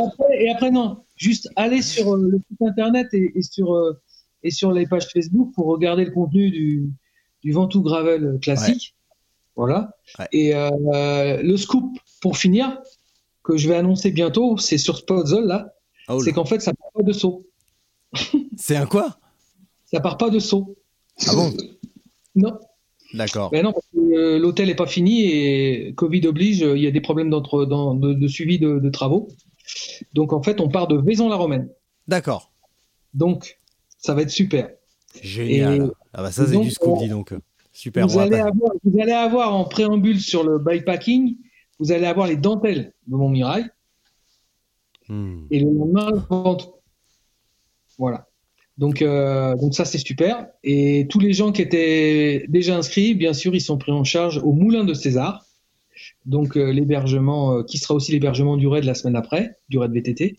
[0.05, 4.01] après, et, après, non, juste allez sur euh, le site internet et, sur, euh,
[4.43, 6.90] et sur les pages Facebook pour regarder le contenu du,
[7.44, 8.97] du Ventoux Gravel classique.
[8.97, 9.14] Ouais.
[9.55, 9.97] Voilà.
[10.19, 10.27] Ouais.
[10.32, 12.81] Et euh, le scoop, pour finir,
[13.44, 15.74] que je vais annoncer bientôt, c'est sur Spotzol, là.
[16.09, 17.47] Oh, c'est qu'en fait, ça part pas de saut.
[18.56, 19.20] c'est un quoi?
[19.93, 20.77] Ça part pas de saut.
[21.27, 21.52] Ah bon
[22.35, 22.59] Non.
[23.14, 23.51] D'accord.
[23.51, 27.28] Ben non, euh, l'hôtel n'est pas fini et Covid oblige, il y a des problèmes
[27.28, 29.28] dans, de, de, suivi de, de, travaux.
[30.14, 31.69] Donc en fait, on part de Vaison-la-Romaine.
[32.09, 32.51] D'accord.
[33.12, 33.60] Donc,
[33.98, 34.70] ça va être super.
[35.20, 35.74] Génial.
[35.74, 37.35] Et, ah bah ça, c'est du scoop, dis donc.
[37.73, 38.06] Super.
[38.06, 41.36] Vous allez, avoir, vous allez, avoir, en préambule sur le bikepacking,
[41.78, 43.69] vous allez avoir les dentelles de Montmirail.
[45.09, 45.47] Hmm.
[45.51, 46.74] Et le lendemain, le ventre.
[47.98, 48.27] Voilà.
[48.78, 50.47] Donc, euh, donc ça, c'est super.
[50.65, 54.39] Et tous les gens qui étaient déjà inscrits, bien sûr, ils sont pris en charge
[54.39, 55.44] au Moulin de César.
[56.24, 59.93] Donc, euh, l'hébergement, euh, qui sera aussi l'hébergement du raid la semaine après, du raid
[59.93, 60.36] VTT.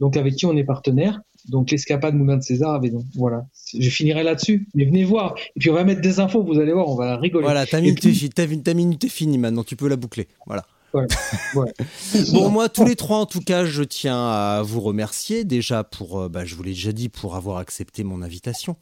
[0.00, 1.20] Donc, avec qui on est partenaire.
[1.48, 2.80] Donc, l'escapade Moulin de César.
[3.16, 3.46] voilà.
[3.78, 4.68] Je finirai là-dessus.
[4.74, 5.34] Mais venez voir.
[5.56, 6.42] Et puis, on va mettre des infos.
[6.42, 7.44] Vous allez voir, on va rigoler.
[7.44, 8.00] Voilà, ta minute,
[8.64, 9.64] ta minute est finie maintenant.
[9.64, 10.28] Tu peux la boucler.
[10.46, 10.64] Voilà.
[12.32, 16.20] bon, moi, tous les trois, en tout cas, je tiens à vous remercier déjà pour,
[16.20, 18.76] euh, bah, je vous l'ai déjà dit, pour avoir accepté mon invitation,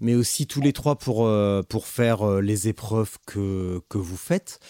[0.00, 4.16] mais aussi tous les trois pour, euh, pour faire euh, les épreuves que, que vous
[4.16, 4.60] faites.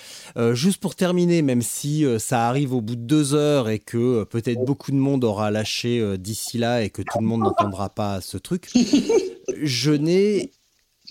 [0.53, 4.65] juste pour terminer, même si ça arrive au bout de deux heures et que peut-être
[4.65, 8.37] beaucoup de monde aura lâché d'ici là et que tout le monde n'entendra pas ce
[8.37, 8.71] truc,
[9.63, 10.53] je n'ai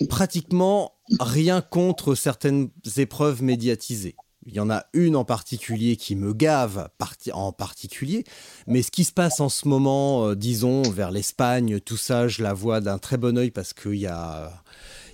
[0.08, 4.16] pratiquement rien contre certaines épreuves médiatisées.
[4.50, 6.88] Il y en a une en particulier qui me gave
[7.34, 8.24] en particulier,
[8.66, 12.42] mais ce qui se passe en ce moment, euh, disons, vers l'Espagne, tout ça, je
[12.42, 14.50] la vois d'un très bon oeil parce qu'il y a,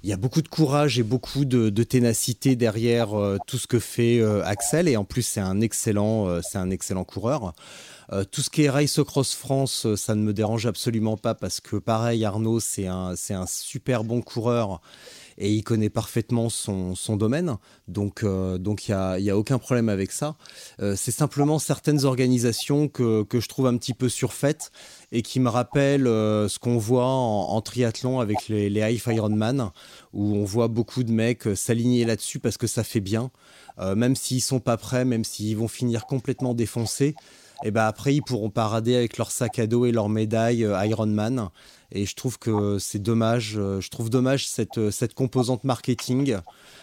[0.05, 3.81] il y a beaucoup de courage et beaucoup de, ténacité derrière euh, tout ce que
[3.81, 7.55] fait euh, Axel, et en plus c'est un excellent, c'est un excellent coureur.
[8.31, 11.75] tout ce qui est Race Cross France, ça ne me dérange absolument pas parce que
[11.75, 14.81] pareil, Arnaud, c'est un, c'est un super bon coureur
[15.39, 17.57] et il connaît parfaitement son, domaine.
[17.89, 20.37] Donc euh, il n'y a, y a, aucun problème avec ça.
[20.81, 24.71] Euh, c'est simplement certaines organisations que, je trouve un petit peu surfaites
[25.13, 29.71] et qui me rappellent euh, ce qu'on voit en, triathlon avec les, les Ironman,
[30.13, 33.31] où on voit beaucoup de mecs s'aligner là-dessus parce que ça fait bien.
[33.97, 37.15] même s'ils sont pas prêts, même s'ils vont finir complètement défoncés,
[37.65, 41.51] et ben après ils pourront parader avec leur sac à dos et leur médaille Ironman
[41.95, 43.55] et je trouve que c'est dommage.
[43.57, 46.37] Euh, je trouve dommage cette, euh, cette composante marketing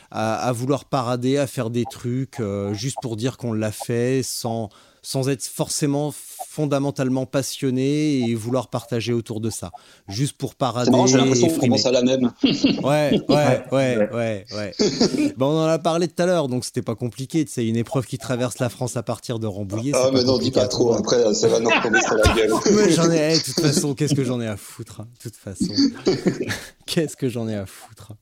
[0.10, 4.70] à, vouloir parader, à faire des trucs euh, juste pour dire qu'on l'a fait sans,
[5.02, 9.72] sans être forcément fondamentalement passionné et vouloir partager autour de ça.
[10.08, 10.92] Juste pour parader.
[11.08, 12.32] j'ai l'impression qu'on commence à la même.
[12.44, 15.34] ouais, ouais, ouais, ouais, ouais.
[15.38, 17.46] bon, on en a parlé tout à l'heure, donc c'était pas compliqué.
[17.48, 19.94] C'est une épreuve qui traverse la France à partir de Rambouillet.
[19.96, 22.52] Ah, mais non, dis pas trop, après, ça va nous retomber sur la gueule.
[22.72, 25.36] mais j'en ai, de toute façon, qu'est-ce que j'en ai à foutre, hein, de toute
[25.36, 25.74] façon.
[26.86, 28.14] qu'est-ce que j'en ai à foutre.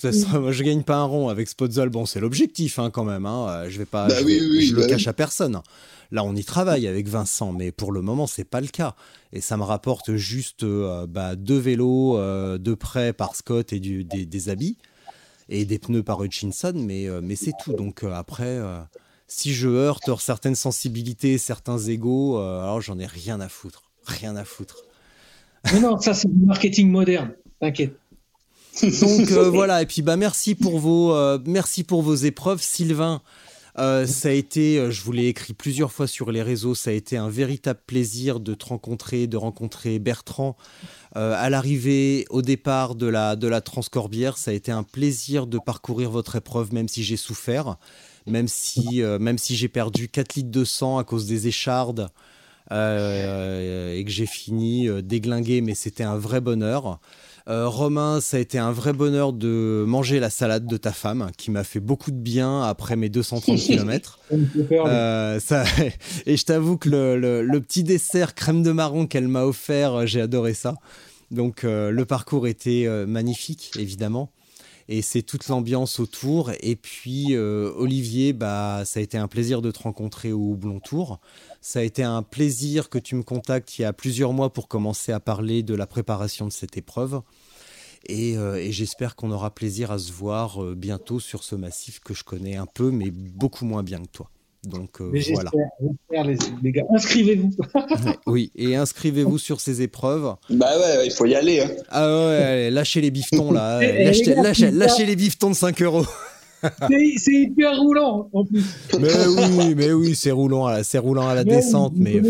[0.00, 1.88] De toute façon, moi, je gagne pas un rond avec Spotzol.
[1.88, 3.26] Bon, c'est l'objectif hein, quand même.
[3.26, 3.68] Hein.
[3.68, 5.60] Je vais pas, bah je, le bah cache à personne.
[6.10, 8.94] Là, on y travaille avec Vincent, mais pour le moment, c'est pas le cas.
[9.32, 13.80] Et ça me rapporte juste euh, bah, deux vélos euh, de prêt par Scott et
[13.80, 14.78] des, habits
[15.50, 17.74] et des pneus par Hutchinson, mais, euh, mais c'est tout.
[17.74, 18.58] Donc après,
[19.26, 23.82] si je heurte certaines sensibilités, certains égaux, alors j'en ai rien à foutre.
[24.06, 24.84] Rien à foutre.
[25.72, 27.98] Mais non, ça c'est du marketing moderne, t'inquiète.
[28.82, 33.20] Donc voilà, et puis bah merci pour vos merci pour vos épreuves, Sylvain.
[33.78, 36.90] Euh, ça a été, euh, je vous l'ai écrit plusieurs fois sur les réseaux, ça
[36.90, 40.56] a été un véritable plaisir de te rencontrer, de rencontrer Bertrand.
[41.16, 45.46] Euh, à l'arrivée, au départ de la, de la Transcorbière, ça a été un plaisir
[45.46, 47.76] de parcourir votre épreuve, même si j'ai souffert,
[48.26, 52.10] même si, même si j'ai perdu 4 litres de sang à cause des échardes
[52.70, 57.00] et que j'ai fini déglingué, mais c'était un vrai bonheur.
[57.48, 61.30] Euh, Romain, ça a été un vrai bonheur de manger la salade de ta femme,
[61.38, 64.18] qui m'a fait beaucoup de bien après mes 230 km.
[64.70, 65.40] Euh,
[66.26, 70.20] et je t'avoue que le, petit dessert crème de marron qu'elle m'a offert, euh, j'ai
[70.20, 70.74] adoré ça.
[71.30, 74.30] Donc le parcours était magnifique, évidemment.
[74.88, 76.52] Et c'est toute l'ambiance autour.
[76.62, 81.20] Et puis Olivier, bah, ça a été un plaisir de te rencontrer au Houblon Tour.
[81.60, 84.68] Ça a été un plaisir que tu me contactes il y a plusieurs mois pour
[84.68, 87.20] commencer à parler de la préparation de cette épreuve.
[88.08, 92.14] Et, euh, j'espère qu'on aura plaisir à se voir euh, bientôt sur ce massif que
[92.14, 94.30] je connais un peu, mais beaucoup moins bien que toi.
[94.64, 95.50] Donc euh, voilà.
[96.10, 97.50] Les, les, gars, inscrivez-vous.
[98.26, 100.34] oui, et inscrivez-vous sur ces épreuves.
[100.50, 101.60] Bah ouais, il faut y aller.
[101.60, 101.70] Hein.
[101.90, 103.80] Ah ouais, allez, lâchez les biftons là.
[103.80, 106.04] lâchez, lâchez, les biftons de 5 euros
[107.18, 108.64] c'est hyper roulant en plus.
[108.98, 112.20] Mais oui, mais oui, c'est roulant, à la, c'est roulant à la descente, mais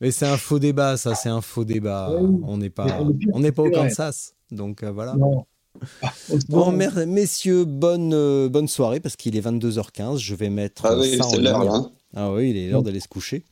[0.00, 2.12] mais c'est un faux débat, ça, c'est un faux débat.
[2.44, 3.00] On n'est pas,
[3.32, 5.14] on n'est pas au Kansas, donc euh, voilà.
[6.48, 10.18] Bon, messieurs, bonne, euh, bonne soirée parce qu'il est 22h15.
[10.18, 13.06] Je vais mettre ah oui, ça en l'heure, Ah oui, il est l'heure d'aller se
[13.06, 13.44] coucher.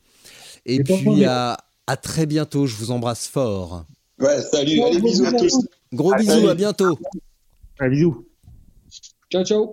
[0.65, 1.57] Et puis à,
[1.87, 2.67] à, très bientôt.
[2.67, 3.85] Je vous embrasse fort.
[4.19, 5.69] Ouais, salut, allez, bisous à tous.
[5.93, 6.99] Gros bisous, à bientôt.
[7.79, 8.27] Un bisous.
[9.31, 9.71] Ciao, ciao.